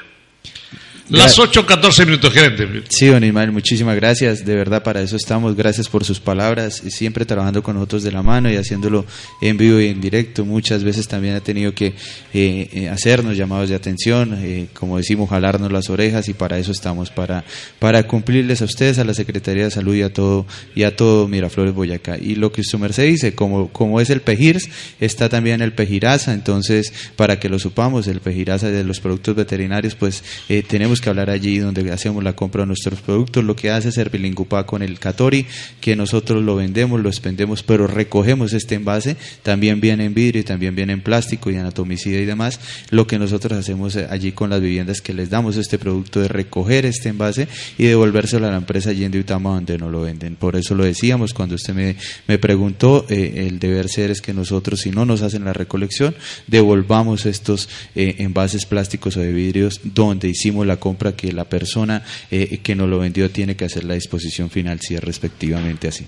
Las 1.09 1.37
8.14 1.37 2.05
minutos, 2.05 2.33
gerente. 2.33 2.83
Sí, 2.87 3.07
don 3.07 3.23
Ismael, 3.23 3.51
muchísimas 3.51 3.95
gracias. 3.97 4.45
De 4.45 4.55
verdad, 4.55 4.83
para 4.83 5.01
eso 5.01 5.17
estamos. 5.17 5.53
Gracias 5.53 5.89
por 5.89 6.05
sus 6.05 6.21
palabras. 6.21 6.81
Siempre 6.87 7.25
trabajando 7.25 7.61
con 7.61 7.75
nosotros 7.75 8.03
de 8.03 8.11
la 8.13 8.23
mano 8.23 8.49
y 8.49 8.55
haciéndolo 8.55 9.05
en 9.41 9.57
vivo 9.57 9.81
y 9.81 9.87
en 9.87 9.99
directo. 9.99 10.45
Muchas 10.45 10.83
veces 10.83 11.09
también 11.09 11.35
ha 11.35 11.41
tenido 11.41 11.73
que 11.73 11.87
eh, 12.33 12.69
eh, 12.71 12.89
hacernos 12.89 13.35
llamados 13.35 13.67
de 13.67 13.75
atención, 13.75 14.39
eh, 14.41 14.67
como 14.73 14.97
decimos, 14.97 15.29
jalarnos 15.29 15.73
las 15.73 15.89
orejas 15.89 16.29
y 16.29 16.33
para 16.33 16.57
eso 16.57 16.71
estamos, 16.71 17.09
para, 17.09 17.43
para 17.79 18.03
cumplirles 18.07 18.61
a 18.61 18.65
ustedes, 18.65 18.97
a 18.97 19.03
la 19.03 19.13
Secretaría 19.13 19.65
de 19.65 19.71
Salud 19.71 19.95
y 19.95 20.03
a 20.03 20.13
todo, 20.13 20.45
y 20.73 20.83
a 20.83 20.95
todo 20.95 21.27
Miraflores 21.27 21.73
Boyacá. 21.73 22.17
Y 22.17 22.35
lo 22.35 22.53
que 22.53 22.63
su 22.63 22.79
merced 22.79 23.03
dice, 23.07 23.35
como, 23.35 23.67
como 23.73 23.99
es 23.99 24.09
el 24.09 24.21
Pejirs, 24.21 24.69
está 25.01 25.27
también 25.27 25.61
el 25.61 25.73
Pejiraza. 25.73 26.33
Entonces, 26.33 26.93
para 27.17 27.41
que 27.41 27.49
lo 27.49 27.59
supamos, 27.59 28.07
el 28.07 28.21
Pejiraza 28.21 28.69
de 28.69 28.85
los 28.85 29.01
productos 29.01 29.35
veterinarios, 29.35 29.95
pues 29.95 30.23
eh, 30.47 30.63
tenemos 30.65 30.93
que 31.03 31.09
hablar 31.09 31.29
allí 31.29 31.59
donde 31.59 31.91
hacemos 31.91 32.23
la 32.23 32.33
compra 32.33 32.63
de 32.63 32.67
nuestros 32.67 33.01
productos. 33.01 33.43
Lo 33.43 33.55
que 33.55 33.69
hace 33.69 33.91
Servilingupá 33.91 34.65
con 34.65 34.81
el 34.81 34.99
Catori, 34.99 35.45
que 35.81 35.95
nosotros 35.95 36.41
lo 36.41 36.55
vendemos, 36.55 37.01
lo 37.01 37.09
expendemos, 37.09 37.61
pero 37.61 37.87
recogemos 37.87 38.53
este 38.53 38.75
envase, 38.75 39.17
también 39.43 39.81
viene 39.81 40.05
en 40.05 40.13
vidrio 40.13 40.41
y 40.41 40.45
también 40.45 40.75
viene 40.75 40.93
en 40.93 41.01
plástico 41.01 41.51
y 41.51 41.57
anatomicida 41.57 42.19
y 42.19 42.25
demás. 42.25 42.59
Lo 42.89 43.05
que 43.05 43.19
nosotros 43.19 43.59
hacemos 43.59 43.95
eh, 43.97 44.07
allí 44.09 44.31
con 44.31 44.49
las 44.49 44.61
viviendas 44.61 45.01
que 45.01 45.13
les 45.13 45.29
damos 45.29 45.57
este 45.57 45.77
producto 45.77 46.21
de 46.21 46.29
recoger 46.29 46.85
este 46.85 47.09
envase 47.09 47.47
y 47.77 47.85
devolvérselo 47.85 48.47
a 48.47 48.51
la 48.51 48.57
empresa 48.57 48.91
allí 48.91 49.03
en 49.03 49.13
Uitama 49.13 49.51
donde 49.51 49.77
no 49.77 49.89
lo 49.89 50.01
venden. 50.01 50.35
Por 50.35 50.55
eso 50.55 50.73
lo 50.73 50.85
decíamos 50.85 51.33
cuando 51.33 51.55
usted 51.55 51.73
me, 51.73 51.97
me 52.27 52.37
preguntó, 52.37 53.05
eh, 53.09 53.45
el 53.47 53.59
deber 53.59 53.89
ser 53.89 54.09
es 54.09 54.21
que 54.21 54.33
nosotros, 54.33 54.79
si 54.79 54.91
no 54.91 55.05
nos 55.05 55.21
hacen 55.21 55.43
la 55.43 55.53
recolección, 55.53 56.15
devolvamos 56.47 57.25
estos 57.25 57.67
eh, 57.95 58.15
envases 58.19 58.65
plásticos 58.65 59.17
o 59.17 59.19
de 59.19 59.33
vidrios 59.33 59.81
donde 59.83 60.29
hicimos 60.29 60.65
la 60.65 60.77
compra 60.83 61.15
que 61.15 61.31
la 61.31 61.45
persona 61.45 62.03
eh, 62.29 62.59
que 62.61 62.75
nos 62.75 62.89
lo 62.89 62.99
vendió 62.99 63.31
tiene 63.31 63.55
que 63.55 63.63
hacer 63.63 63.85
la 63.85 63.93
disposición 63.93 64.49
final, 64.49 64.81
si 64.81 64.95
es 64.95 65.01
respectivamente 65.01 65.87
así. 65.87 66.05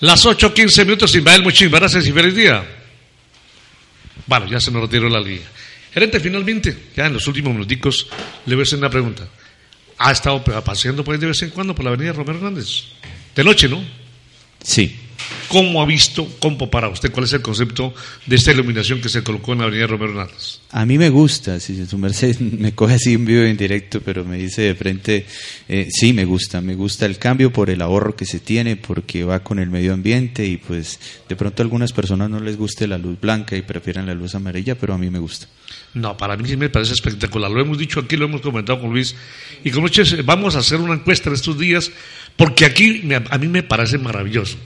Las 0.00 0.26
8.15 0.26 0.84
minutos, 0.84 1.14
Ismael, 1.14 1.42
muchísimas 1.42 1.80
gracias 1.80 2.06
y 2.06 2.12
feliz 2.12 2.34
día. 2.34 2.62
Bueno, 4.26 4.46
ya 4.46 4.60
se 4.60 4.70
nos 4.70 4.82
retiró 4.82 5.08
la 5.08 5.20
línea. 5.20 5.48
Gerente, 5.90 6.20
finalmente, 6.20 6.76
ya 6.94 7.06
en 7.06 7.14
los 7.14 7.26
últimos 7.28 7.54
minuticos, 7.54 8.08
le 8.44 8.54
voy 8.56 8.62
a 8.62 8.64
hacer 8.64 8.78
una 8.78 8.90
pregunta. 8.90 9.26
¿Ha 9.96 10.12
estado 10.12 10.44
paseando 10.44 11.02
por 11.02 11.14
ahí 11.14 11.20
de 11.20 11.28
vez 11.28 11.40
en 11.40 11.48
cuando 11.48 11.74
por 11.74 11.82
la 11.82 11.92
avenida 11.92 12.12
Romero 12.12 12.36
Hernández? 12.36 12.68
De 13.34 13.42
noche, 13.42 13.70
¿no? 13.70 13.82
Sí. 14.62 14.94
¿Cómo 15.48 15.80
ha 15.80 15.86
visto, 15.86 16.28
cómo 16.40 16.70
para 16.70 16.88
usted, 16.88 17.10
cuál 17.10 17.24
es 17.24 17.32
el 17.32 17.40
concepto 17.40 17.94
de 18.26 18.36
esta 18.36 18.52
iluminación 18.52 19.00
que 19.00 19.08
se 19.08 19.22
colocó 19.22 19.52
en 19.54 19.60
la 19.60 19.64
avenida 19.64 19.86
Romero 19.86 20.10
Hernández? 20.10 20.58
A 20.72 20.84
mí 20.84 20.98
me 20.98 21.08
gusta, 21.08 21.58
si 21.58 21.86
su 21.86 21.96
merced 21.96 22.38
me 22.40 22.74
coge 22.74 22.94
así 22.94 23.14
en 23.14 23.24
vivo 23.24 23.44
y 23.44 23.48
en 23.50 23.56
directo, 23.56 24.00
pero 24.04 24.24
me 24.24 24.36
dice 24.36 24.60
de 24.62 24.74
frente, 24.74 25.24
eh, 25.68 25.88
sí 25.90 26.12
me 26.12 26.26
gusta, 26.26 26.60
me 26.60 26.74
gusta 26.74 27.06
el 27.06 27.18
cambio 27.18 27.50
por 27.52 27.70
el 27.70 27.80
ahorro 27.80 28.14
que 28.14 28.26
se 28.26 28.40
tiene, 28.40 28.76
porque 28.76 29.24
va 29.24 29.42
con 29.42 29.58
el 29.58 29.70
medio 29.70 29.94
ambiente 29.94 30.44
y 30.44 30.58
pues 30.58 31.00
de 31.28 31.34
pronto 31.36 31.62
a 31.62 31.64
algunas 31.64 31.92
personas 31.94 32.28
no 32.28 32.40
les 32.40 32.56
guste 32.58 32.86
la 32.86 32.98
luz 32.98 33.18
blanca 33.18 33.56
y 33.56 33.62
prefieren 33.62 34.06
la 34.06 34.14
luz 34.14 34.34
amarilla, 34.34 34.74
pero 34.78 34.92
a 34.94 34.98
mí 34.98 35.08
me 35.08 35.18
gusta. 35.18 35.46
No, 35.94 36.16
para 36.16 36.36
mí 36.36 36.46
sí 36.46 36.56
me 36.58 36.68
parece 36.68 36.92
espectacular. 36.92 37.50
Lo 37.50 37.62
hemos 37.62 37.78
dicho 37.78 38.00
aquí, 38.00 38.16
lo 38.16 38.26
hemos 38.26 38.42
comentado 38.42 38.80
con 38.80 38.90
Luis. 38.90 39.14
Y 39.64 39.70
con 39.70 39.82
noches 39.82 40.24
vamos 40.26 40.54
a 40.56 40.58
hacer 40.58 40.78
una 40.78 40.92
encuesta 40.94 41.30
en 41.30 41.34
estos 41.36 41.58
días, 41.58 41.90
porque 42.36 42.66
aquí 42.66 43.00
me- 43.04 43.16
a 43.16 43.38
mí 43.38 43.48
me 43.48 43.62
parece 43.62 43.96
maravilloso. 43.96 44.58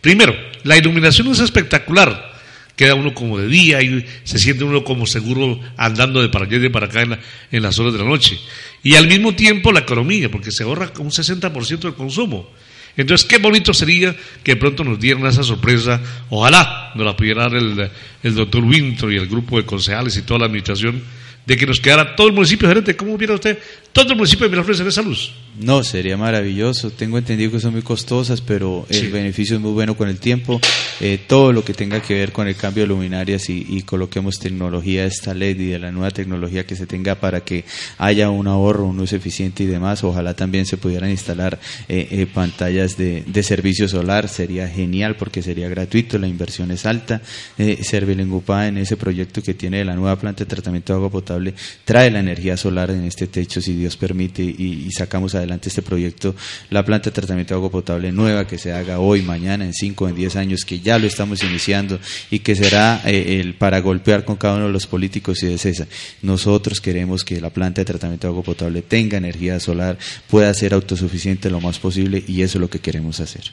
Primero, 0.00 0.34
la 0.64 0.76
iluminación 0.76 1.28
es 1.28 1.40
espectacular. 1.40 2.28
Queda 2.76 2.94
uno 2.94 3.12
como 3.12 3.38
de 3.38 3.48
día 3.48 3.82
y 3.82 4.06
se 4.22 4.38
siente 4.38 4.62
uno 4.62 4.84
como 4.84 5.04
seguro 5.06 5.58
andando 5.76 6.22
de 6.22 6.28
para 6.28 6.44
allá 6.44 6.58
y 6.58 6.60
de 6.60 6.70
para 6.70 6.86
acá 6.86 7.02
en, 7.02 7.10
la- 7.10 7.18
en 7.50 7.62
las 7.62 7.76
horas 7.80 7.92
de 7.92 7.98
la 7.98 8.04
noche. 8.04 8.38
Y 8.84 8.94
al 8.94 9.08
mismo 9.08 9.34
tiempo 9.34 9.72
la 9.72 9.80
economía, 9.80 10.30
porque 10.30 10.52
se 10.52 10.62
ahorra 10.62 10.92
un 10.98 11.10
60% 11.10 11.78
del 11.80 11.94
consumo. 11.94 12.48
Entonces, 12.96 13.26
qué 13.26 13.38
bonito 13.38 13.74
sería 13.74 14.14
que 14.44 14.54
pronto 14.56 14.84
nos 14.84 14.98
dieran 15.00 15.26
esa 15.26 15.42
sorpresa. 15.42 16.00
Ojalá 16.30 16.92
nos 16.94 17.04
la 17.04 17.16
pudiera 17.16 17.42
dar 17.42 17.54
el, 17.56 17.90
el 18.22 18.34
doctor 18.34 18.62
Wintro 18.64 19.10
y 19.12 19.16
el 19.16 19.26
grupo 19.26 19.56
de 19.56 19.64
concejales 19.66 20.16
y 20.16 20.22
toda 20.22 20.40
la 20.40 20.46
administración, 20.46 21.02
de 21.46 21.56
que 21.56 21.66
nos 21.66 21.80
quedara 21.80 22.14
todo 22.14 22.28
el 22.28 22.32
municipio 22.32 22.68
gerente. 22.68 22.94
¿Cómo 22.96 23.16
viera 23.18 23.34
usted? 23.34 23.58
Todo 23.92 24.10
el 24.12 24.16
municipio 24.16 24.46
de 24.46 24.50
Miraflores 24.50 24.80
en 24.80 24.86
esa 24.88 25.02
luz. 25.02 25.32
No, 25.60 25.82
sería 25.82 26.16
maravilloso. 26.16 26.90
Tengo 26.90 27.18
entendido 27.18 27.50
que 27.50 27.58
son 27.58 27.72
muy 27.72 27.82
costosas, 27.82 28.40
pero 28.40 28.86
el 28.90 29.10
beneficio 29.10 29.56
es 29.56 29.62
muy 29.62 29.72
bueno 29.72 29.96
con 29.96 30.08
el 30.08 30.18
tiempo. 30.18 30.60
Eh, 31.00 31.18
todo 31.26 31.52
lo 31.52 31.64
que 31.64 31.74
tenga 31.74 32.00
que 32.00 32.14
ver 32.14 32.30
con 32.30 32.46
el 32.46 32.54
cambio 32.54 32.84
de 32.84 32.88
luminarias 32.88 33.48
y, 33.48 33.82
coloquemos 33.82 34.38
tecnología 34.38 35.02
de 35.02 35.08
esta 35.08 35.34
LED 35.34 35.60
y 35.60 35.66
de 35.68 35.78
la 35.78 35.90
nueva 35.90 36.10
tecnología 36.10 36.66
que 36.66 36.76
se 36.76 36.86
tenga 36.86 37.14
para 37.16 37.40
que 37.40 37.64
haya 37.96 38.28
un 38.28 38.46
ahorro, 38.46 38.86
un 38.86 39.00
uso 39.00 39.16
eficiente 39.16 39.64
y 39.64 39.66
demás. 39.66 40.04
Ojalá 40.04 40.34
también 40.34 40.66
se 40.66 40.76
pudieran 40.76 41.10
instalar 41.10 41.58
eh, 41.88 42.06
eh, 42.10 42.26
pantallas 42.32 42.96
de, 42.96 43.24
servicio 43.42 43.88
solar. 43.88 44.28
Sería 44.28 44.68
genial 44.68 45.16
porque 45.16 45.42
sería 45.42 45.68
gratuito, 45.68 46.18
la 46.18 46.28
inversión 46.28 46.70
es 46.70 46.86
alta. 46.86 47.20
Eh, 47.56 47.80
en 47.90 48.78
ese 48.78 48.96
proyecto 48.96 49.42
que 49.42 49.54
tiene 49.54 49.84
la 49.84 49.94
nueva 49.94 50.16
planta 50.16 50.44
de 50.44 50.50
tratamiento 50.50 50.92
de 50.92 50.96
agua 50.98 51.10
potable 51.10 51.54
trae 51.84 52.10
la 52.10 52.20
energía 52.20 52.56
solar 52.56 52.90
en 52.90 53.04
este 53.04 53.26
techo, 53.26 53.60
si 53.60 53.74
Dios 53.74 53.96
permite, 53.96 54.42
y, 54.42 54.84
y 54.86 54.90
sacamos 54.92 55.34
adelante 55.34 55.47
este 55.54 55.82
proyecto, 55.82 56.34
la 56.70 56.84
planta 56.84 57.10
de 57.10 57.14
tratamiento 57.14 57.54
de 57.54 57.58
agua 57.58 57.70
potable 57.70 58.12
nueva 58.12 58.46
que 58.46 58.58
se 58.58 58.72
haga 58.72 58.98
hoy, 58.98 59.22
mañana, 59.22 59.64
en 59.64 59.72
5, 59.72 60.08
en 60.08 60.14
10 60.14 60.36
años, 60.36 60.64
que 60.64 60.80
ya 60.80 60.98
lo 60.98 61.06
estamos 61.06 61.42
iniciando 61.42 61.98
y 62.30 62.40
que 62.40 62.54
será 62.54 63.02
eh, 63.04 63.40
el 63.40 63.54
para 63.54 63.80
golpear 63.80 64.24
con 64.24 64.36
cada 64.36 64.54
uno 64.56 64.66
de 64.66 64.72
los 64.72 64.86
políticos 64.86 65.42
y 65.42 65.46
de 65.46 65.58
CESA. 65.58 65.86
Nosotros 66.22 66.80
queremos 66.80 67.24
que 67.24 67.40
la 67.40 67.50
planta 67.50 67.80
de 67.80 67.86
tratamiento 67.86 68.26
de 68.26 68.32
agua 68.32 68.42
potable 68.42 68.82
tenga 68.82 69.18
energía 69.18 69.60
solar, 69.60 69.98
pueda 70.28 70.52
ser 70.54 70.74
autosuficiente 70.74 71.50
lo 71.50 71.60
más 71.60 71.78
posible 71.78 72.22
y 72.26 72.42
eso 72.42 72.58
es 72.58 72.60
lo 72.60 72.70
que 72.70 72.78
queremos 72.80 73.20
hacer. 73.20 73.44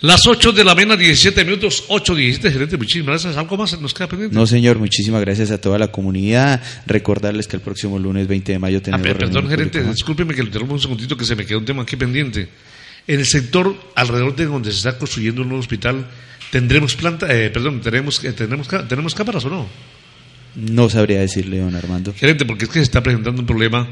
Las 0.00 0.28
8 0.28 0.52
de 0.52 0.62
la 0.62 0.76
mañana, 0.76 0.96
17 0.96 1.44
minutos, 1.44 1.84
8, 1.88 2.14
17, 2.14 2.52
gerente, 2.52 2.76
muchísimas 2.76 3.14
gracias. 3.14 3.36
¿Algo 3.36 3.56
más 3.56 3.80
nos 3.80 3.92
queda 3.92 4.06
pendiente? 4.06 4.36
No, 4.36 4.46
señor, 4.46 4.78
muchísimas 4.78 5.20
gracias 5.22 5.50
a 5.50 5.60
toda 5.60 5.76
la 5.76 5.88
comunidad. 5.88 6.62
Recordarles 6.86 7.48
que 7.48 7.56
el 7.56 7.62
próximo 7.62 7.98
lunes 7.98 8.28
20 8.28 8.52
de 8.52 8.58
mayo 8.60 8.80
tenemos... 8.80 9.04
Ah, 9.04 9.18
perdón, 9.18 9.48
gerente, 9.48 9.82
discúlpeme 9.82 10.34
que 10.34 10.42
le 10.42 10.46
interrumpa 10.46 10.74
un 10.74 10.80
segundito 10.80 11.16
que 11.16 11.24
se 11.24 11.34
me 11.34 11.44
quedó 11.44 11.58
un 11.58 11.64
tema 11.64 11.82
aquí 11.82 11.96
pendiente. 11.96 12.48
En 13.08 13.18
el 13.18 13.26
sector 13.26 13.74
alrededor 13.96 14.36
de 14.36 14.46
donde 14.46 14.70
se 14.70 14.76
está 14.76 14.96
construyendo 14.96 15.42
un 15.42 15.48
nuevo 15.48 15.60
hospital, 15.60 16.06
¿tendremos 16.52 16.94
planta, 16.94 17.26
eh, 17.34 17.50
perdón, 17.50 17.80
tenemos, 17.80 18.22
eh, 18.22 18.32
tenemos, 18.32 18.68
tenemos 18.88 19.14
cámaras 19.16 19.46
o 19.46 19.50
no? 19.50 19.66
No 20.54 20.88
sabría 20.88 21.18
decirle, 21.18 21.58
don 21.58 21.74
Armando. 21.74 22.14
Gerente, 22.14 22.44
porque 22.44 22.66
es 22.66 22.70
que 22.70 22.78
se 22.78 22.84
está 22.84 23.02
presentando 23.02 23.40
un 23.40 23.46
problema 23.46 23.88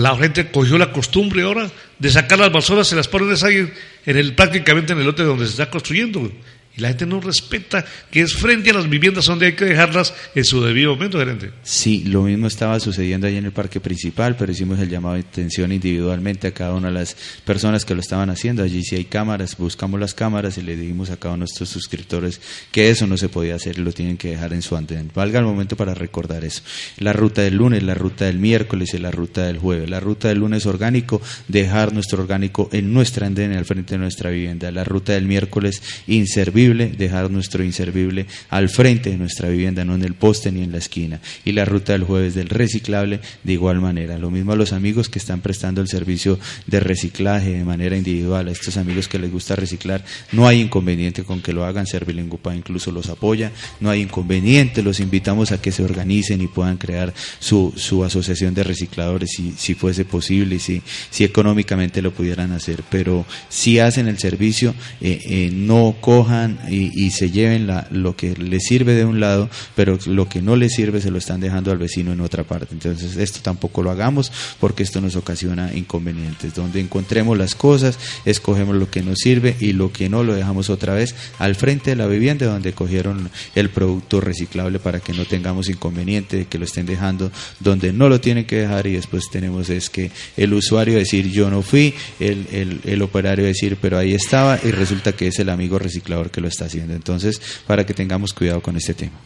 la 0.00 0.16
gente 0.16 0.50
cogió 0.50 0.76
la 0.76 0.90
costumbre 0.90 1.42
ahora 1.42 1.70
de 1.98 2.10
sacar 2.10 2.38
las 2.38 2.52
basuras, 2.52 2.88
se 2.88 2.96
las 2.96 3.06
ponen 3.06 3.36
ahí 3.44 3.72
en 4.06 4.16
el, 4.16 4.34
prácticamente 4.34 4.92
en 4.92 4.98
el 4.98 5.06
lote 5.06 5.22
donde 5.22 5.46
se 5.46 5.52
está 5.52 5.70
construyendo. 5.70 6.30
Y 6.76 6.80
la 6.80 6.88
gente 6.88 7.06
no 7.06 7.20
respeta 7.20 7.84
que 8.10 8.20
es 8.20 8.34
frente 8.34 8.70
a 8.70 8.74
las 8.74 8.90
viviendas 8.90 9.26
donde 9.26 9.46
hay 9.46 9.52
que 9.52 9.64
dejarlas 9.64 10.12
en 10.34 10.44
su 10.44 10.60
debido 10.60 10.94
momento, 10.94 11.18
gerente. 11.20 11.50
Sí, 11.62 12.02
lo 12.04 12.22
mismo 12.22 12.48
estaba 12.48 12.80
sucediendo 12.80 13.28
ahí 13.28 13.36
en 13.36 13.44
el 13.44 13.52
parque 13.52 13.78
principal, 13.78 14.34
pero 14.36 14.50
hicimos 14.50 14.80
el 14.80 14.88
llamado 14.88 15.14
de 15.14 15.20
atención 15.20 15.70
individualmente 15.70 16.48
a 16.48 16.50
cada 16.52 16.74
una 16.74 16.88
de 16.88 16.94
las 16.94 17.16
personas 17.44 17.84
que 17.84 17.94
lo 17.94 18.00
estaban 18.00 18.28
haciendo. 18.28 18.64
Allí 18.64 18.82
si 18.82 18.96
hay 18.96 19.04
cámaras, 19.04 19.56
buscamos 19.56 20.00
las 20.00 20.14
cámaras 20.14 20.58
y 20.58 20.62
le 20.62 20.76
dijimos 20.76 21.10
a 21.10 21.16
cada 21.16 21.34
uno 21.34 21.44
de 21.44 21.50
nuestros 21.50 21.68
suscriptores 21.68 22.40
que 22.72 22.90
eso 22.90 23.06
no 23.06 23.16
se 23.16 23.28
podía 23.28 23.54
hacer 23.54 23.78
y 23.78 23.82
lo 23.82 23.92
tienen 23.92 24.16
que 24.16 24.30
dejar 24.30 24.52
en 24.52 24.62
su 24.62 24.74
andén. 24.74 25.12
Valga 25.14 25.38
el 25.38 25.44
momento 25.44 25.76
para 25.76 25.94
recordar 25.94 26.44
eso. 26.44 26.62
La 26.98 27.12
ruta 27.12 27.42
del 27.42 27.54
lunes, 27.54 27.84
la 27.84 27.94
ruta 27.94 28.24
del 28.24 28.40
miércoles 28.40 28.94
y 28.94 28.98
la 28.98 29.12
ruta 29.12 29.46
del 29.46 29.58
jueves. 29.58 29.88
La 29.88 30.00
ruta 30.00 30.26
del 30.26 30.38
lunes 30.38 30.66
orgánico, 30.66 31.22
dejar 31.46 31.92
nuestro 31.92 32.20
orgánico 32.20 32.68
en 32.72 32.92
nuestra 32.92 33.28
andén, 33.28 33.52
al 33.52 33.64
frente 33.64 33.94
de 33.94 33.98
nuestra 33.98 34.30
vivienda. 34.30 34.72
La 34.72 34.82
ruta 34.82 35.12
del 35.12 35.26
miércoles, 35.26 35.80
inservible 36.08 36.63
dejar 36.72 37.30
nuestro 37.30 37.64
inservible 37.64 38.26
al 38.48 38.68
frente 38.68 39.10
de 39.10 39.16
nuestra 39.16 39.48
vivienda, 39.48 39.84
no 39.84 39.94
en 39.94 40.02
el 40.02 40.14
poste 40.14 40.50
ni 40.52 40.62
en 40.62 40.72
la 40.72 40.78
esquina. 40.78 41.20
Y 41.44 41.52
la 41.52 41.64
ruta 41.64 41.92
del 41.92 42.04
jueves 42.04 42.34
del 42.34 42.48
reciclable 42.48 43.20
de 43.42 43.52
igual 43.52 43.80
manera. 43.80 44.18
Lo 44.18 44.30
mismo 44.30 44.52
a 44.52 44.56
los 44.56 44.72
amigos 44.72 45.08
que 45.08 45.18
están 45.18 45.40
prestando 45.40 45.80
el 45.80 45.88
servicio 45.88 46.38
de 46.66 46.80
reciclaje 46.80 47.50
de 47.52 47.64
manera 47.64 47.96
individual, 47.96 48.48
a 48.48 48.52
estos 48.52 48.76
amigos 48.76 49.08
que 49.08 49.18
les 49.18 49.30
gusta 49.30 49.56
reciclar, 49.56 50.04
no 50.32 50.46
hay 50.46 50.60
inconveniente 50.60 51.24
con 51.24 51.42
que 51.42 51.52
lo 51.52 51.64
hagan, 51.64 51.86
Servilengupa 51.86 52.54
incluso 52.54 52.90
los 52.90 53.08
apoya, 53.08 53.52
no 53.80 53.90
hay 53.90 54.02
inconveniente, 54.02 54.82
los 54.82 55.00
invitamos 55.00 55.52
a 55.52 55.60
que 55.60 55.72
se 55.72 55.84
organicen 55.84 56.40
y 56.40 56.46
puedan 56.46 56.76
crear 56.76 57.12
su, 57.38 57.72
su 57.76 58.04
asociación 58.04 58.54
de 58.54 58.64
recicladores 58.64 59.30
si, 59.56 59.74
fuese 59.74 60.04
posible 60.04 60.56
y 60.56 60.58
si, 60.58 60.82
si 61.10 61.24
económicamente 61.24 62.02
lo 62.02 62.12
pudieran 62.12 62.52
hacer, 62.52 62.82
pero 62.90 63.26
si 63.48 63.78
hacen 63.78 64.08
el 64.08 64.18
servicio, 64.18 64.74
eh, 65.00 65.20
eh, 65.24 65.50
no 65.52 65.96
cojan 66.00 66.53
y, 66.68 67.10
se 67.10 67.30
lleven 67.30 67.66
la, 67.66 67.86
lo 67.90 68.16
que 68.16 68.34
les 68.36 68.64
sirve 68.64 68.94
de 68.94 69.04
un 69.04 69.20
lado, 69.20 69.48
pero 69.76 69.98
lo 70.06 70.28
que 70.28 70.42
no 70.42 70.56
les 70.56 70.74
sirve 70.74 71.00
se 71.00 71.10
lo 71.10 71.18
están 71.18 71.40
dejando 71.40 71.70
al 71.70 71.78
vecino 71.78 72.12
en 72.12 72.20
otra 72.20 72.44
parte. 72.44 72.68
Entonces, 72.72 73.16
esto 73.16 73.40
tampoco 73.42 73.82
lo 73.82 73.90
hagamos 73.90 74.32
porque 74.58 74.82
esto 74.82 75.00
nos 75.00 75.16
ocasiona 75.16 75.72
inconvenientes. 75.74 76.54
Donde 76.54 76.80
encontremos 76.80 77.36
las 77.38 77.54
cosas, 77.54 77.98
escogemos 78.24 78.76
lo 78.76 78.90
que 78.90 79.02
nos 79.02 79.18
sirve 79.18 79.56
y 79.60 79.72
lo 79.72 79.92
que 79.92 80.08
no 80.08 80.22
lo 80.22 80.34
dejamos 80.34 80.70
otra 80.70 80.94
vez 80.94 81.14
al 81.38 81.54
frente 81.54 81.90
de 81.90 81.96
la 81.96 82.06
vivienda 82.06 82.46
donde 82.46 82.72
cogieron 82.72 83.30
el 83.54 83.70
producto 83.70 84.20
reciclable 84.20 84.78
para 84.78 85.00
que 85.00 85.12
no 85.12 85.24
tengamos 85.24 85.68
inconveniente 85.68 86.38
de 86.38 86.44
que 86.46 86.58
lo 86.58 86.64
estén 86.64 86.86
dejando 86.86 87.30
donde 87.60 87.92
no 87.92 88.08
lo 88.08 88.20
tienen 88.20 88.44
que 88.44 88.56
dejar 88.56 88.86
y 88.86 88.92
después 88.92 89.30
tenemos 89.30 89.70
es 89.70 89.90
que 89.90 90.10
el 90.36 90.54
usuario 90.54 90.96
decir 90.96 91.30
yo 91.30 91.50
no 91.50 91.62
fui, 91.62 91.94
el, 92.20 92.46
el, 92.52 92.80
el 92.84 93.02
operario 93.02 93.44
decir 93.44 93.76
pero 93.80 93.98
ahí 93.98 94.14
estaba 94.14 94.58
y 94.62 94.70
resulta 94.70 95.12
que 95.12 95.28
es 95.28 95.38
el 95.38 95.48
amigo 95.48 95.78
reciclador 95.78 96.30
que 96.30 96.40
lo 96.40 96.43
está 96.48 96.66
haciendo. 96.66 96.94
Entonces, 96.94 97.40
para 97.66 97.84
que 97.84 97.94
tengamos 97.94 98.32
cuidado 98.32 98.60
con 98.60 98.76
este 98.76 98.94
tema. 98.94 99.18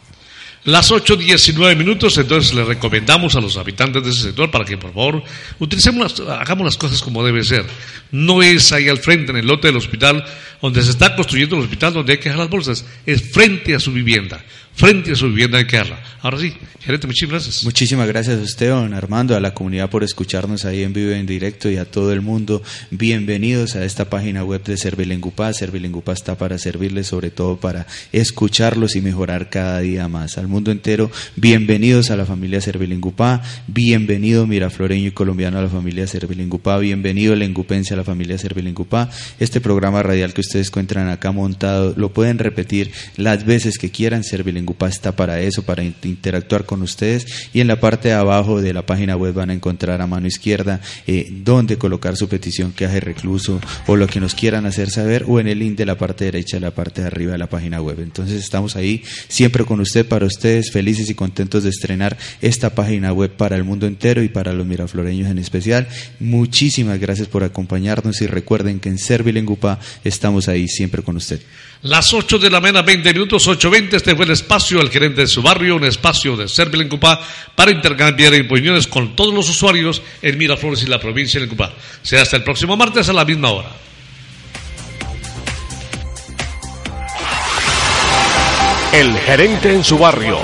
Las 0.65 0.91
8.19 0.91 1.77
minutos, 1.77 2.17
entonces 2.17 2.53
le 2.53 2.65
recomendamos 2.65 3.35
a 3.35 3.39
los 3.39 3.55
habitantes 3.55 4.03
de 4.03 4.09
ese 4.09 4.23
sector 4.23 4.51
para 4.51 4.65
que 4.65 4.77
por 4.77 4.93
favor 4.93 5.23
utilicemos, 5.57 6.19
hagamos 6.19 6.65
las 6.65 6.75
cosas 6.75 7.01
como 7.01 7.23
debe 7.23 7.45
ser. 7.45 7.65
No 8.11 8.43
es 8.43 8.73
ahí 8.73 8.89
al 8.89 8.97
frente, 8.97 9.31
en 9.31 9.37
el 9.37 9.47
lote 9.47 9.67
del 9.69 9.77
hospital, 9.77 10.25
donde 10.61 10.83
se 10.83 10.91
está 10.91 11.15
construyendo 11.15 11.55
el 11.55 11.63
hospital, 11.63 11.93
donde 11.93 12.11
hay 12.11 12.17
que 12.17 12.25
dejar 12.25 12.39
las 12.39 12.49
bolsas, 12.49 12.85
es 13.05 13.21
frente 13.31 13.73
a 13.73 13.79
su 13.79 13.93
vivienda 13.93 14.43
frente 14.79 15.11
a 15.11 15.15
su 15.15 15.27
vivienda 15.27 15.57
de 15.57 15.67
Carla. 15.67 16.01
Ahora 16.21 16.39
sí, 16.39 16.53
gerente, 16.79 17.05
muchísimas 17.05 17.45
gracias. 17.45 17.63
Muchísimas 17.65 18.07
gracias 18.07 18.39
a 18.39 18.43
usted, 18.43 18.69
don 18.69 18.93
Armando, 18.93 19.35
a 19.35 19.41
la 19.41 19.53
comunidad 19.53 19.89
por 19.89 20.03
escucharnos 20.05 20.63
ahí 20.63 20.83
en 20.83 20.93
vivo 20.93 21.11
en 21.11 21.25
directo 21.25 21.69
y 21.69 21.75
a 21.75 21.83
todo 21.83 22.13
el 22.13 22.21
mundo. 22.21 22.61
Bienvenidos 22.89 23.75
a 23.75 23.83
esta 23.83 24.09
página 24.09 24.43
web 24.45 24.63
de 24.63 24.77
Servilengupá. 24.77 25.51
Servilengupá 25.53 26.13
está 26.13 26.37
para 26.37 26.57
servirles, 26.57 27.07
sobre 27.07 27.29
todo 27.29 27.57
para 27.57 27.87
escucharlos 28.13 28.95
y 28.95 29.01
mejorar 29.01 29.49
cada 29.49 29.79
día 29.79 30.07
más. 30.07 30.37
Al 30.37 30.47
mundo 30.47 30.71
entero, 30.71 31.11
bienvenidos 31.35 32.09
a 32.09 32.15
la 32.15 32.25
familia 32.25 32.61
Servilengupá, 32.61 33.41
bienvenido 33.67 34.47
mirafloreño 34.47 35.07
y 35.07 35.11
colombiano 35.11 35.59
a 35.59 35.63
la 35.63 35.69
familia 35.69 36.07
Servilengupá, 36.07 36.77
bienvenido 36.79 37.35
lengupense 37.35 37.93
a 37.93 37.97
la 37.97 38.05
familia 38.05 38.37
Servilengupá. 38.37 39.09
Este 39.39 39.59
programa 39.59 40.03
radial 40.03 40.33
que 40.33 40.41
ustedes 40.41 40.67
encuentran 40.67 41.09
acá 41.09 41.33
montado, 41.33 41.93
lo 41.97 42.13
pueden 42.13 42.39
repetir 42.39 42.91
las 43.17 43.45
veces 43.45 43.77
que 43.77 43.89
quieran, 43.89 44.23
Está 44.89 45.11
para 45.15 45.39
eso, 45.39 45.63
para 45.63 45.83
interactuar 45.83 46.65
con 46.65 46.81
ustedes. 46.81 47.49
Y 47.53 47.61
en 47.61 47.67
la 47.67 47.79
parte 47.79 48.09
de 48.09 48.15
abajo 48.15 48.61
de 48.61 48.73
la 48.73 48.85
página 48.85 49.15
web 49.15 49.33
van 49.33 49.49
a 49.49 49.53
encontrar 49.53 50.01
a 50.01 50.07
mano 50.07 50.27
izquierda 50.27 50.81
eh, 51.07 51.27
dónde 51.31 51.77
colocar 51.77 52.17
su 52.17 52.27
petición, 52.27 52.71
que 52.71 52.85
hace 52.85 52.99
recluso 52.99 53.61
o 53.87 53.95
lo 53.95 54.07
que 54.07 54.19
nos 54.19 54.35
quieran 54.35 54.65
hacer 54.65 54.89
saber, 54.89 55.25
o 55.27 55.39
en 55.39 55.47
el 55.47 55.59
link 55.59 55.77
de 55.77 55.85
la 55.85 55.97
parte 55.97 56.25
derecha 56.25 56.57
de 56.57 56.61
la 56.61 56.71
parte 56.71 57.01
de 57.01 57.07
arriba 57.07 57.33
de 57.33 57.37
la 57.37 57.47
página 57.47 57.81
web. 57.81 57.99
Entonces 57.99 58.43
estamos 58.43 58.75
ahí 58.75 59.03
siempre 59.27 59.63
con 59.63 59.79
usted, 59.79 60.05
para 60.05 60.25
ustedes, 60.25 60.71
felices 60.71 61.09
y 61.09 61.15
contentos 61.15 61.63
de 61.63 61.69
estrenar 61.69 62.17
esta 62.41 62.75
página 62.75 63.13
web 63.13 63.31
para 63.31 63.55
el 63.55 63.63
mundo 63.63 63.87
entero 63.87 64.23
y 64.23 64.29
para 64.29 64.53
los 64.53 64.65
mirafloreños 64.65 65.29
en 65.29 65.37
especial. 65.37 65.87
Muchísimas 66.19 66.99
gracias 66.99 67.27
por 67.27 67.43
acompañarnos 67.43 68.21
y 68.21 68.27
recuerden 68.27 68.79
que 68.79 68.89
en 68.89 68.97
Servilengupá 68.97 69.79
estamos 70.03 70.47
ahí 70.47 70.67
siempre 70.67 71.03
con 71.03 71.15
usted. 71.15 71.39
Las 71.81 72.13
8 72.13 72.39
de 72.39 72.49
la 72.49 72.59
mañana, 72.59 72.81
20 72.81 73.13
minutos, 73.13 73.47
8.20, 73.47 73.93
este 73.93 74.13
fue 74.13 74.25
el 74.25 74.31
espacio 74.31 74.81
al 74.81 74.89
gerente 74.89 75.21
de 75.21 75.27
su 75.27 75.41
barrio, 75.41 75.77
un 75.77 75.85
espacio 75.85 76.35
de 76.35 76.49
Servil 76.49 76.81
en 76.81 76.89
para 76.89 77.71
intercambiar 77.71 78.33
opiniones 78.33 78.85
con 78.85 79.15
todos 79.15 79.33
los 79.33 79.49
usuarios 79.49 80.01
en 80.21 80.37
Miraflores 80.37 80.83
y 80.83 80.87
la 80.87 80.99
provincia 80.99 81.39
de 81.39 81.47
Cupá. 81.47 81.71
Será 82.01 82.23
hasta 82.23 82.35
el 82.35 82.43
próximo 82.43 82.75
martes 82.75 83.07
a 83.07 83.13
la 83.13 83.23
misma 83.23 83.51
hora. 83.51 83.69
El 88.91 89.17
gerente 89.19 89.73
en 89.73 89.83
su 89.85 89.97
barrio. 89.97 90.37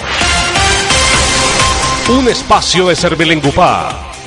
Un 2.07 2.29
espacio 2.29 2.88
de 2.88 2.95
Servil 2.95 3.31
en 3.31 3.41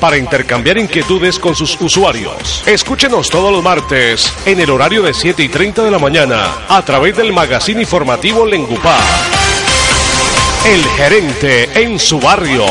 para 0.01 0.16
intercambiar 0.16 0.78
inquietudes 0.78 1.38
con 1.38 1.55
sus 1.55 1.80
usuarios. 1.80 2.62
Escúchenos 2.66 3.28
todos 3.28 3.53
los 3.53 3.62
martes 3.62 4.32
en 4.46 4.61
el 4.61 4.70
horario 4.70 5.03
de 5.03 5.14
7 5.14 5.42
y 5.42 5.49
30 5.49 5.84
de 5.84 5.90
la 5.90 5.99
mañana 5.99 6.66
a 6.68 6.82
través 6.84 7.16
del 7.16 7.32
magazine 7.32 7.80
informativo 7.80 8.46
Lengupá. 8.46 8.99
El 10.66 10.84
gerente 10.84 11.68
en 11.80 11.99
su 11.99 12.20
barrio. 12.20 12.64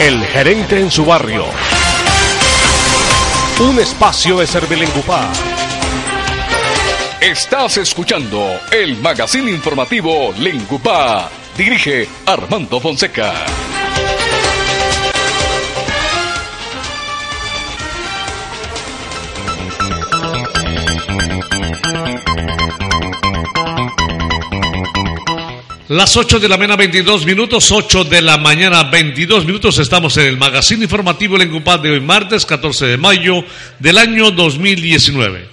El 0.00 0.24
gerente 0.26 0.78
en 0.78 0.90
su 0.90 1.04
barrio. 1.04 1.44
Un 3.60 3.80
espacio 3.80 4.38
de 4.38 4.46
Servilengupá. 4.46 5.28
Estás 7.20 7.78
escuchando 7.78 8.60
el 8.70 8.96
magazine 8.98 9.50
informativo 9.50 10.32
Lingupá 10.38 11.28
Dirige 11.56 12.08
Armando 12.24 12.78
Fonseca. 12.78 13.34
Las 25.88 26.16
8 26.16 26.38
de 26.38 26.48
la 26.48 26.56
mañana 26.56 26.76
22 26.76 27.26
minutos, 27.26 27.72
8 27.72 28.04
de 28.04 28.22
la 28.22 28.38
mañana 28.38 28.84
22 28.84 29.44
minutos, 29.44 29.78
estamos 29.78 30.16
en 30.18 30.26
el 30.26 30.36
magazine 30.36 30.84
informativo 30.84 31.34
El 31.34 31.42
Encupad 31.42 31.80
de 31.80 31.90
hoy 31.90 32.00
martes 32.00 32.46
14 32.46 32.86
de 32.86 32.96
mayo 32.96 33.44
del 33.80 33.98
año 33.98 34.30
2019. 34.30 35.46